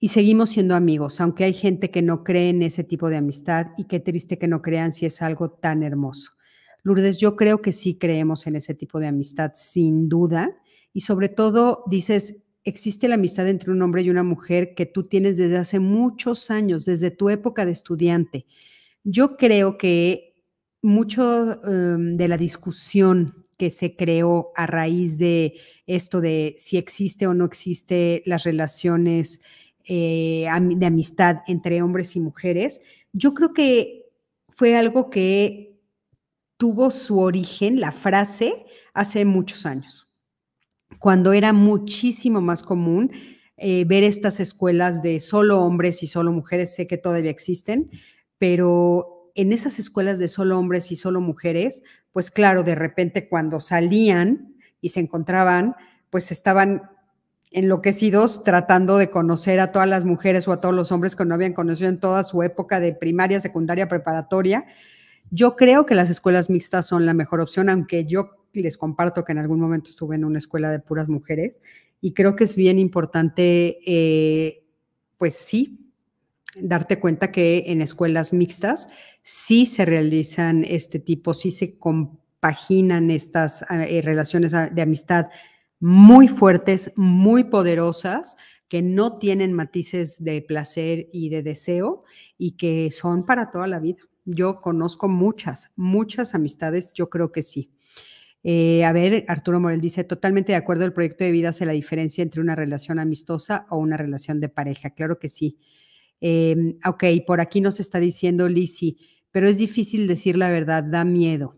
Y 0.00 0.08
seguimos 0.08 0.50
siendo 0.50 0.74
amigos, 0.74 1.20
aunque 1.20 1.44
hay 1.44 1.52
gente 1.52 1.90
que 1.90 2.02
no 2.02 2.24
cree 2.24 2.48
en 2.48 2.62
ese 2.62 2.82
tipo 2.82 3.08
de 3.10 3.18
amistad 3.18 3.68
y 3.76 3.84
qué 3.84 4.00
triste 4.00 4.38
que 4.38 4.48
no 4.48 4.60
crean 4.60 4.92
si 4.92 5.06
es 5.06 5.22
algo 5.22 5.50
tan 5.50 5.82
hermoso. 5.82 6.32
Lourdes, 6.82 7.18
yo 7.18 7.36
creo 7.36 7.62
que 7.62 7.72
sí 7.72 7.96
creemos 7.96 8.46
en 8.46 8.56
ese 8.56 8.74
tipo 8.74 9.00
de 9.00 9.06
amistad, 9.08 9.52
sin 9.54 10.08
duda. 10.08 10.56
Y 10.92 11.02
sobre 11.02 11.28
todo, 11.28 11.84
dices, 11.86 12.42
existe 12.64 13.08
la 13.08 13.14
amistad 13.14 13.48
entre 13.48 13.70
un 13.70 13.82
hombre 13.82 14.02
y 14.02 14.10
una 14.10 14.22
mujer 14.22 14.74
que 14.74 14.86
tú 14.86 15.04
tienes 15.04 15.36
desde 15.36 15.58
hace 15.58 15.78
muchos 15.78 16.50
años, 16.50 16.84
desde 16.84 17.10
tu 17.10 17.30
época 17.30 17.64
de 17.64 17.72
estudiante. 17.72 18.46
Yo 19.04 19.36
creo 19.36 19.78
que 19.78 20.34
mucho 20.82 21.62
em, 21.64 22.14
de 22.14 22.28
la 22.28 22.36
discusión 22.36 23.44
que 23.58 23.70
se 23.70 23.94
creó 23.94 24.52
a 24.56 24.66
raíz 24.66 25.18
de 25.18 25.54
esto 25.86 26.20
de 26.20 26.54
si 26.56 26.78
existe 26.78 27.26
o 27.26 27.34
no 27.34 27.44
existe 27.44 28.22
las 28.24 28.44
relaciones 28.44 29.42
eh, 29.86 30.46
de 30.76 30.86
amistad 30.86 31.38
entre 31.46 31.82
hombres 31.82 32.16
y 32.16 32.20
mujeres, 32.20 32.80
yo 33.12 33.34
creo 33.34 33.52
que 33.52 34.06
fue 34.48 34.76
algo 34.76 35.10
que 35.10 35.69
tuvo 36.60 36.90
su 36.90 37.20
origen, 37.20 37.80
la 37.80 37.90
frase, 37.90 38.66
hace 38.92 39.24
muchos 39.24 39.64
años, 39.64 40.12
cuando 40.98 41.32
era 41.32 41.54
muchísimo 41.54 42.42
más 42.42 42.62
común 42.62 43.10
eh, 43.56 43.86
ver 43.86 44.04
estas 44.04 44.40
escuelas 44.40 45.00
de 45.02 45.20
solo 45.20 45.62
hombres 45.62 46.02
y 46.02 46.06
solo 46.06 46.32
mujeres, 46.32 46.74
sé 46.74 46.86
que 46.86 46.98
todavía 46.98 47.30
existen, 47.30 47.88
pero 48.36 49.32
en 49.34 49.54
esas 49.54 49.78
escuelas 49.78 50.18
de 50.18 50.28
solo 50.28 50.58
hombres 50.58 50.92
y 50.92 50.96
solo 50.96 51.22
mujeres, 51.22 51.80
pues 52.12 52.30
claro, 52.30 52.62
de 52.62 52.74
repente 52.74 53.26
cuando 53.26 53.58
salían 53.58 54.54
y 54.82 54.90
se 54.90 55.00
encontraban, 55.00 55.76
pues 56.10 56.30
estaban 56.30 56.82
enloquecidos 57.50 58.42
tratando 58.42 58.98
de 58.98 59.08
conocer 59.08 59.60
a 59.60 59.72
todas 59.72 59.88
las 59.88 60.04
mujeres 60.04 60.46
o 60.46 60.52
a 60.52 60.60
todos 60.60 60.74
los 60.74 60.92
hombres 60.92 61.16
que 61.16 61.24
no 61.24 61.34
habían 61.34 61.54
conocido 61.54 61.88
en 61.88 62.00
toda 62.00 62.22
su 62.22 62.42
época 62.42 62.80
de 62.80 62.92
primaria, 62.92 63.40
secundaria, 63.40 63.88
preparatoria. 63.88 64.66
Yo 65.30 65.56
creo 65.56 65.86
que 65.86 65.94
las 65.94 66.10
escuelas 66.10 66.50
mixtas 66.50 66.86
son 66.86 67.06
la 67.06 67.14
mejor 67.14 67.40
opción, 67.40 67.68
aunque 67.68 68.04
yo 68.04 68.30
les 68.52 68.76
comparto 68.76 69.24
que 69.24 69.32
en 69.32 69.38
algún 69.38 69.60
momento 69.60 69.90
estuve 69.90 70.16
en 70.16 70.24
una 70.24 70.38
escuela 70.38 70.70
de 70.70 70.80
puras 70.80 71.08
mujeres 71.08 71.60
y 72.00 72.14
creo 72.14 72.34
que 72.34 72.44
es 72.44 72.56
bien 72.56 72.78
importante, 72.78 73.78
eh, 73.86 74.64
pues 75.18 75.36
sí, 75.36 75.92
darte 76.56 76.98
cuenta 76.98 77.30
que 77.30 77.64
en 77.68 77.80
escuelas 77.80 78.32
mixtas 78.32 78.88
sí 79.22 79.66
se 79.66 79.84
realizan 79.84 80.64
este 80.64 80.98
tipo, 80.98 81.34
sí 81.34 81.50
se 81.50 81.78
compaginan 81.78 83.10
estas 83.10 83.64
eh, 83.70 84.02
relaciones 84.02 84.52
de 84.52 84.82
amistad 84.82 85.26
muy 85.78 86.26
fuertes, 86.26 86.92
muy 86.96 87.44
poderosas, 87.44 88.36
que 88.68 88.82
no 88.82 89.18
tienen 89.18 89.52
matices 89.52 90.22
de 90.22 90.42
placer 90.42 91.08
y 91.12 91.28
de 91.28 91.42
deseo 91.42 92.04
y 92.38 92.52
que 92.52 92.90
son 92.90 93.24
para 93.26 93.50
toda 93.50 93.66
la 93.66 93.80
vida. 93.80 94.09
Yo 94.32 94.60
conozco 94.60 95.08
muchas, 95.08 95.70
muchas 95.76 96.34
amistades, 96.34 96.92
yo 96.94 97.10
creo 97.10 97.32
que 97.32 97.42
sí. 97.42 97.70
Eh, 98.42 98.84
a 98.84 98.92
ver, 98.92 99.24
Arturo 99.28 99.60
Morel 99.60 99.80
dice, 99.80 100.04
totalmente 100.04 100.52
de 100.52 100.56
acuerdo, 100.56 100.84
el 100.84 100.92
proyecto 100.92 101.24
de 101.24 101.32
vida 101.32 101.50
hace 101.50 101.66
la 101.66 101.72
diferencia 101.72 102.22
entre 102.22 102.40
una 102.40 102.54
relación 102.54 102.98
amistosa 102.98 103.66
o 103.70 103.78
una 103.78 103.96
relación 103.96 104.40
de 104.40 104.48
pareja. 104.48 104.90
Claro 104.90 105.18
que 105.18 105.28
sí. 105.28 105.58
Em, 106.20 106.78
ok, 106.86 107.04
por 107.26 107.40
aquí 107.40 107.60
nos 107.60 107.80
está 107.80 107.98
diciendo 107.98 108.48
Lisi, 108.48 108.98
pero 109.30 109.48
es 109.48 109.58
difícil 109.58 110.06
decir 110.06 110.36
la 110.36 110.50
verdad, 110.50 110.84
da 110.84 111.04
miedo. 111.04 111.56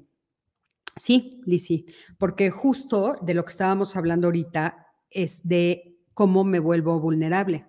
Sí, 0.97 1.41
Lisi, 1.47 1.87
porque 2.19 2.51
justo 2.51 3.17
de 3.23 3.35
lo 3.35 3.45
que 3.45 3.53
estábamos 3.53 3.97
hablando 3.97 4.29
ahorita 4.29 4.87
es 5.11 5.47
de 5.47 5.99
cómo 6.15 6.45
me 6.45 6.59
vuelvo 6.59 6.99
vulnerable. 7.01 7.67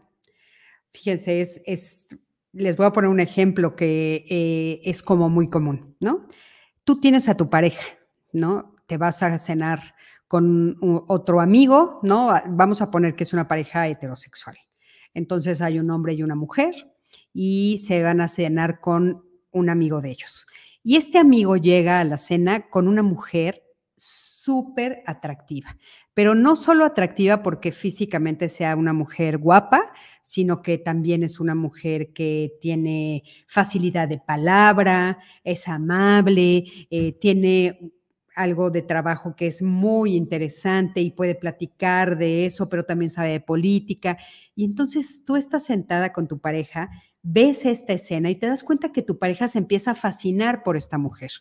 Fíjense, 0.92 1.42
es, 1.42 1.62
es 1.66 2.08
les 2.54 2.78
voy 2.78 2.86
a 2.86 2.94
poner 2.94 3.10
un 3.10 3.20
ejemplo 3.20 3.76
que 3.76 4.26
eh, 4.30 4.82
es 4.84 5.04
como 5.04 5.30
muy 5.30 5.50
común, 5.50 5.96
¿no? 6.00 6.28
Tú 6.84 7.00
tienes 7.00 7.28
a 7.30 7.36
tu 7.36 7.50
pareja, 7.50 7.84
¿no? 8.32 8.74
te 8.88 8.98
vas 8.98 9.24
a 9.24 9.38
cenar 9.38 9.96
con 10.28 10.78
otro 11.08 11.42
amigo, 11.42 12.00
¿no? 12.04 12.34
Vamos 12.50 12.82
a 12.82 12.90
poner 12.90 13.16
que 13.16 13.24
es 13.24 13.34
una 13.34 13.48
pareja 13.48 13.88
heterosexual. 13.88 14.58
Entonces 15.14 15.62
hay 15.62 15.80
un 15.80 15.92
hombre 15.92 16.14
y 16.14 16.24
una 16.24 16.36
mujer 16.36 16.92
y 17.34 17.78
se 17.80 18.02
van 18.02 18.20
a 18.20 18.28
cenar 18.28 18.80
con 18.80 19.26
un 19.52 19.70
amigo 19.70 20.02
de 20.02 20.10
ellos. 20.10 20.48
Y 20.82 20.98
este 20.98 21.20
amigo 21.20 21.56
llega 21.56 22.00
a 22.00 22.04
la 22.04 22.18
cena 22.18 22.70
con 22.70 22.88
una 22.88 23.04
mujer 23.04 23.64
súper 23.96 25.04
atractiva, 25.06 25.78
pero 26.14 26.36
no 26.36 26.56
solo 26.56 26.86
atractiva 26.86 27.42
porque 27.42 27.72
físicamente 27.72 28.50
sea 28.50 28.76
una 28.76 28.94
mujer 28.94 29.38
guapa, 29.38 29.92
sino 30.22 30.62
que 30.62 30.78
también 30.78 31.24
es 31.24 31.40
una 31.40 31.56
mujer 31.56 32.14
que 32.14 32.54
tiene 32.62 33.24
facilidad 33.48 34.08
de 34.08 34.20
palabra, 34.20 35.20
es 35.44 35.68
amable, 35.68 36.66
eh, 36.90 37.14
tiene 37.14 37.94
algo 38.36 38.72
de 38.72 38.82
trabajo 38.82 39.36
que 39.36 39.48
es 39.48 39.62
muy 39.62 40.16
interesante 40.16 41.02
y 41.02 41.12
puede 41.12 41.36
platicar 41.36 42.18
de 42.18 42.46
eso, 42.46 42.70
pero 42.70 42.84
también 42.84 43.10
sabe 43.10 43.32
de 43.32 43.40
política. 43.40 44.18
Y 44.56 44.66
entonces 44.66 45.24
tú 45.26 45.36
estás 45.36 45.66
sentada 45.66 46.14
con 46.14 46.28
tu 46.28 46.40
pareja, 46.40 46.90
ves 47.22 47.66
esta 47.66 47.94
escena 47.94 48.30
y 48.30 48.36
te 48.36 48.48
das 48.48 48.64
cuenta 48.64 48.92
que 48.92 49.02
tu 49.02 49.18
pareja 49.20 49.48
se 49.48 49.60
empieza 49.60 49.92
a 49.92 49.96
fascinar 49.96 50.64
por 50.64 50.78
esta 50.78 50.98
mujer. 50.98 51.32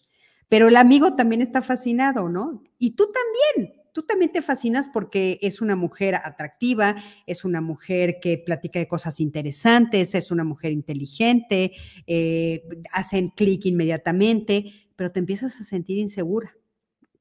Pero 0.48 0.68
el 0.68 0.76
amigo 0.76 1.14
también 1.14 1.40
está 1.40 1.62
fascinado, 1.62 2.28
¿no? 2.28 2.62
Y 2.78 2.90
tú 2.90 3.08
también, 3.10 3.74
tú 3.92 4.02
también 4.02 4.32
te 4.32 4.42
fascinas 4.42 4.88
porque 4.88 5.38
es 5.42 5.60
una 5.60 5.76
mujer 5.76 6.16
atractiva, 6.16 6.96
es 7.26 7.44
una 7.44 7.60
mujer 7.60 8.18
que 8.20 8.38
platica 8.38 8.78
de 8.78 8.88
cosas 8.88 9.20
interesantes, 9.20 10.14
es 10.14 10.30
una 10.30 10.44
mujer 10.44 10.72
inteligente, 10.72 11.72
eh, 12.06 12.64
hacen 12.92 13.28
clic 13.28 13.66
inmediatamente, 13.66 14.72
pero 14.96 15.12
te 15.12 15.20
empiezas 15.20 15.60
a 15.60 15.64
sentir 15.64 15.98
insegura 15.98 16.52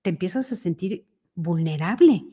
te 0.01 0.09
empiezas 0.09 0.51
a 0.51 0.55
sentir 0.55 1.05
vulnerable 1.35 2.23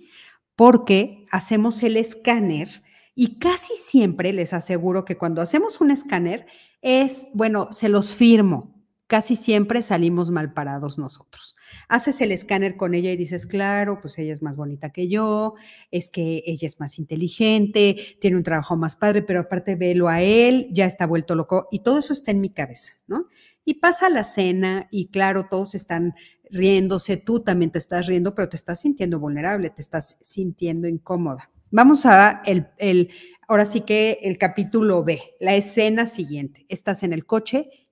porque 0.57 1.27
hacemos 1.31 1.83
el 1.83 1.97
escáner 1.97 2.83
y 3.15 3.39
casi 3.39 3.75
siempre 3.75 4.33
les 4.33 4.53
aseguro 4.53 5.05
que 5.05 5.17
cuando 5.17 5.43
hacemos 5.43 5.81
un 5.81 5.91
escáner 5.91 6.47
es, 6.83 7.27
bueno, 7.35 7.69
se 7.73 7.89
los 7.89 8.13
firmo, 8.13 8.78
casi 9.09 9.37
siempre 9.37 9.83
salimos 9.83 10.31
mal 10.31 10.53
parados 10.53 10.99
nosotros. 10.99 11.57
Haces 11.89 12.21
el 12.21 12.31
escáner 12.31 12.77
con 12.77 12.95
ella 12.95 13.11
y 13.11 13.17
dices, 13.17 13.47
claro, 13.47 14.01
pues 14.01 14.19
ella 14.19 14.33
es 14.33 14.43
más 14.43 14.57
bonita 14.57 14.91
que 14.91 15.09
yo, 15.09 15.55
es 15.91 16.11
que 16.11 16.45
ella 16.47 16.67
es 16.67 16.79
más 16.79 16.99
inteligente, 16.99 17.97
tiene 18.21 18.37
un 18.37 18.43
trabajo 18.43 18.77
más 18.77 18.97
padre, 18.97 19.23
pero 19.23 19.41
aparte 19.41 19.75
velo 19.75 20.09
a 20.09 20.21
él, 20.23 20.69
ya 20.71 20.85
está 20.85 21.07
vuelto 21.07 21.35
loco 21.35 21.69
y 21.73 21.81
todo 21.81 21.99
eso 21.99 22.13
está 22.13 22.31
en 22.31 22.43
mi 22.43 22.51
cabeza, 22.51 22.93
¿no? 23.07 23.27
Y 23.65 23.75
pasa 23.75 24.11
la 24.11 24.25
cena 24.25 24.89
y 24.91 25.09
claro, 25.09 25.47
todos 25.51 25.75
están 25.75 26.15
riéndose, 26.51 27.17
tú 27.17 27.41
también 27.41 27.71
te 27.71 27.79
estás 27.79 28.07
riendo, 28.07 28.35
pero 28.35 28.49
te 28.49 28.57
estás 28.57 28.81
sintiendo 28.81 29.19
vulnerable, 29.19 29.71
te 29.71 29.81
estás 29.81 30.19
sintiendo 30.21 30.87
incómoda. 30.87 31.51
Vamos 31.71 32.05
a 32.07 32.43
el, 32.45 32.69
el, 32.77 33.11
ahora 33.47 33.65
sí 33.65 33.83
que 33.83 34.21
el 34.23 34.37
capítulo 34.37 35.03
B, 35.03 35.21
la 35.41 35.55
escena 35.55 36.07
siguiente. 36.07 36.67
Estás 36.69 37.03
en 37.03 37.13
el 37.13 37.27
coche 37.27 37.88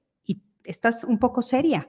estás 0.66 1.04
un 1.04 1.18
poco 1.18 1.42
seria. 1.42 1.88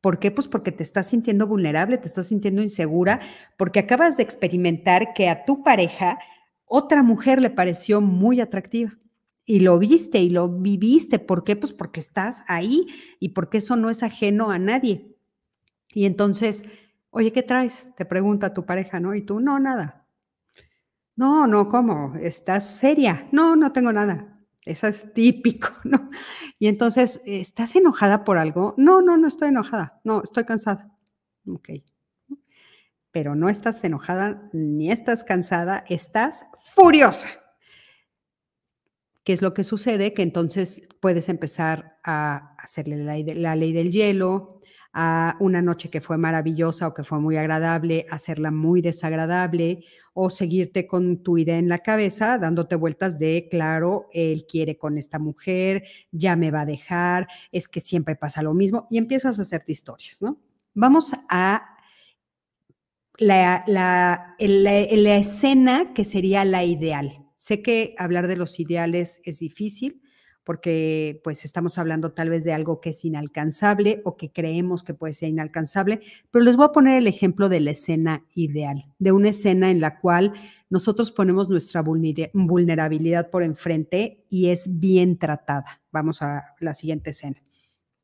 ¿Por 0.00 0.18
qué? 0.18 0.30
Pues 0.30 0.48
porque 0.48 0.72
te 0.72 0.82
estás 0.82 1.08
sintiendo 1.08 1.46
vulnerable, 1.46 1.98
te 1.98 2.06
estás 2.06 2.28
sintiendo 2.28 2.62
insegura, 2.62 3.20
porque 3.56 3.80
acabas 3.80 4.16
de 4.16 4.22
experimentar 4.22 5.14
que 5.14 5.28
a 5.28 5.44
tu 5.44 5.62
pareja 5.62 6.18
otra 6.64 7.02
mujer 7.02 7.40
le 7.40 7.50
pareció 7.50 8.00
muy 8.00 8.40
atractiva. 8.40 8.98
Y 9.44 9.60
lo 9.60 9.78
viste 9.78 10.18
y 10.18 10.30
lo 10.30 10.48
viviste. 10.48 11.18
¿Por 11.18 11.44
qué? 11.44 11.54
Pues 11.54 11.72
porque 11.72 12.00
estás 12.00 12.42
ahí 12.48 12.86
y 13.20 13.30
porque 13.30 13.58
eso 13.58 13.76
no 13.76 13.90
es 13.90 14.02
ajeno 14.02 14.50
a 14.50 14.58
nadie. 14.58 15.16
Y 15.94 16.04
entonces, 16.04 16.64
oye, 17.10 17.32
¿qué 17.32 17.42
traes? 17.42 17.92
Te 17.96 18.04
pregunta 18.04 18.52
tu 18.52 18.66
pareja, 18.66 18.98
¿no? 18.98 19.14
Y 19.14 19.22
tú, 19.22 19.40
no, 19.40 19.60
nada. 19.60 20.06
No, 21.14 21.46
no, 21.46 21.68
¿cómo? 21.68 22.14
¿Estás 22.16 22.76
seria? 22.76 23.28
No, 23.32 23.56
no 23.56 23.72
tengo 23.72 23.92
nada. 23.92 24.35
Eso 24.66 24.88
es 24.88 25.14
típico, 25.14 25.68
¿no? 25.84 26.10
Y 26.58 26.66
entonces, 26.66 27.22
¿estás 27.24 27.76
enojada 27.76 28.24
por 28.24 28.36
algo? 28.36 28.74
No, 28.76 29.00
no, 29.00 29.16
no 29.16 29.28
estoy 29.28 29.48
enojada. 29.48 30.00
No, 30.04 30.22
estoy 30.22 30.44
cansada. 30.44 30.92
Ok. 31.48 31.70
Pero 33.12 33.34
no 33.34 33.48
estás 33.48 33.82
enojada 33.84 34.50
ni 34.52 34.90
estás 34.90 35.24
cansada, 35.24 35.84
estás 35.88 36.46
furiosa. 36.58 37.28
¿Qué 39.24 39.32
es 39.32 39.40
lo 39.40 39.54
que 39.54 39.64
sucede? 39.64 40.12
Que 40.12 40.22
entonces 40.22 40.88
puedes 41.00 41.28
empezar 41.28 41.98
a 42.04 42.54
hacerle 42.58 42.96
la, 42.96 43.16
la 43.34 43.56
ley 43.56 43.72
del 43.72 43.92
hielo, 43.92 44.55
a 44.98 45.36
una 45.40 45.60
noche 45.60 45.90
que 45.90 46.00
fue 46.00 46.16
maravillosa 46.16 46.88
o 46.88 46.94
que 46.94 47.04
fue 47.04 47.20
muy 47.20 47.36
agradable, 47.36 48.06
hacerla 48.10 48.50
muy 48.50 48.80
desagradable 48.80 49.84
o 50.14 50.30
seguirte 50.30 50.86
con 50.86 51.22
tu 51.22 51.36
idea 51.36 51.58
en 51.58 51.68
la 51.68 51.80
cabeza, 51.80 52.38
dándote 52.38 52.76
vueltas 52.76 53.18
de, 53.18 53.46
claro, 53.50 54.08
él 54.14 54.46
quiere 54.48 54.78
con 54.78 54.96
esta 54.96 55.18
mujer, 55.18 55.84
ya 56.12 56.34
me 56.34 56.50
va 56.50 56.62
a 56.62 56.64
dejar, 56.64 57.28
es 57.52 57.68
que 57.68 57.80
siempre 57.80 58.16
pasa 58.16 58.42
lo 58.42 58.54
mismo 58.54 58.86
y 58.88 58.96
empiezas 58.96 59.38
a 59.38 59.42
hacerte 59.42 59.72
historias, 59.72 60.22
¿no? 60.22 60.40
Vamos 60.72 61.12
a 61.28 61.76
la, 63.18 63.64
la, 63.66 64.34
la 64.38 65.16
escena 65.16 65.92
que 65.92 66.04
sería 66.04 66.46
la 66.46 66.64
ideal. 66.64 67.26
Sé 67.36 67.60
que 67.60 67.94
hablar 67.98 68.28
de 68.28 68.36
los 68.36 68.58
ideales 68.58 69.20
es 69.24 69.40
difícil, 69.40 70.00
porque 70.46 71.20
pues 71.24 71.44
estamos 71.44 71.76
hablando 71.76 72.12
tal 72.12 72.30
vez 72.30 72.44
de 72.44 72.52
algo 72.52 72.80
que 72.80 72.90
es 72.90 73.04
inalcanzable 73.04 74.00
o 74.04 74.16
que 74.16 74.30
creemos 74.30 74.84
que 74.84 74.94
puede 74.94 75.12
ser 75.12 75.28
inalcanzable, 75.28 76.02
pero 76.30 76.44
les 76.44 76.56
voy 76.56 76.66
a 76.66 76.72
poner 76.72 76.98
el 76.98 77.08
ejemplo 77.08 77.48
de 77.48 77.58
la 77.58 77.72
escena 77.72 78.24
ideal, 78.32 78.86
de 79.00 79.10
una 79.10 79.30
escena 79.30 79.72
en 79.72 79.80
la 79.80 79.98
cual 79.98 80.34
nosotros 80.70 81.10
ponemos 81.10 81.48
nuestra 81.48 81.82
vulnerabilidad 81.82 83.28
por 83.28 83.42
enfrente 83.42 84.24
y 84.30 84.50
es 84.50 84.78
bien 84.78 85.18
tratada. 85.18 85.82
Vamos 85.90 86.22
a 86.22 86.54
la 86.60 86.74
siguiente 86.74 87.10
escena. 87.10 87.42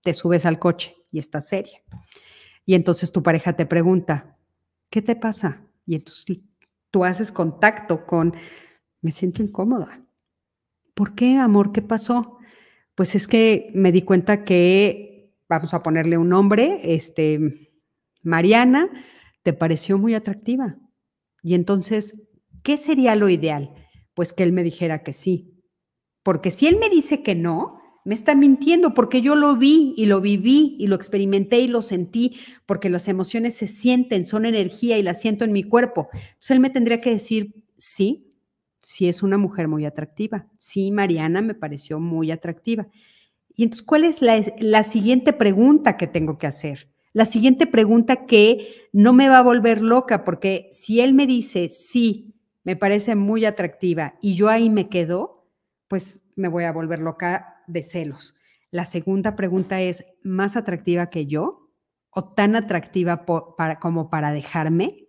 Te 0.00 0.12
subes 0.12 0.44
al 0.44 0.58
coche 0.58 0.96
y 1.12 1.20
estás 1.20 1.46
seria. 1.46 1.78
Y 2.66 2.74
entonces 2.74 3.12
tu 3.12 3.22
pareja 3.22 3.52
te 3.52 3.66
pregunta, 3.66 4.36
¿qué 4.90 5.00
te 5.00 5.14
pasa? 5.14 5.62
Y 5.86 5.94
entonces 5.94 6.40
tú 6.90 7.04
haces 7.04 7.30
contacto 7.30 8.04
con, 8.04 8.34
me 9.00 9.12
siento 9.12 9.44
incómoda 9.44 10.02
¿Por 11.02 11.16
qué, 11.16 11.36
amor? 11.36 11.72
¿Qué 11.72 11.82
pasó? 11.82 12.38
Pues 12.94 13.16
es 13.16 13.26
que 13.26 13.72
me 13.74 13.90
di 13.90 14.02
cuenta 14.02 14.44
que, 14.44 15.34
vamos 15.48 15.74
a 15.74 15.82
ponerle 15.82 16.16
un 16.16 16.28
nombre, 16.28 16.78
este, 16.94 17.74
Mariana 18.22 18.88
te 19.42 19.52
pareció 19.52 19.98
muy 19.98 20.14
atractiva. 20.14 20.76
Y 21.42 21.54
entonces, 21.54 22.28
¿qué 22.62 22.78
sería 22.78 23.16
lo 23.16 23.28
ideal? 23.28 23.74
Pues 24.14 24.32
que 24.32 24.44
él 24.44 24.52
me 24.52 24.62
dijera 24.62 25.02
que 25.02 25.12
sí. 25.12 25.60
Porque 26.22 26.50
si 26.50 26.68
él 26.68 26.78
me 26.78 26.88
dice 26.88 27.24
que 27.24 27.34
no, 27.34 27.80
me 28.04 28.14
está 28.14 28.36
mintiendo 28.36 28.94
porque 28.94 29.22
yo 29.22 29.34
lo 29.34 29.56
vi 29.56 29.94
y 29.96 30.06
lo 30.06 30.20
viví 30.20 30.76
y 30.78 30.86
lo 30.86 30.94
experimenté 30.94 31.58
y 31.58 31.66
lo 31.66 31.82
sentí, 31.82 32.38
porque 32.64 32.90
las 32.90 33.08
emociones 33.08 33.54
se 33.54 33.66
sienten, 33.66 34.24
son 34.24 34.46
energía 34.46 34.98
y 34.98 35.02
las 35.02 35.20
siento 35.20 35.44
en 35.44 35.50
mi 35.50 35.64
cuerpo. 35.64 36.10
Entonces 36.12 36.50
él 36.52 36.60
me 36.60 36.70
tendría 36.70 37.00
que 37.00 37.10
decir, 37.10 37.64
sí, 37.76 38.31
sí 38.82 39.08
es 39.08 39.22
una 39.22 39.38
mujer 39.38 39.68
muy 39.68 39.86
atractiva. 39.86 40.46
Sí, 40.58 40.90
Mariana 40.90 41.40
me 41.40 41.54
pareció 41.54 42.00
muy 42.00 42.30
atractiva. 42.30 42.88
Y 43.54 43.64
entonces, 43.64 43.86
¿cuál 43.86 44.04
es 44.04 44.22
la, 44.22 44.40
la 44.58 44.84
siguiente 44.84 45.32
pregunta 45.32 45.96
que 45.96 46.06
tengo 46.06 46.38
que 46.38 46.46
hacer? 46.46 46.90
La 47.12 47.24
siguiente 47.24 47.66
pregunta 47.66 48.26
que 48.26 48.88
no 48.92 49.12
me 49.12 49.28
va 49.28 49.38
a 49.38 49.42
volver 49.42 49.82
loca, 49.82 50.24
porque 50.24 50.68
si 50.72 51.00
él 51.00 51.12
me 51.12 51.26
dice, 51.26 51.68
sí, 51.68 52.34
me 52.64 52.76
parece 52.76 53.14
muy 53.14 53.44
atractiva 53.44 54.14
y 54.22 54.34
yo 54.34 54.48
ahí 54.48 54.70
me 54.70 54.88
quedo, 54.88 55.46
pues 55.88 56.24
me 56.36 56.48
voy 56.48 56.64
a 56.64 56.72
volver 56.72 57.00
loca 57.00 57.62
de 57.66 57.82
celos. 57.82 58.34
La 58.70 58.86
segunda 58.86 59.36
pregunta 59.36 59.80
es, 59.82 60.06
¿más 60.22 60.56
atractiva 60.56 61.10
que 61.10 61.26
yo? 61.26 61.70
¿O 62.10 62.32
tan 62.32 62.56
atractiva 62.56 63.24
como 63.80 64.08
para 64.08 64.32
dejarme? 64.32 65.08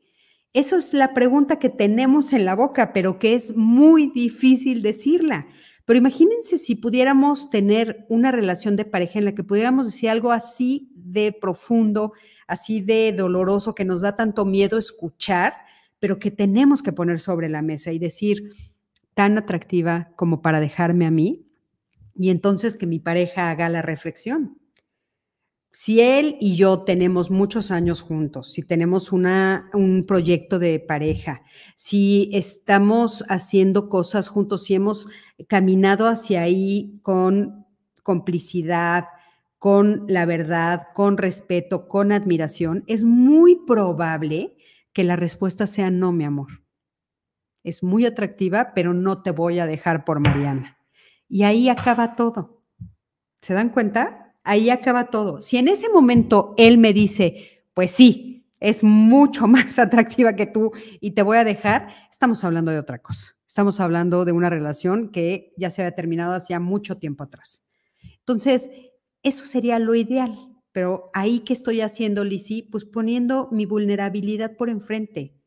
Eso 0.53 0.77
es 0.77 0.93
la 0.93 1.15
pregunta 1.15 1.57
que 1.57 1.69
tenemos 1.69 2.31
en 2.31 2.45
la 2.45 2.55
boca, 2.55 2.93
pero 2.93 3.17
que 3.17 3.33
es 3.33 3.57
muy 3.57 4.11
difícil 4.13 4.83
decirla. 4.83 5.47
Pero 5.85 5.97
imagínense 5.97 6.59
si 6.59 6.75
pudiéramos 6.75 7.49
tener 7.49 8.05
una 8.07 8.31
relación 8.31 8.75
de 8.75 8.85
pareja 8.85 9.19
en 9.19 9.25
la 9.25 9.35
que 9.35 9.43
pudiéramos 9.43 9.87
decir 9.87 10.09
algo 10.09 10.31
así 10.31 10.91
de 10.95 11.31
profundo, 11.33 12.13
así 12.47 12.81
de 12.81 13.13
doloroso, 13.13 13.73
que 13.73 13.83
nos 13.83 14.01
da 14.01 14.15
tanto 14.15 14.45
miedo 14.45 14.77
escuchar, 14.77 15.55
pero 15.99 16.19
que 16.19 16.29
tenemos 16.31 16.83
que 16.83 16.93
poner 16.93 17.19
sobre 17.19 17.49
la 17.49 17.61
mesa 17.61 17.91
y 17.91 17.97
decir, 17.97 18.51
tan 19.15 19.37
atractiva 19.37 20.11
como 20.15 20.41
para 20.41 20.59
dejarme 20.59 21.05
a 21.05 21.11
mí, 21.11 21.47
y 22.15 22.29
entonces 22.29 22.77
que 22.77 22.85
mi 22.85 22.99
pareja 22.99 23.49
haga 23.49 23.69
la 23.69 23.81
reflexión. 23.81 24.59
Si 25.76 26.01
él 26.01 26.38
y 26.39 26.55
yo 26.55 26.84
tenemos 26.84 27.32
muchos 27.32 27.71
años 27.71 28.01
juntos, 28.01 28.51
si 28.51 28.61
tenemos 28.61 29.11
una, 29.11 29.71
un 29.74 30.05
proyecto 30.05 30.59
de 30.59 30.80
pareja, 30.80 31.41
si 31.76 32.30
estamos 32.32 33.24
haciendo 33.28 33.89
cosas 33.89 34.28
juntos, 34.28 34.65
si 34.65 34.76
hemos 34.76 35.07
caminado 35.47 36.07
hacia 36.07 36.43
ahí 36.43 36.99
con 37.01 37.65
complicidad, 38.03 39.05
con 39.57 40.05
la 40.07 40.28
verdad, 40.28 40.89
con 40.93 41.17
respeto, 41.17 41.88
con 41.88 42.11
admiración, 42.11 42.84
es 42.86 43.03
muy 43.03 43.55
probable 43.65 44.55
que 44.93 45.03
la 45.03 45.15
respuesta 45.15 45.65
sea 45.65 45.89
no, 45.89 46.11
mi 46.11 46.24
amor. 46.24 46.61
Es 47.63 47.82
muy 47.82 48.05
atractiva, 48.05 48.74
pero 48.76 48.93
no 48.93 49.24
te 49.24 49.32
voy 49.32 49.57
a 49.57 49.65
dejar 49.65 50.05
por 50.05 50.19
Mariana. 50.19 50.78
Y 51.28 51.43
ahí 51.43 51.67
acaba 51.67 52.15
todo. 52.15 52.61
¿Se 53.41 53.55
dan 53.55 53.69
cuenta? 53.69 54.22
Ahí 54.43 54.69
acaba 54.69 55.09
todo. 55.09 55.41
Si 55.41 55.57
en 55.57 55.67
ese 55.67 55.89
momento 55.89 56.53
él 56.57 56.77
me 56.77 56.93
dice, 56.93 57.65
pues 57.73 57.91
sí, 57.91 58.45
es 58.59 58.83
mucho 58.83 59.47
más 59.47 59.79
atractiva 59.79 60.35
que 60.35 60.45
tú 60.45 60.71
y 60.99 61.11
te 61.11 61.21
voy 61.21 61.37
a 61.37 61.43
dejar, 61.43 61.89
estamos 62.11 62.43
hablando 62.43 62.71
de 62.71 62.79
otra 62.79 62.99
cosa. 62.99 63.35
Estamos 63.45 63.79
hablando 63.79 64.25
de 64.25 64.31
una 64.31 64.49
relación 64.49 65.09
que 65.09 65.53
ya 65.57 65.69
se 65.69 65.83
había 65.83 65.95
terminado 65.95 66.33
hacía 66.33 66.59
mucho 66.59 66.97
tiempo 66.97 67.23
atrás. 67.23 67.65
Entonces, 68.19 68.71
eso 69.21 69.45
sería 69.45 69.77
lo 69.79 69.93
ideal. 69.93 70.35
Pero 70.71 71.11
ahí 71.13 71.41
que 71.41 71.53
estoy 71.53 71.81
haciendo, 71.81 72.23
Lisi, 72.23 72.63
pues 72.63 72.83
poniendo 72.83 73.47
mi 73.51 73.67
vulnerabilidad 73.67 74.57
por 74.57 74.69
enfrente 74.69 75.39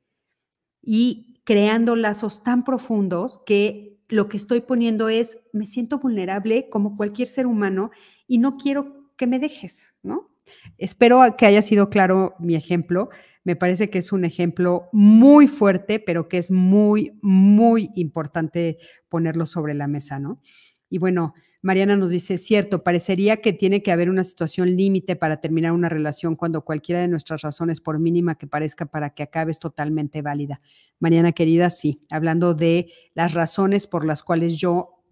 y 0.81 1.41
creando 1.43 1.97
lazos 1.97 2.45
tan 2.45 2.63
profundos 2.63 3.41
que 3.45 3.99
lo 4.09 4.29
que 4.29 4.37
estoy 4.37 4.61
poniendo 4.61 5.09
es, 5.09 5.41
me 5.53 5.67
siento 5.67 5.99
vulnerable 5.99 6.69
como 6.71 6.97
cualquier 6.97 7.27
ser 7.27 7.49
humano 7.49 7.91
y 8.27 8.39
no 8.39 8.57
quiero 8.57 9.11
que 9.17 9.27
me 9.27 9.39
dejes, 9.39 9.95
¿no? 10.03 10.31
Espero 10.79 11.23
que 11.37 11.47
haya 11.47 11.63
sido 11.63 11.91
claro 11.91 12.35
mi 12.39 12.55
ejemplo. 12.55 13.11
Me 13.45 13.57
parece 13.57 13.91
que 13.91 13.99
es 13.99 14.13
un 14.13 14.25
ejemplo 14.25 14.89
muy 14.93 15.47
fuerte, 15.47 15.99
pero 15.99 16.29
que 16.29 16.39
es 16.39 16.51
muy, 16.51 17.19
muy 17.23 17.91
importante 17.95 18.79
ponerlo 19.09 19.47
sobre 19.47 19.75
la 19.75 19.87
mesa, 19.87 20.19
¿no? 20.19 20.41
Y 20.89 20.99
bueno, 20.99 21.35
Mariana 21.63 21.97
nos 21.97 22.11
dice, 22.11 22.39
cierto, 22.39 22.85
parecería 22.85 23.39
que 23.39 23.53
tiene 23.53 23.83
que 23.83 23.91
haber 23.91 24.09
una 24.09 24.23
situación 24.23 24.77
límite 24.77 25.17
para 25.17 25.41
terminar 25.41 25.73
una 25.73 25.89
relación 25.89 26.37
cuando 26.37 26.65
cualquiera 26.65 27.01
de 27.01 27.09
nuestras 27.09 27.43
razones, 27.43 27.81
por 27.81 27.99
mínima 27.99 28.37
que 28.37 28.47
parezca, 28.47 28.87
para 28.87 29.11
que 29.11 29.25
acabe 29.25 29.51
es 29.51 29.59
totalmente 29.59 30.23
válida. 30.23 30.61
Mariana 31.01 31.33
querida, 31.33 31.71
sí, 31.71 32.01
hablando 32.09 32.55
de 32.55 32.93
las 33.15 33.35
razones 33.35 33.89
por 33.89 34.07
las 34.07 34.23
cuales 34.23 34.55
yo 34.57 35.03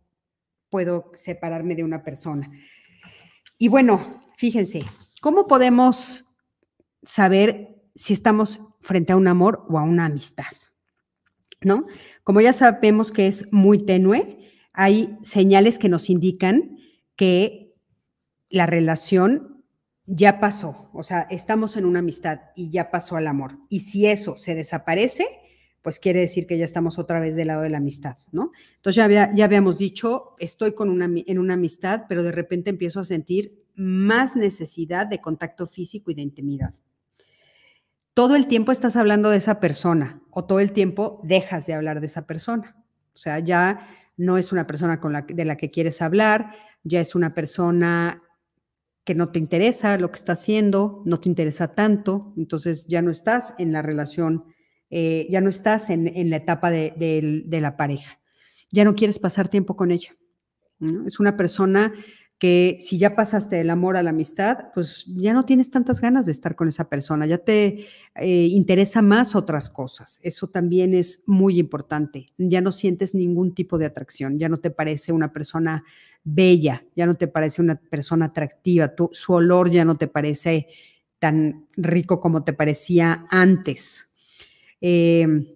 puedo 0.70 1.10
separarme 1.14 1.74
de 1.74 1.82
una 1.82 2.04
persona. 2.04 2.50
Y 3.58 3.68
bueno, 3.68 4.22
fíjense, 4.36 4.84
¿cómo 5.20 5.46
podemos 5.46 6.30
saber 7.02 7.82
si 7.94 8.12
estamos 8.12 8.58
frente 8.80 9.12
a 9.12 9.16
un 9.16 9.28
amor 9.28 9.64
o 9.68 9.78
a 9.78 9.82
una 9.82 10.06
amistad? 10.06 10.52
¿No? 11.60 11.86
Como 12.24 12.40
ya 12.40 12.52
sabemos 12.52 13.10
que 13.10 13.26
es 13.26 13.50
muy 13.52 13.78
tenue, 13.78 14.38
hay 14.72 15.16
señales 15.22 15.78
que 15.78 15.88
nos 15.88 16.10
indican 16.10 16.78
que 17.16 17.74
la 18.50 18.66
relación 18.66 19.64
ya 20.06 20.38
pasó, 20.38 20.90
o 20.92 21.02
sea, 21.02 21.22
estamos 21.30 21.76
en 21.76 21.86
una 21.86 22.00
amistad 22.00 22.40
y 22.54 22.70
ya 22.70 22.90
pasó 22.90 23.16
al 23.16 23.26
amor. 23.26 23.58
Y 23.70 23.80
si 23.80 24.06
eso 24.06 24.36
se 24.36 24.54
desaparece, 24.54 25.26
pues 25.84 26.00
quiere 26.00 26.20
decir 26.20 26.46
que 26.46 26.56
ya 26.56 26.64
estamos 26.64 26.98
otra 26.98 27.20
vez 27.20 27.36
del 27.36 27.48
lado 27.48 27.60
de 27.60 27.68
la 27.68 27.76
amistad, 27.76 28.16
¿no? 28.32 28.52
Entonces 28.76 29.06
ya, 29.06 29.34
ya 29.34 29.44
habíamos 29.44 29.76
dicho, 29.76 30.34
estoy 30.38 30.72
con 30.72 30.88
una, 30.88 31.04
en 31.04 31.38
una 31.38 31.54
amistad, 31.54 32.06
pero 32.08 32.22
de 32.22 32.32
repente 32.32 32.70
empiezo 32.70 33.00
a 33.00 33.04
sentir 33.04 33.58
más 33.74 34.34
necesidad 34.34 35.06
de 35.06 35.20
contacto 35.20 35.66
físico 35.66 36.10
y 36.10 36.14
de 36.14 36.22
intimidad. 36.22 36.72
Todo 38.14 38.34
el 38.34 38.46
tiempo 38.46 38.72
estás 38.72 38.96
hablando 38.96 39.28
de 39.28 39.36
esa 39.36 39.60
persona 39.60 40.22
o 40.30 40.46
todo 40.46 40.58
el 40.60 40.72
tiempo 40.72 41.20
dejas 41.22 41.66
de 41.66 41.74
hablar 41.74 42.00
de 42.00 42.06
esa 42.06 42.26
persona. 42.26 42.82
O 43.12 43.18
sea, 43.18 43.38
ya 43.40 43.86
no 44.16 44.38
es 44.38 44.52
una 44.52 44.66
persona 44.66 45.00
con 45.00 45.12
de 45.12 45.44
la 45.44 45.58
que 45.58 45.70
quieres 45.70 46.00
hablar, 46.00 46.54
ya 46.82 47.02
es 47.02 47.14
una 47.14 47.34
persona 47.34 48.22
que 49.04 49.14
no 49.14 49.28
te 49.28 49.38
interesa 49.38 49.98
lo 49.98 50.10
que 50.10 50.16
está 50.16 50.32
haciendo, 50.32 51.02
no 51.04 51.20
te 51.20 51.28
interesa 51.28 51.74
tanto, 51.74 52.32
entonces 52.38 52.86
ya 52.86 53.02
no 53.02 53.10
estás 53.10 53.52
en 53.58 53.70
la 53.70 53.82
relación 53.82 54.46
eh, 54.96 55.26
ya 55.28 55.40
no 55.40 55.50
estás 55.50 55.90
en, 55.90 56.30
la 56.30 56.36
etapa 56.36 56.70
de, 56.70 57.44
la 57.50 57.76
pareja, 57.76 58.20
ya 58.70 58.84
no 58.84 58.94
quieres 58.94 59.18
pasar 59.18 59.48
tiempo 59.48 59.74
con 59.74 59.90
ella. 59.90 60.14
Es 61.04 61.18
una 61.18 61.36
persona 61.36 61.92
que 62.38 62.78
si 62.78 62.96
ya 62.96 63.16
pasaste 63.16 63.56
del 63.56 63.70
amor 63.70 63.96
a 63.96 64.04
la 64.04 64.10
amistad, 64.10 64.66
pues 64.72 65.04
ya 65.16 65.32
no 65.32 65.44
tienes 65.44 65.68
tantas 65.68 66.00
ganas 66.00 66.26
de 66.26 66.32
estar 66.32 66.54
con 66.54 66.68
esa 66.68 66.88
persona, 66.88 67.26
ya 67.26 67.38
te 67.38 67.86
eh, 68.14 68.46
interesa 68.52 69.02
más 69.02 69.34
otras 69.34 69.68
cosas. 69.68 70.20
Eso 70.22 70.46
también 70.46 70.94
es 70.94 71.24
muy 71.26 71.58
importante. 71.58 72.32
Ya 72.38 72.60
no 72.60 72.70
sientes 72.70 73.16
ningún 73.16 73.52
tipo 73.52 73.78
de 73.78 73.86
atracción, 73.86 74.38
ya 74.38 74.48
no 74.48 74.58
te 74.58 74.70
parece 74.70 75.10
una 75.10 75.32
persona 75.32 75.82
bella, 76.22 76.84
ya 76.94 77.06
no 77.06 77.16
te 77.16 77.26
parece 77.26 77.62
una 77.62 77.80
persona 77.80 78.26
atractiva, 78.26 78.94
su 79.10 79.32
olor 79.32 79.70
ya 79.70 79.84
no 79.84 79.96
te 79.96 80.06
parece 80.06 80.68
tan 81.18 81.66
rico 81.76 82.20
como 82.20 82.44
te 82.44 82.52
parecía 82.52 83.26
antes. 83.28 84.13
Em, 84.86 85.46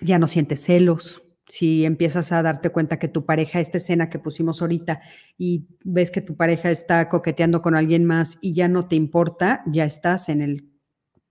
ya 0.00 0.18
no 0.18 0.26
sientes 0.26 0.64
celos. 0.64 1.22
Si 1.46 1.84
empiezas 1.84 2.32
a 2.32 2.42
darte 2.42 2.70
cuenta 2.70 2.98
que 2.98 3.08
tu 3.08 3.26
pareja, 3.26 3.60
esta 3.60 3.76
escena 3.76 4.08
que 4.08 4.18
pusimos 4.18 4.62
ahorita, 4.62 5.02
y 5.36 5.66
ves 5.84 6.10
que 6.10 6.22
tu 6.22 6.34
pareja 6.34 6.70
está 6.70 7.10
coqueteando 7.10 7.60
con 7.60 7.74
alguien 7.74 8.06
más 8.06 8.38
y 8.40 8.54
ya 8.54 8.66
no 8.68 8.88
te 8.88 8.96
importa, 8.96 9.62
ya 9.66 9.84
estás 9.84 10.30
en 10.30 10.40
el 10.40 10.70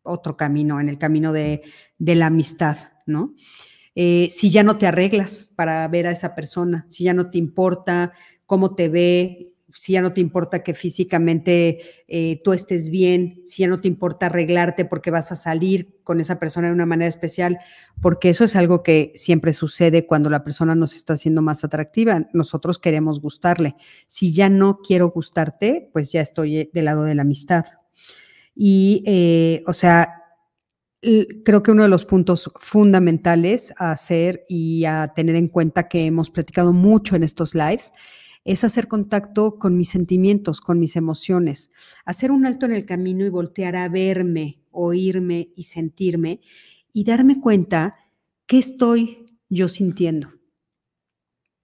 otro 0.03 0.38
camino, 0.38 0.79
en 0.79 0.89
el 0.89 0.99
camino 0.99 1.34
de, 1.34 1.63
la 1.97 2.27
amistad, 2.27 2.77
¿no? 3.07 3.34
Eh, 3.95 4.27
si 4.29 4.51
ya 4.51 4.61
no 4.61 4.77
te 4.77 4.86
arreglas 4.86 5.51
para 5.55 5.88
ver 5.88 6.05
a 6.05 6.11
esa 6.11 6.36
persona, 6.36 6.86
si 6.88 7.05
ya 7.05 7.15
no 7.15 7.31
te 7.31 7.39
importa 7.39 8.13
cómo 8.45 8.75
te 8.75 8.89
ve, 8.89 9.53
si 9.74 9.93
ya 9.93 10.01
no 10.01 10.13
te 10.13 10.21
importa 10.21 10.63
que 10.63 10.74
físicamente 10.74 11.80
eh, 12.07 12.41
tú 12.43 12.53
estés 12.53 12.89
bien, 12.89 13.41
si 13.43 13.63
ya 13.63 13.67
no 13.67 13.82
te 13.82 13.88
importa 13.88 14.28
arreglarte 14.28 14.86
porque 14.86 15.09
vas 15.09 15.32
a 15.32 15.36
salir 15.36 15.99
con 16.03 16.21
esa 16.21 16.39
persona 16.39 16.67
de 16.67 16.74
una 16.74 16.86
manera 16.86 17.09
especial, 17.09 17.57
porque 18.01 18.30
eso 18.30 18.43
es 18.43 18.55
algo 18.55 18.84
que 18.84 19.11
siempre 19.15 19.51
sucede 19.53 20.05
cuando 20.05 20.30
la 20.30 20.43
persona 20.43 20.76
nos 20.76 20.95
está 20.95 21.13
haciendo 21.13 21.41
más 21.41 21.63
atractiva. 21.63 22.28
Nosotros 22.34 22.78
queremos 22.78 23.19
gustarle. 23.19 23.76
Si 24.07 24.32
ya 24.32 24.47
no 24.47 24.78
quiero 24.78 25.09
gustarte, 25.09 25.89
pues 25.91 26.11
ya 26.11 26.21
estoy 26.21 26.57
eh, 26.57 26.69
del 26.71 26.86
lado 26.86 27.03
de 27.03 27.15
la 27.15 27.24
amistad. 27.24 27.65
Y, 28.55 29.03
eh, 29.07 29.63
o 29.65 29.74
sea, 29.74 30.19
creo 31.43 31.63
que 31.63 31.71
uno 31.71 31.84
de 31.84 31.89
los 31.89 32.05
puntos 32.05 32.49
fundamentales 32.55 33.74
a 33.78 33.91
hacer 33.91 34.45
y 34.47 34.86
a 34.86 35.11
tener 35.15 35.36
en 35.36 35.47
cuenta 35.47 35.89
que 35.89 36.05
hemos 36.05 36.30
platicado 36.30 36.71
mucho 36.71 37.15
en 37.15 37.24
estos 37.24 37.55
lives 37.55 37.91
es 38.45 38.63
hacer 38.63 38.87
contacto 38.87 39.57
con 39.57 39.77
mis 39.77 39.89
sentimientos, 39.89 40.61
con 40.61 40.79
mis 40.79 40.95
emociones, 40.95 41.71
hacer 42.05 42.31
un 42.31 42.45
alto 42.45 42.65
en 42.65 42.73
el 42.73 42.85
camino 42.85 43.25
y 43.25 43.29
voltear 43.29 43.75
a 43.75 43.87
verme, 43.87 44.61
oírme 44.71 45.51
y 45.55 45.63
sentirme 45.63 46.41
y 46.91 47.05
darme 47.05 47.39
cuenta 47.39 47.95
qué 48.45 48.57
estoy 48.57 49.25
yo 49.49 49.67
sintiendo, 49.67 50.31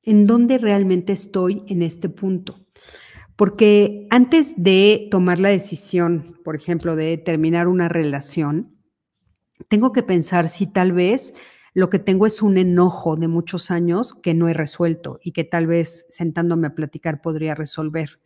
en 0.03 0.25
dónde 0.25 0.57
realmente 0.57 1.13
estoy 1.13 1.63
en 1.67 1.81
este 1.81 2.09
punto. 2.09 2.65
Porque 3.35 4.07
antes 4.09 4.53
de 4.57 5.07
tomar 5.11 5.39
la 5.39 5.49
decisión, 5.49 6.39
por 6.43 6.55
ejemplo, 6.55 6.95
de 6.95 7.17
terminar 7.17 7.67
una 7.67 7.87
relación, 7.87 8.77
tengo 9.69 9.91
que 9.91 10.03
pensar 10.03 10.49
si 10.49 10.67
tal 10.67 10.91
vez 10.91 11.33
lo 11.79 11.89
que 11.89 11.99
tengo 11.99 12.27
es 12.27 12.41
un 12.41 12.57
enojo 12.57 13.15
de 13.15 13.27
muchos 13.27 13.71
años 13.71 14.13
que 14.13 14.33
no 14.33 14.49
he 14.49 14.53
resuelto 14.53 15.19
y 15.23 15.31
que 15.31 15.45
tal 15.45 15.65
vez 15.65 16.05
sentándome 16.09 16.67
a 16.67 16.75
platicar 16.75 17.21
podría 17.21 17.55
resolver. 17.55 18.19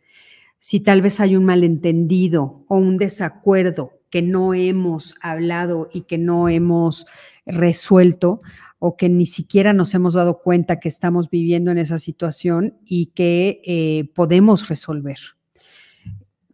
Si 0.58 0.80
tal 0.80 1.02
vez 1.02 1.20
hay 1.20 1.36
un 1.36 1.44
malentendido 1.44 2.64
o 2.68 2.76
un 2.76 2.98
desacuerdo 2.98 3.92
que 4.10 4.22
no 4.22 4.54
hemos 4.54 5.14
hablado 5.20 5.88
y 5.92 6.02
que 6.02 6.18
no 6.18 6.48
hemos 6.48 7.06
resuelto 7.46 8.40
o 8.78 8.96
que 8.96 9.08
ni 9.08 9.26
siquiera 9.26 9.72
nos 9.72 9.94
hemos 9.94 10.14
dado 10.14 10.40
cuenta 10.42 10.80
que 10.80 10.88
estamos 10.88 11.30
viviendo 11.30 11.70
en 11.70 11.78
esa 11.78 11.98
situación 11.98 12.76
y 12.84 13.06
que 13.06 13.62
eh, 13.64 14.10
podemos 14.14 14.68
resolver. 14.68 15.18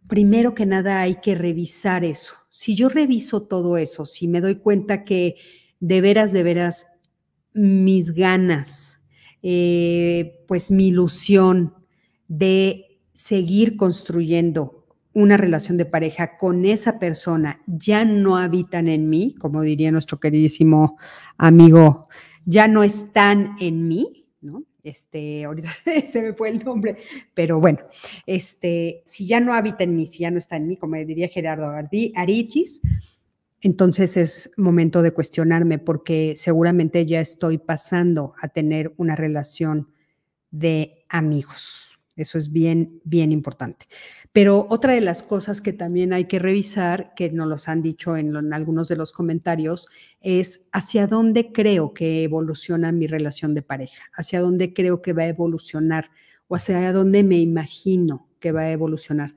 Primero 0.07 0.53
que 0.53 0.65
nada 0.65 1.01
hay 1.01 1.15
que 1.15 1.35
revisar 1.35 2.03
eso. 2.03 2.35
Si 2.49 2.75
yo 2.75 2.89
reviso 2.89 3.43
todo 3.43 3.77
eso, 3.77 4.05
si 4.05 4.27
me 4.27 4.41
doy 4.41 4.55
cuenta 4.55 5.03
que 5.03 5.35
de 5.81 5.99
veras, 5.99 6.31
de 6.31 6.43
veras, 6.43 6.87
mis 7.53 8.13
ganas, 8.13 9.01
eh, 9.41 10.43
pues 10.47 10.71
mi 10.71 10.87
ilusión 10.87 11.73
de 12.27 12.99
seguir 13.13 13.77
construyendo 13.77 14.85
una 15.13 15.37
relación 15.37 15.77
de 15.77 15.85
pareja 15.85 16.37
con 16.37 16.65
esa 16.65 16.99
persona 16.99 17.61
ya 17.67 18.05
no 18.05 18.37
habitan 18.37 18.87
en 18.87 19.09
mí, 19.09 19.35
como 19.37 19.61
diría 19.61 19.91
nuestro 19.91 20.19
queridísimo 20.19 20.97
amigo, 21.37 22.07
ya 22.45 22.67
no 22.67 22.83
están 22.83 23.55
en 23.59 23.87
mí, 23.87 24.25
¿no? 24.41 24.63
Este, 24.83 25.43
ahorita 25.43 25.69
se 26.05 26.21
me 26.21 26.33
fue 26.33 26.49
el 26.49 26.63
nombre, 26.63 26.97
pero 27.33 27.59
bueno, 27.59 27.79
este, 28.25 29.03
si 29.05 29.27
ya 29.27 29.39
no 29.39 29.53
habita 29.53 29.83
en 29.83 29.95
mí, 29.95 30.05
si 30.05 30.19
ya 30.19 30.31
no 30.31 30.37
está 30.37 30.55
en 30.55 30.67
mí, 30.67 30.77
como 30.77 30.95
diría 30.95 31.27
Gerardo 31.27 31.71
Arichis, 32.15 32.81
entonces 33.61 34.17
es 34.17 34.51
momento 34.57 35.01
de 35.01 35.11
cuestionarme 35.11 35.77
porque 35.77 36.33
seguramente 36.35 37.05
ya 37.05 37.21
estoy 37.21 37.59
pasando 37.59 38.33
a 38.41 38.47
tener 38.47 38.93
una 38.97 39.15
relación 39.15 39.89
de 40.49 41.05
amigos. 41.09 41.99
Eso 42.15 42.37
es 42.37 42.51
bien, 42.51 42.99
bien 43.03 43.31
importante. 43.31 43.87
Pero 44.33 44.67
otra 44.69 44.93
de 44.93 45.01
las 45.01 45.23
cosas 45.23 45.61
que 45.61 45.73
también 45.73 46.11
hay 46.13 46.25
que 46.25 46.39
revisar, 46.39 47.13
que 47.15 47.31
nos 47.31 47.47
los 47.47 47.67
han 47.67 47.81
dicho 47.81 48.17
en, 48.17 48.53
algunos 48.53 48.87
de 48.87 48.95
los 48.95 49.13
comentarios, 49.13 49.87
es 50.19 50.67
hacia 50.71 51.07
dónde 51.07 51.51
creo 51.51 51.93
que 51.93 52.23
evoluciona 52.23 52.91
mi 52.91 53.07
relación 53.07 53.53
de 53.53 53.61
pareja, 53.61 54.03
hacia 54.13 54.41
dónde 54.41 54.73
creo 54.73 55.01
que 55.01 55.13
va 55.13 55.23
a 55.23 55.27
evolucionar 55.27 56.11
o 56.47 56.55
hacia 56.55 56.91
dónde 56.91 57.23
me 57.23 57.37
imagino 57.37 58.27
que 58.39 58.51
va 58.51 58.61
a 58.61 58.71
evolucionar. 58.71 59.33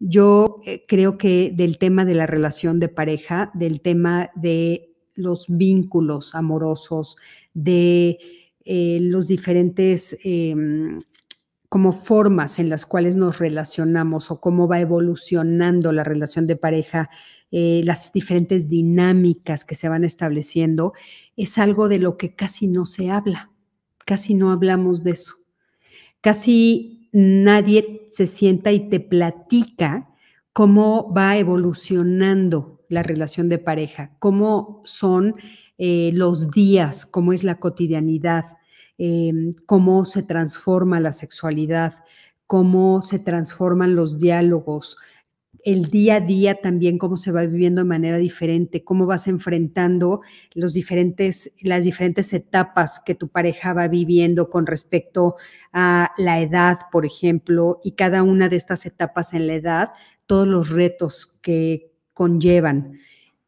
Yo 0.00 0.60
eh, 0.64 0.84
creo 0.86 1.18
que 1.18 1.52
del 1.54 1.78
tema 1.78 2.04
de 2.04 2.14
la 2.14 2.26
relación 2.26 2.78
de 2.78 2.88
pareja, 2.88 3.50
del 3.54 3.80
tema 3.80 4.30
de 4.34 4.94
los 5.14 5.46
vínculos 5.48 6.34
amorosos, 6.34 7.16
de 7.54 8.18
eh, 8.64 8.98
los 9.00 9.26
diferentes 9.26 10.16
em, 10.22 11.00
como 11.68 11.92
formas 11.92 12.58
en 12.58 12.70
las 12.70 12.86
cuales 12.86 13.16
nos 13.16 13.38
relacionamos 13.38 14.30
o 14.30 14.40
cómo 14.40 14.68
va 14.68 14.80
evolucionando 14.80 15.92
la 15.92 16.04
relación 16.04 16.46
de 16.46 16.56
pareja, 16.56 17.10
eh, 17.50 17.82
las 17.84 18.12
diferentes 18.12 18.68
dinámicas 18.68 19.64
que 19.64 19.74
se 19.74 19.88
van 19.88 20.04
estableciendo, 20.04 20.94
es 21.36 21.58
algo 21.58 21.88
de 21.88 21.98
lo 21.98 22.16
que 22.16 22.34
casi 22.34 22.68
no 22.68 22.84
se 22.84 23.10
habla, 23.10 23.50
casi 24.06 24.34
no 24.34 24.50
hablamos 24.50 25.04
de 25.04 25.10
eso. 25.12 25.34
Casi 26.20 26.97
nadie 27.12 28.08
se 28.10 28.26
sienta 28.26 28.72
y 28.72 28.88
te 28.88 29.00
platica 29.00 30.08
cómo 30.52 31.12
va 31.12 31.36
evolucionando 31.36 32.80
la 32.88 33.02
relación 33.02 33.48
de 33.48 33.58
pareja, 33.58 34.16
cómo 34.18 34.82
son 34.84 35.34
eh, 35.78 36.10
los 36.14 36.50
días, 36.50 37.06
cómo 37.06 37.32
es 37.32 37.44
la 37.44 37.56
cotidianidad, 37.56 38.44
em, 38.96 39.52
cómo 39.66 40.04
se 40.04 40.22
transforma 40.22 40.98
la 40.98 41.12
sexualidad, 41.12 41.94
cómo 42.46 43.02
se 43.02 43.18
transforman 43.18 43.94
los 43.94 44.18
diálogos, 44.18 44.96
el 45.70 45.90
día 45.90 46.16
a 46.16 46.20
día 46.20 46.54
también 46.54 46.96
cómo 46.96 47.18
se 47.18 47.30
va 47.30 47.44
viviendo 47.44 47.82
de 47.82 47.88
manera 47.88 48.16
diferente, 48.16 48.84
cómo 48.84 49.04
vas 49.04 49.28
enfrentando 49.28 50.22
los 50.54 50.72
diferentes, 50.72 51.52
las 51.60 51.84
diferentes 51.84 52.32
etapas 52.32 53.02
que 53.04 53.14
tu 53.14 53.28
pareja 53.28 53.74
va 53.74 53.86
viviendo 53.86 54.48
con 54.48 54.66
respecto 54.66 55.36
a 55.74 56.12
la 56.16 56.40
edad, 56.40 56.78
por 56.90 57.04
ejemplo, 57.04 57.80
y 57.84 57.92
cada 57.92 58.22
una 58.22 58.48
de 58.48 58.56
estas 58.56 58.86
etapas 58.86 59.34
en 59.34 59.46
la 59.46 59.54
edad, 59.54 59.92
todos 60.24 60.48
los 60.48 60.70
retos 60.70 61.26
que 61.42 61.92
conllevan. 62.14 62.98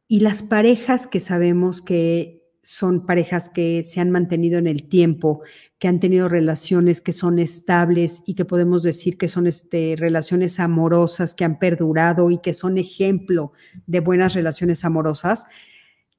Y 0.06 0.20
las 0.20 0.42
parejas 0.42 1.06
que 1.06 1.20
sabemos 1.20 1.80
que 1.80 2.39
son 2.62 3.06
parejas 3.06 3.48
que 3.48 3.84
se 3.84 4.00
han 4.00 4.10
mantenido 4.10 4.58
en 4.58 4.66
el 4.66 4.88
tiempo, 4.88 5.42
que 5.78 5.88
han 5.88 6.00
tenido 6.00 6.28
relaciones 6.28 7.00
que 7.00 7.12
son 7.12 7.38
estables 7.38 8.22
y 8.26 8.34
que 8.34 8.44
podemos 8.44 8.82
decir 8.82 9.16
que 9.16 9.28
son 9.28 9.46
este, 9.46 9.94
relaciones 9.96 10.60
amorosas 10.60 11.34
que 11.34 11.44
han 11.44 11.58
perdurado 11.58 12.30
y 12.30 12.38
que 12.38 12.52
son 12.52 12.76
ejemplo 12.76 13.52
de 13.86 14.00
buenas 14.00 14.34
relaciones 14.34 14.84
amorosas, 14.84 15.46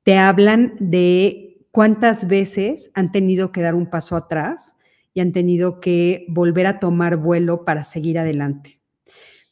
te 0.04 0.18
hablan 0.18 0.74
de 0.80 1.66
cuántas 1.72 2.28
veces 2.28 2.92
han 2.96 3.12
tenido 3.12 3.52
que 3.52 3.62
dar 3.62 3.76
un 3.76 3.90
paso 3.90 4.16
atrás 4.16 4.78
y 5.14 5.20
han 5.20 5.32
tenido 5.32 5.80
que 5.80 6.26
volver 6.30 6.66
a 6.66 6.80
tomar 6.80 7.18
vuelo 7.18 7.66
para 7.66 7.84
seguir 7.84 8.18
adelante. 8.18 8.80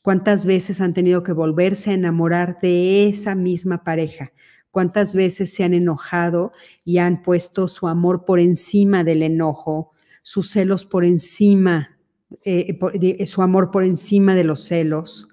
Cuántas 0.02 0.46
veces 0.46 0.82
han 0.82 0.94
tenido 0.94 1.24
que 1.24 1.34
volverse 1.34 1.92
a 1.92 1.94
enamorar 1.94 2.60
de 2.62 3.08
esa 3.08 3.36
misma 3.36 3.84
pareja 3.84 4.32
cuántas 4.72 5.16
veces 5.16 5.54
se 5.54 5.64
han 5.64 5.74
enojado 5.74 6.52
y 6.86 7.00
han 7.00 7.22
puesto 7.22 7.68
su 7.68 7.88
amor 7.88 8.26
por 8.26 8.40
encima 8.40 9.04
del 9.04 9.24
enojo, 9.24 9.92
sus 10.24 10.52
celos 10.52 10.86
por 10.86 11.06
encima, 11.06 11.98
eh, 12.44 12.78
su 13.26 13.42
amor 13.42 13.72
por 13.72 13.84
encima 13.84 14.36
de 14.36 14.44
los 14.44 14.62
celos. 14.62 15.28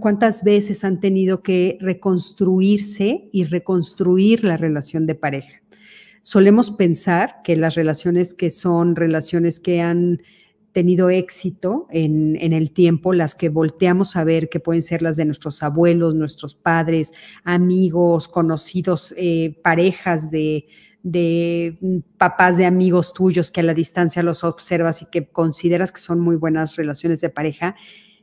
cuántas 0.00 0.42
veces 0.44 0.84
han 0.84 1.00
tenido 1.00 1.42
que 1.42 1.76
reconstruirse 1.80 3.28
y 3.32 3.44
reconstruir 3.44 4.44
la 4.44 4.56
relación 4.56 5.06
de 5.06 5.14
pareja. 5.14 5.60
Solemos 6.22 6.70
pensar 6.70 7.42
que 7.42 7.56
las 7.56 7.74
relaciones 7.74 8.34
que 8.34 8.50
son 8.50 8.96
relaciones 8.96 9.60
que 9.60 9.80
han 9.80 10.22
tenido 10.78 11.10
éxito 11.10 11.88
en, 11.90 12.36
el 12.52 12.70
tiempo, 12.70 13.12
las 13.12 13.34
que 13.34 13.48
volteamos 13.48 14.14
a 14.14 14.22
ver, 14.22 14.48
que 14.48 14.60
pueden 14.60 14.80
ser 14.80 15.02
las 15.02 15.16
de 15.16 15.24
nuestros 15.24 15.64
abuelos, 15.64 16.14
nuestros 16.14 16.54
padres, 16.54 17.12
amigos, 17.42 18.28
conocidos, 18.28 19.12
eh, 19.16 19.58
parejas 19.64 20.30
de, 20.30 20.68
de 21.02 22.04
papás 22.16 22.58
de 22.58 22.64
amigos 22.64 23.12
tuyos 23.12 23.50
que 23.50 23.58
a 23.58 23.64
la 23.64 23.74
distancia 23.74 24.22
los 24.22 24.44
observas 24.44 25.02
y 25.02 25.06
que 25.10 25.26
consideras 25.26 25.90
que 25.90 26.00
son 26.00 26.20
muy 26.20 26.36
buenas 26.36 26.76
relaciones 26.76 27.20
de 27.20 27.30
pareja, 27.30 27.74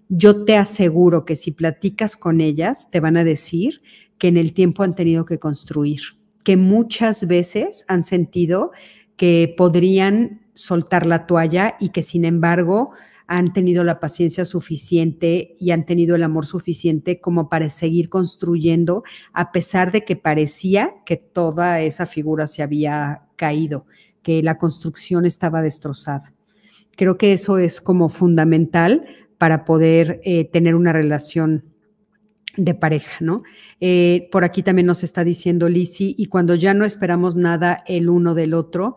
yo 0.07 0.45
te 0.45 0.55
aseguro 0.55 1.25
que 1.25 1.35
si 1.35 1.51
platicas 1.51 2.15
con 2.15 2.39
ellas, 2.39 2.89
te 2.89 3.01
van 3.01 3.17
a 3.17 3.25
decir 3.25 3.81
que 4.17 4.29
en 4.29 4.37
el 4.37 4.53
tiempo 4.53 4.83
han 4.83 4.95
tenido 4.95 5.25
que 5.25 5.39
construir, 5.39 5.99
que 6.45 6.55
muchas 6.55 7.27
veces 7.27 7.83
han 7.89 8.05
sentido 8.05 8.71
que 9.17 9.53
podrían 9.57 10.44
soltar 10.55 11.05
la 11.05 11.27
toalla 11.27 11.75
y 11.79 11.89
que 11.89 12.01
sin 12.01 12.25
embargo 12.25 12.91
han 13.27 13.53
tenido 13.53 13.83
la 13.83 13.99
paciencia 13.99 14.45
suficiente 14.45 15.55
y 15.59 15.71
han 15.71 15.85
tenido 15.85 16.15
el 16.15 16.23
amor 16.23 16.45
suficiente 16.45 17.19
como 17.19 17.49
para 17.49 17.69
seguir 17.69 18.09
construyendo, 18.09 19.03
a 19.33 19.51
pesar 19.51 19.91
de 19.91 20.03
que 20.03 20.15
parecía 20.15 20.91
que 21.05 21.17
toda 21.17 21.81
esa 21.81 22.05
figura 22.05 22.47
se 22.47 22.63
había 22.63 23.23
caído, 23.35 23.85
que 24.21 24.43
la 24.43 24.57
construcción 24.57 25.25
estaba 25.25 25.61
destrozada. 25.61 26.33
Creo 26.95 27.17
que 27.17 27.33
eso 27.33 27.57
es 27.57 27.81
como 27.81 28.09
fundamental 28.09 29.05
para 29.37 29.65
poder 29.65 30.21
eh, 30.23 30.45
tener 30.45 30.75
una 30.75 30.93
relación 30.93 31.65
de 32.57 32.73
pareja, 32.73 33.17
¿no? 33.19 33.43
Eh, 33.81 34.29
por 34.31 34.45
aquí 34.45 34.63
también 34.63 34.85
nos 34.85 35.03
está 35.03 35.25
diciendo 35.25 35.67
Lisi, 35.67 36.15
y 36.17 36.27
cuando 36.27 36.55
ya 36.55 36.73
no 36.73 36.85
esperamos 36.85 37.35
nada 37.35 37.83
el 37.85 38.07
uno 38.07 38.33
del 38.33 38.53
otro, 38.53 38.95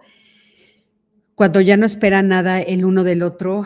cuando 1.38 1.60
ya 1.60 1.76
no 1.76 1.86
espera 1.86 2.20
nada 2.20 2.60
el 2.60 2.84
uno 2.84 3.04
del 3.04 3.22
otro, 3.22 3.62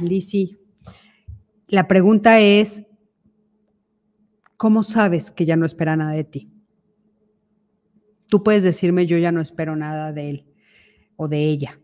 Lisi, 0.00 0.56
la 1.68 1.86
pregunta 1.86 2.40
es, 2.40 2.84
¿cómo 4.56 4.82
sabes 4.82 5.30
que 5.30 5.44
ya 5.44 5.54
no 5.54 5.66
espera 5.66 5.96
nada 5.96 6.12
de 6.12 6.24
ti? 6.24 6.50
Tú 8.26 8.42
puedes 8.42 8.62
decirme, 8.62 9.04
yo 9.04 9.18
ya 9.18 9.32
no 9.32 9.42
espero 9.42 9.76
nada 9.76 10.14
de 10.14 10.30
él 10.30 10.46
o 11.16 11.28
de 11.28 11.44
ella, 11.44 11.78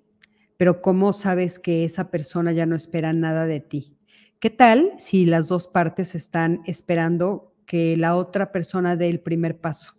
pero 0.56 0.80
¿cómo 0.80 1.12
sabes 1.12 1.58
que 1.58 1.84
esa 1.84 2.10
persona 2.10 2.52
ya 2.52 2.64
no 2.64 2.74
espera 2.74 3.12
nada 3.12 3.44
de 3.44 3.60
ti? 3.60 3.98
¿Qué 4.40 4.48
tal 4.48 4.94
si 4.96 5.26
las 5.26 5.48
dos 5.48 5.68
partes 5.68 6.14
están 6.14 6.62
esperando 6.64 7.54
que 7.66 7.98
la 7.98 8.16
otra 8.16 8.52
persona 8.52 8.96
dé 8.96 9.10
el 9.10 9.20
primer 9.20 9.60
paso? 9.60 9.97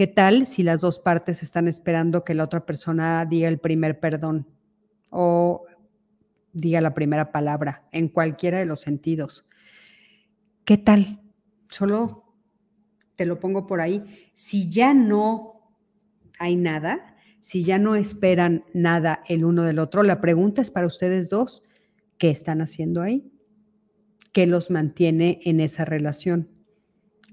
¿Qué 0.00 0.06
tal 0.06 0.46
si 0.46 0.62
las 0.62 0.80
dos 0.80 0.98
partes 0.98 1.42
están 1.42 1.68
esperando 1.68 2.24
que 2.24 2.32
la 2.32 2.44
otra 2.44 2.64
persona 2.64 3.22
diga 3.26 3.48
el 3.48 3.58
primer 3.58 4.00
perdón 4.00 4.48
o 5.10 5.66
diga 6.54 6.80
la 6.80 6.94
primera 6.94 7.32
palabra 7.32 7.86
en 7.92 8.08
cualquiera 8.08 8.58
de 8.58 8.64
los 8.64 8.80
sentidos? 8.80 9.46
¿Qué 10.64 10.78
tal? 10.78 11.20
Solo 11.68 12.24
te 13.14 13.26
lo 13.26 13.40
pongo 13.40 13.66
por 13.66 13.82
ahí. 13.82 14.30
Si 14.32 14.70
ya 14.70 14.94
no 14.94 15.70
hay 16.38 16.56
nada, 16.56 17.18
si 17.40 17.62
ya 17.62 17.78
no 17.78 17.94
esperan 17.94 18.64
nada 18.72 19.22
el 19.28 19.44
uno 19.44 19.64
del 19.64 19.78
otro, 19.78 20.02
la 20.02 20.22
pregunta 20.22 20.62
es 20.62 20.70
para 20.70 20.86
ustedes 20.86 21.28
dos, 21.28 21.62
¿qué 22.16 22.30
están 22.30 22.62
haciendo 22.62 23.02
ahí? 23.02 23.30
¿Qué 24.32 24.46
los 24.46 24.70
mantiene 24.70 25.40
en 25.44 25.60
esa 25.60 25.84
relación? 25.84 26.59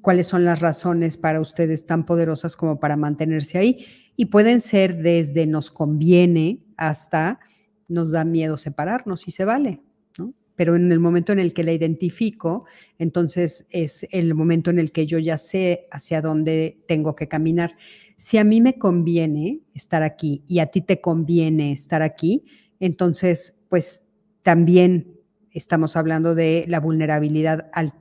¿Cuáles 0.08 0.28
son 0.28 0.46
las 0.46 0.62
razones 0.62 1.18
para 1.18 1.42
ustedes 1.42 1.86
tan 1.86 2.06
poderosas 2.06 2.56
como 2.56 2.80
para 2.80 2.96
mantenerse 2.96 3.58
ahí? 3.58 3.86
Y 4.16 4.28
pueden 4.28 4.62
ser 4.62 5.00
desde 5.00 5.46
nos 5.48 5.70
conviene 5.70 6.64
hasta 6.78 7.42
nos 7.90 8.12
da 8.12 8.24
miedo 8.24 8.56
separarnos 8.56 9.28
y 9.28 9.32
se 9.32 9.44
vale, 9.44 9.82
¿no? 10.18 10.34
Pero 10.56 10.78
en 10.78 10.94
el 10.94 11.02
momento 11.02 11.34
en 11.34 11.40
el 11.40 11.54
que 11.54 11.66
la 11.66 11.74
identifico, 11.74 12.64
entonces 12.98 13.68
es 13.70 14.08
el 14.12 14.34
momento 14.34 14.70
en 14.70 14.80
el 14.80 14.94
que 14.94 15.06
yo 15.06 15.20
ya 15.20 15.36
sé 15.36 15.90
hacia 15.92 16.22
dónde 16.22 16.86
tengo 16.88 17.14
que 17.14 17.28
caminar 17.28 17.76
si 18.16 18.38
a 18.38 18.46
mí 18.46 18.62
me 18.62 18.78
conviene 18.78 19.60
estar 19.74 20.04
aquí 20.04 20.42
y 20.48 20.60
a 20.60 20.68
ti 20.68 20.80
te 20.80 21.02
conviene 21.02 21.74
estar 21.74 22.02
aquí, 22.02 22.46
entonces, 22.80 23.62
pues 23.68 24.06
también 24.42 25.20
estamos 25.52 25.98
hablando 25.98 26.34
de 26.34 26.64
la 26.70 26.80
vulnerabilidad 26.80 27.70
al 27.74 27.92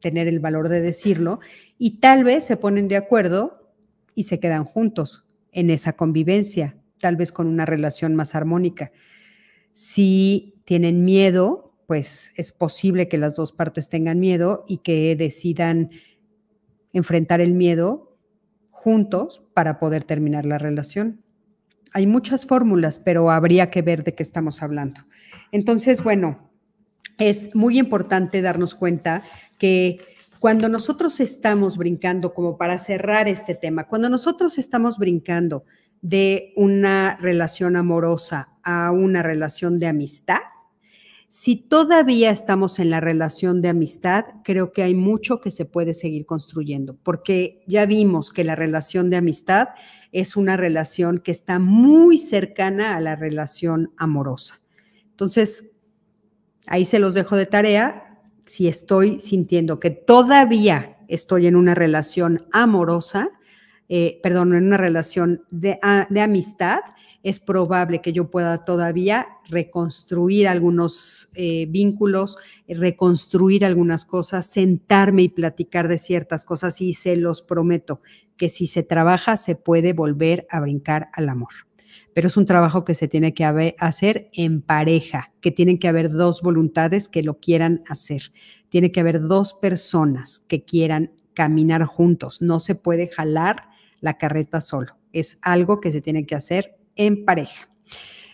tener 0.00 0.28
el 0.28 0.40
valor 0.40 0.68
de 0.68 0.80
decirlo 0.80 1.40
y 1.78 1.98
tal 1.98 2.24
vez 2.24 2.44
se 2.44 2.56
ponen 2.56 2.88
de 2.88 2.96
acuerdo 2.96 3.72
y 4.14 4.24
se 4.24 4.40
quedan 4.40 4.64
juntos 4.64 5.24
en 5.52 5.70
esa 5.70 5.94
convivencia, 5.94 6.76
tal 7.00 7.16
vez 7.16 7.32
con 7.32 7.46
una 7.46 7.66
relación 7.66 8.14
más 8.14 8.34
armónica. 8.34 8.92
Si 9.72 10.60
tienen 10.64 11.04
miedo, 11.04 11.74
pues 11.86 12.32
es 12.36 12.52
posible 12.52 13.08
que 13.08 13.18
las 13.18 13.36
dos 13.36 13.52
partes 13.52 13.88
tengan 13.88 14.20
miedo 14.20 14.64
y 14.66 14.78
que 14.78 15.14
decidan 15.16 15.90
enfrentar 16.92 17.40
el 17.40 17.54
miedo 17.54 18.16
juntos 18.70 19.42
para 19.54 19.78
poder 19.78 20.04
terminar 20.04 20.44
la 20.46 20.58
relación. 20.58 21.22
Hay 21.92 22.06
muchas 22.06 22.46
fórmulas, 22.46 22.98
pero 22.98 23.30
habría 23.30 23.70
que 23.70 23.82
ver 23.82 24.04
de 24.04 24.14
qué 24.14 24.22
estamos 24.22 24.62
hablando. 24.62 25.02
Entonces, 25.52 26.02
bueno, 26.02 26.50
es 27.18 27.54
muy 27.54 27.78
importante 27.78 28.42
darnos 28.42 28.74
cuenta 28.74 29.22
que 29.58 29.98
cuando 30.38 30.68
nosotros 30.68 31.20
estamos 31.20 31.76
brincando, 31.76 32.34
como 32.34 32.56
para 32.56 32.78
cerrar 32.78 33.28
este 33.28 33.54
tema, 33.54 33.88
cuando 33.88 34.08
nosotros 34.08 34.58
estamos 34.58 34.98
brincando 34.98 35.64
de 36.02 36.52
una 36.56 37.16
relación 37.20 37.76
amorosa 37.76 38.50
a 38.62 38.90
una 38.90 39.22
relación 39.22 39.78
de 39.78 39.86
amistad, 39.86 40.40
si 41.28 41.56
todavía 41.56 42.30
estamos 42.30 42.78
en 42.78 42.90
la 42.90 43.00
relación 43.00 43.60
de 43.60 43.68
amistad, 43.68 44.24
creo 44.44 44.72
que 44.72 44.82
hay 44.82 44.94
mucho 44.94 45.40
que 45.40 45.50
se 45.50 45.64
puede 45.64 45.92
seguir 45.92 46.24
construyendo, 46.24 46.96
porque 47.02 47.62
ya 47.66 47.84
vimos 47.84 48.30
que 48.32 48.44
la 48.44 48.54
relación 48.54 49.10
de 49.10 49.16
amistad 49.16 49.68
es 50.12 50.36
una 50.36 50.56
relación 50.56 51.18
que 51.18 51.32
está 51.32 51.58
muy 51.58 52.16
cercana 52.16 52.96
a 52.96 53.00
la 53.00 53.16
relación 53.16 53.92
amorosa. 53.96 54.62
Entonces, 55.10 55.72
ahí 56.66 56.86
se 56.86 56.98
los 56.98 57.14
dejo 57.14 57.36
de 57.36 57.46
tarea. 57.46 58.05
Si 58.46 58.68
estoy 58.68 59.20
sintiendo 59.20 59.78
que 59.78 59.90
todavía 59.90 60.98
estoy 61.08 61.46
en 61.46 61.56
una 61.56 61.74
relación 61.74 62.46
amorosa, 62.52 63.30
eh, 63.88 64.18
perdón, 64.22 64.54
en 64.54 64.66
una 64.66 64.76
relación 64.76 65.44
de, 65.50 65.78
de 66.10 66.20
amistad, 66.20 66.80
es 67.26 67.40
probable 67.40 68.00
que 68.00 68.12
yo 68.12 68.30
pueda 68.30 68.64
todavía 68.64 69.26
reconstruir 69.48 70.46
algunos 70.46 71.28
eh, 71.34 71.66
vínculos, 71.68 72.38
reconstruir 72.68 73.64
algunas 73.64 74.04
cosas, 74.04 74.46
sentarme 74.46 75.22
y 75.22 75.28
platicar 75.28 75.88
de 75.88 75.98
ciertas 75.98 76.44
cosas 76.44 76.80
y 76.80 76.94
se 76.94 77.16
los 77.16 77.42
prometo 77.42 78.00
que 78.36 78.48
si 78.48 78.68
se 78.68 78.84
trabaja 78.84 79.36
se 79.38 79.56
puede 79.56 79.92
volver 79.92 80.46
a 80.50 80.60
brincar 80.60 81.08
al 81.14 81.28
amor. 81.28 81.50
Pero 82.16 82.28
es 82.28 82.38
un 82.38 82.46
trabajo 82.46 82.82
que 82.86 82.94
se 82.94 83.08
tiene 83.08 83.34
que 83.34 83.44
hacer 83.78 84.30
en 84.32 84.62
pareja, 84.62 85.34
que 85.42 85.50
tienen 85.50 85.78
que 85.78 85.86
haber 85.86 86.10
dos 86.10 86.40
voluntades 86.40 87.10
que 87.10 87.22
lo 87.22 87.40
quieran 87.40 87.82
hacer. 87.90 88.32
Tiene 88.70 88.90
que 88.90 89.00
haber 89.00 89.20
dos 89.20 89.52
personas 89.52 90.38
que 90.38 90.64
quieran 90.64 91.12
caminar 91.34 91.84
juntos. 91.84 92.40
No 92.40 92.58
se 92.58 92.74
puede 92.74 93.08
jalar 93.08 93.68
la 94.00 94.16
carreta 94.16 94.62
solo. 94.62 94.96
Es 95.12 95.36
algo 95.42 95.78
que 95.78 95.92
se 95.92 96.00
tiene 96.00 96.24
que 96.24 96.34
hacer 96.34 96.78
en 96.94 97.26
pareja. 97.26 97.68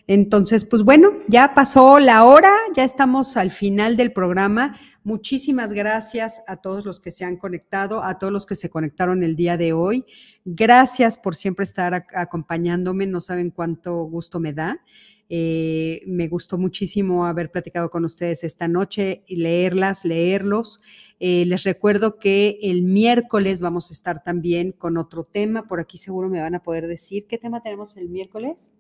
Entonces, 0.06 0.64
pues 0.64 0.84
bueno, 0.84 1.14
ya 1.26 1.52
pasó 1.52 1.98
la 1.98 2.22
hora, 2.22 2.52
ya 2.76 2.84
estamos 2.84 3.36
al 3.36 3.50
final 3.50 3.96
del 3.96 4.12
programa. 4.12 4.78
Muchísimas 5.04 5.72
gracias 5.72 6.42
a 6.46 6.58
todos 6.58 6.84
los 6.84 7.00
que 7.00 7.10
se 7.10 7.24
han 7.24 7.36
conectado, 7.36 8.04
a 8.04 8.18
todos 8.18 8.32
los 8.32 8.46
que 8.46 8.54
se 8.54 8.70
conectaron 8.70 9.24
el 9.24 9.34
día 9.34 9.56
de 9.56 9.72
hoy. 9.72 10.04
Gracias 10.44 11.18
por 11.18 11.34
siempre 11.34 11.64
estar 11.64 12.06
acompañándome, 12.14 13.06
no 13.06 13.20
saben 13.20 13.50
cuánto 13.50 14.04
gusto 14.04 14.38
me 14.38 14.52
da. 14.52 14.80
Eh, 15.28 16.02
me 16.06 16.28
gustó 16.28 16.58
muchísimo 16.58 17.26
haber 17.26 17.50
platicado 17.50 17.90
con 17.90 18.04
ustedes 18.04 18.44
esta 18.44 18.68
noche 18.68 19.24
y 19.26 19.36
leerlas, 19.36 20.04
leerlos. 20.04 20.78
Eh, 21.18 21.46
les 21.46 21.64
recuerdo 21.64 22.18
que 22.18 22.58
el 22.62 22.82
miércoles 22.82 23.60
vamos 23.60 23.90
a 23.90 23.94
estar 23.94 24.22
también 24.22 24.70
con 24.72 24.96
otro 24.98 25.24
tema. 25.24 25.66
Por 25.66 25.80
aquí 25.80 25.98
seguro 25.98 26.28
me 26.28 26.40
van 26.40 26.54
a 26.54 26.62
poder 26.62 26.86
decir 26.86 27.26
qué 27.26 27.38
tema 27.38 27.62
tenemos 27.62 27.96
el 27.96 28.08
miércoles. 28.08 28.72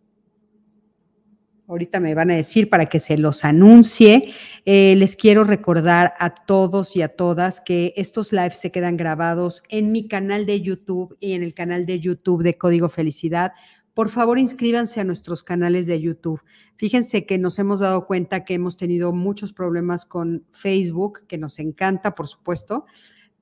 Ahorita 1.68 2.00
me 2.00 2.14
van 2.14 2.30
a 2.30 2.36
decir 2.36 2.68
para 2.68 2.86
que 2.86 3.00
se 3.00 3.16
los 3.16 3.44
anuncie. 3.44 4.32
Eh, 4.64 4.94
les 4.96 5.16
quiero 5.16 5.44
recordar 5.44 6.12
a 6.18 6.34
todos 6.34 6.96
y 6.96 7.02
a 7.02 7.08
todas 7.08 7.60
que 7.60 7.94
estos 7.96 8.32
lives 8.32 8.58
se 8.58 8.72
quedan 8.72 8.96
grabados 8.96 9.62
en 9.68 9.92
mi 9.92 10.08
canal 10.08 10.44
de 10.44 10.60
YouTube 10.60 11.16
y 11.20 11.32
en 11.32 11.42
el 11.42 11.54
canal 11.54 11.86
de 11.86 12.00
YouTube 12.00 12.42
de 12.42 12.58
Código 12.58 12.88
Felicidad. 12.88 13.52
Por 13.94 14.08
favor, 14.08 14.38
inscríbanse 14.38 15.00
a 15.00 15.04
nuestros 15.04 15.42
canales 15.42 15.86
de 15.86 16.00
YouTube. 16.00 16.40
Fíjense 16.76 17.26
que 17.26 17.38
nos 17.38 17.58
hemos 17.58 17.80
dado 17.80 18.06
cuenta 18.06 18.44
que 18.44 18.54
hemos 18.54 18.76
tenido 18.76 19.12
muchos 19.12 19.52
problemas 19.52 20.06
con 20.06 20.44
Facebook, 20.50 21.26
que 21.26 21.36
nos 21.36 21.58
encanta, 21.58 22.14
por 22.14 22.26
supuesto, 22.26 22.86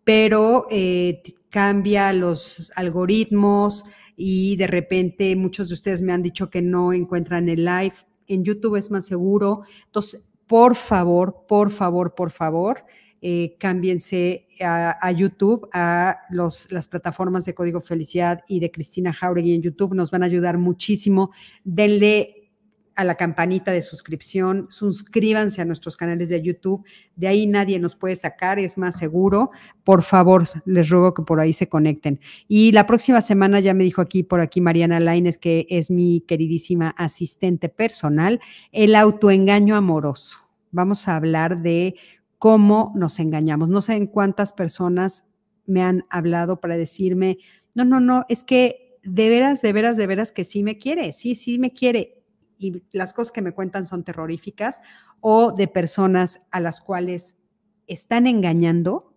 pero 0.03 0.67
eh, 0.71 1.23
cambia 1.51 2.13
los 2.13 2.73
algoritmos 2.75 3.85
y 4.17 4.57
de 4.57 4.67
repente 4.67 5.37
muchos 5.37 5.69
de 5.69 5.75
ustedes 5.75 6.03
me 6.03 6.13
han 6.13 6.23
dicho 6.23 6.51
que 6.51 6.63
no 6.63 6.93
encuentran 6.93 7.49
el 7.49 7.65
live. 7.65 7.95
En 8.31 8.45
YouTube 8.45 8.77
es 8.77 8.91
más 8.91 9.07
seguro. 9.07 9.63
Entonces, 9.87 10.23
por 10.47 10.75
favor, 10.75 11.45
por 11.47 11.71
favor, 11.71 12.15
por 12.15 12.31
favor, 12.31 12.85
eh, 13.23 13.57
cámbiense 13.59 14.47
a, 14.61 15.13
YouTube, 15.13 15.69
a 15.73 16.21
los, 16.31 16.71
las 16.73 16.89
plataformas 16.89 17.45
de 17.45 17.55
Código 17.55 17.81
Felicidad 17.81 18.41
y 18.49 18.61
de 18.61 18.71
Cristina 18.71 19.13
Jauregui 19.13 19.55
en 19.55 19.63
YouTube. 19.63 19.95
Nos 19.95 20.11
van 20.11 20.23
a 20.23 20.27
ayudar 20.27 20.59
muchísimo. 20.59 21.31
Denle 21.65 22.40
a 22.97 23.05
la 23.05 23.15
campanita 23.15 23.73
de 23.73 23.83
suscripción, 23.83 24.67
suscríbanse 24.71 25.61
a 25.63 25.65
nuestros 25.65 25.97
canales 25.97 26.29
de 26.29 26.43
YouTube, 26.43 26.85
de 27.17 27.29
ahí 27.29 27.47
nadie 27.47 27.79
nos 27.79 27.97
puede 27.97 28.17
sacar, 28.17 28.59
es 28.59 28.77
más 28.77 28.99
seguro. 28.99 29.51
Por 29.85 30.03
favor, 30.03 30.49
les 30.65 30.89
ruego 30.89 31.15
que 31.15 31.23
por 31.23 31.41
ahí 31.41 31.53
se 31.53 31.69
conecten. 31.69 32.21
Y 32.49 32.73
la 32.73 32.87
próxima 32.87 33.21
semana 33.21 33.61
ya 33.61 33.75
me 33.75 33.85
dijo 33.85 34.01
aquí, 34.01 34.23
por 34.23 34.41
aquí 34.41 34.61
Mariana 34.61 35.01
Laines, 35.01 35.39
que 35.39 35.67
es 35.71 35.91
mi 35.91 36.23
queridísima 36.23 36.91
asistente 36.91 37.69
personal, 37.69 38.41
el 38.73 38.95
autoengaño 38.95 39.77
amoroso. 39.77 40.39
Vamos 40.71 41.09
a 41.09 41.17
hablar 41.17 41.63
de 41.63 41.97
cómo 42.39 42.93
nos 42.95 43.19
engañamos. 43.19 43.69
No 43.69 43.83
sé 43.83 43.95
en 43.95 44.07
cuántas 44.07 44.53
personas 44.53 45.27
me 45.67 45.83
han 45.83 46.05
hablado 46.11 46.61
para 46.61 46.77
decirme, 46.77 47.39
no, 47.75 47.85
no, 47.85 48.01
no, 48.01 48.25
es 48.29 48.45
que 48.45 48.99
de 49.03 49.29
veras, 49.29 49.63
de 49.63 49.73
veras, 49.73 49.97
de 49.97 50.07
veras 50.07 50.33
que 50.33 50.45
sí 50.45 50.63
me 50.63 50.79
quiere, 50.79 51.13
sí, 51.13 51.35
sí 51.35 51.59
me 51.59 51.73
quiere 51.73 52.20
y 52.61 52.85
las 52.93 53.13
cosas 53.15 53.33
que 53.33 53.43
me 53.43 53.53
cuentan 53.53 53.87
son 53.87 54.05
terroríficas, 54.05 54.83
o 55.21 55.53
de 55.53 55.67
personas 55.67 56.43
a 56.51 56.61
las 56.61 56.81
cuales 56.81 57.37
están 57.87 58.27
engañando, 58.27 59.15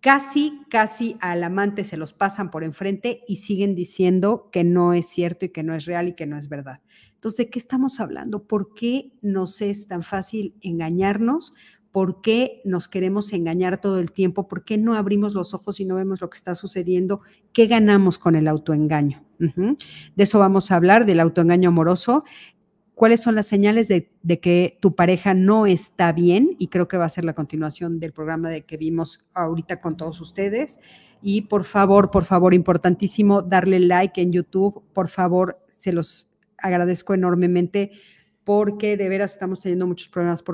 casi, 0.00 0.60
casi 0.70 1.16
al 1.20 1.42
amante 1.42 1.82
se 1.82 1.96
los 1.96 2.12
pasan 2.12 2.50
por 2.50 2.62
enfrente 2.62 3.22
y 3.26 3.36
siguen 3.36 3.74
diciendo 3.74 4.48
que 4.52 4.62
no 4.62 4.92
es 4.92 5.08
cierto 5.08 5.44
y 5.44 5.48
que 5.48 5.62
no 5.62 5.74
es 5.74 5.86
real 5.86 6.08
y 6.08 6.14
que 6.14 6.26
no 6.26 6.38
es 6.38 6.48
verdad. 6.48 6.82
Entonces, 7.14 7.38
¿de 7.38 7.50
qué 7.50 7.58
estamos 7.58 8.00
hablando? 8.00 8.46
¿Por 8.46 8.74
qué 8.74 9.12
nos 9.22 9.60
es 9.60 9.88
tan 9.88 10.02
fácil 10.02 10.56
engañarnos? 10.60 11.54
¿Por 11.94 12.22
qué 12.22 12.60
nos 12.64 12.88
queremos 12.88 13.32
engañar 13.32 13.80
todo 13.80 14.00
el 14.00 14.10
tiempo? 14.10 14.48
¿Por 14.48 14.64
qué 14.64 14.76
no 14.76 14.94
abrimos 14.94 15.32
los 15.32 15.54
ojos 15.54 15.78
y 15.78 15.84
no 15.84 15.94
vemos 15.94 16.20
lo 16.20 16.28
que 16.28 16.36
está 16.36 16.56
sucediendo? 16.56 17.20
¿Qué 17.52 17.68
ganamos 17.68 18.18
con 18.18 18.34
el 18.34 18.48
autoengaño? 18.48 19.22
De 19.38 19.76
eso 20.24 20.40
vamos 20.40 20.72
a 20.72 20.74
hablar, 20.74 21.06
del 21.06 21.20
autoengaño 21.20 21.68
amoroso. 21.68 22.24
cuáles 22.96 23.22
son 23.22 23.36
las 23.36 23.46
señales 23.46 23.86
de, 23.86 24.10
que 24.40 24.76
tu 24.80 24.96
pareja 24.96 25.34
no 25.34 25.66
está 25.66 26.10
bien 26.10 26.56
y 26.58 26.66
creo 26.66 26.88
que 26.88 26.96
va 26.96 27.04
a 27.04 27.08
ser 27.08 27.24
la 27.24 27.36
continuación 27.36 28.00
del 28.00 28.12
programa 28.12 28.50
de 28.50 28.64
que 28.64 28.76
vimos 28.76 29.24
ahorita 29.32 29.80
con 29.80 29.96
todos 29.96 30.20
ustedes. 30.20 30.80
Y 31.22 31.42
por 31.42 31.62
favor, 31.62 32.10
por 32.10 32.24
favor, 32.24 32.54
importantísimo, 32.54 33.40
darle 33.40 33.78
like 33.78 34.20
en 34.20 34.32
YouTube, 34.32 34.82
por 34.92 35.06
favor, 35.06 35.60
se 35.70 35.92
los 35.92 36.28
agradezco 36.58 37.14
enormemente 37.14 37.92
porque 38.44 38.96
de 38.96 39.08
veras 39.08 39.32
estamos 39.32 39.60
teniendo 39.60 39.86
muchos 39.86 40.08
problemas 40.08 40.44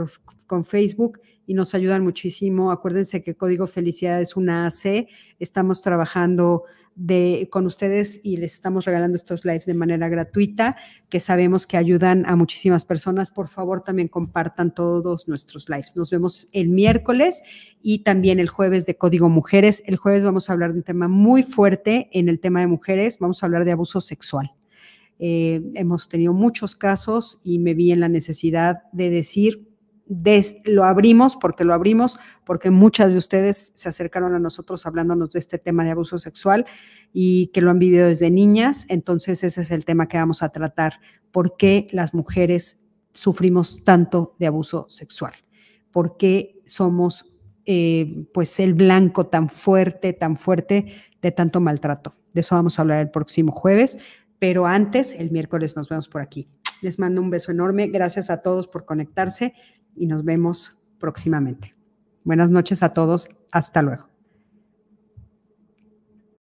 con 0.47 0.65
Facebook 0.65 1.21
y 1.51 1.55
nos 1.55 1.75
ayudan 1.75 2.05
muchísimo. 2.05 2.71
Acuérdense 2.71 3.25
que 3.25 3.35
Código 3.35 3.67
Felicidad 3.67 4.21
es 4.21 4.37
una 4.37 4.67
AC. 4.67 5.09
Estamos 5.41 5.83
trabajando 5.83 6.63
de, 6.95 7.49
con 7.51 7.67
ustedes 7.67 8.21
y 8.23 8.37
les 8.37 8.53
estamos 8.53 8.85
regalando 8.85 9.17
estos 9.17 9.45
lives 9.45 9.67
de 9.67 9.75
manera 9.75 10.09
gratuita, 10.09 10.77
que 11.09 11.19
sabemos 11.19 11.67
que 11.67 11.77
ayudan 11.77 12.25
a 12.27 12.37
muchísimas 12.37 12.85
personas. 12.85 13.33
Por 13.33 13.49
favor, 13.49 13.83
también 13.83 14.07
compartan 14.07 14.73
todos 14.73 15.27
nuestros 15.27 15.69
lives. 15.69 15.97
Nos 15.97 16.11
vemos 16.11 16.47
el 16.53 16.69
miércoles 16.69 17.43
y 17.83 18.05
también 18.05 18.39
el 18.39 18.49
jueves 18.49 18.87
de 18.87 18.97
Código 18.97 19.29
Mujeres. 19.29 19.83
El 19.87 19.97
jueves 19.97 20.25
vamos 20.25 20.49
a 20.49 20.53
hablar 20.53 20.73
de 20.73 20.79
un 20.79 20.85
tema 20.85 21.09
muy 21.09 21.43
fuerte 21.43 22.11
en 22.13 22.29
el 22.29 22.39
tema 22.39 22.61
de 22.61 22.69
mujeres. 22.69 23.19
Vamos 23.19 23.43
a 23.43 23.47
hablar 23.47 23.65
de 23.65 23.73
abuso 23.73 24.01
sexual. 24.01 24.53
Eh, 25.23 25.61
hemos 25.75 26.09
tenido 26.09 26.33
muchos 26.33 26.75
casos 26.75 27.41
y 27.45 27.59
me 27.59 27.75
vi 27.75 27.93
en 27.93 28.01
la 28.01 28.09
necesidad 28.09 28.79
de 28.93 29.11
decir, 29.11 29.71
lo 30.65 30.85
abrimos 30.85 31.37
porque 31.37 31.65
lo 31.65 31.75
abrimos, 31.75 32.19
porque 32.45 32.71
muchas 32.71 33.13
de 33.13 33.19
ustedes 33.19 33.73
se 33.75 33.91
acercaron 33.91 34.35
a 34.35 34.39
nosotros 34.39 34.87
hablándonos 34.87 35.31
de 35.31 35.39
este 35.39 35.59
tema 35.59 35.85
de 35.85 35.91
abuso 35.91 36.19
sexual 36.19 36.65
y 37.13 37.49
que 37.49 37.61
lo 37.61 37.71
han 37.71 37.79
vivido 37.79 38.09
desde 38.09 38.31
niñas. 38.31 38.87
Entonces 38.89 39.45
ese 39.45 39.61
es 39.61 39.71
el 39.71 39.85
tema 39.85 40.09
que 40.09 40.17
vamos 40.17 40.43
a 40.43 40.49
tratar. 40.49 40.95
¿Por 41.31 41.57
qué 41.57 41.87
las 41.93 42.15
mujeres 42.15 42.89
sufrimos 43.13 43.85
tanto 43.85 44.35
de 44.39 44.47
abuso 44.47 44.87
sexual? 44.89 45.35
¿Por 45.91 46.17
qué 46.17 46.61
somos 46.65 47.27
eh, 47.67 48.27
pues 48.33 48.59
el 48.59 48.73
blanco 48.73 49.27
tan 49.27 49.49
fuerte, 49.51 50.15
tan 50.15 50.37
fuerte 50.37 50.95
de 51.21 51.31
tanto 51.31 51.61
maltrato? 51.61 52.15
De 52.33 52.41
eso 52.41 52.55
vamos 52.55 52.79
a 52.79 52.83
hablar 52.83 53.01
el 53.01 53.11
próximo 53.11 53.53
jueves, 53.53 53.99
pero 54.41 54.67
antes, 54.67 55.15
el 55.15 55.31
miércoles 55.31 55.77
nos 55.77 55.89
vemos 55.89 56.09
por 56.09 56.23
aquí. 56.23 56.49
Les 56.81 56.99
mando 56.99 57.21
un 57.21 57.31
beso 57.31 57.53
enorme. 57.53 57.87
Gracias 57.89 58.31
a 58.31 58.39
todos 58.39 58.67
por 58.67 58.87
conectarse 58.87 59.55
y 59.95 60.07
nos 60.07 60.25
vemos 60.25 60.77
próximamente. 60.99 61.73
Buenas 62.25 62.51
noches 62.51 62.83
a 62.83 62.93
todos. 62.93 63.29
Hasta 63.53 63.83
luego. 63.83 64.10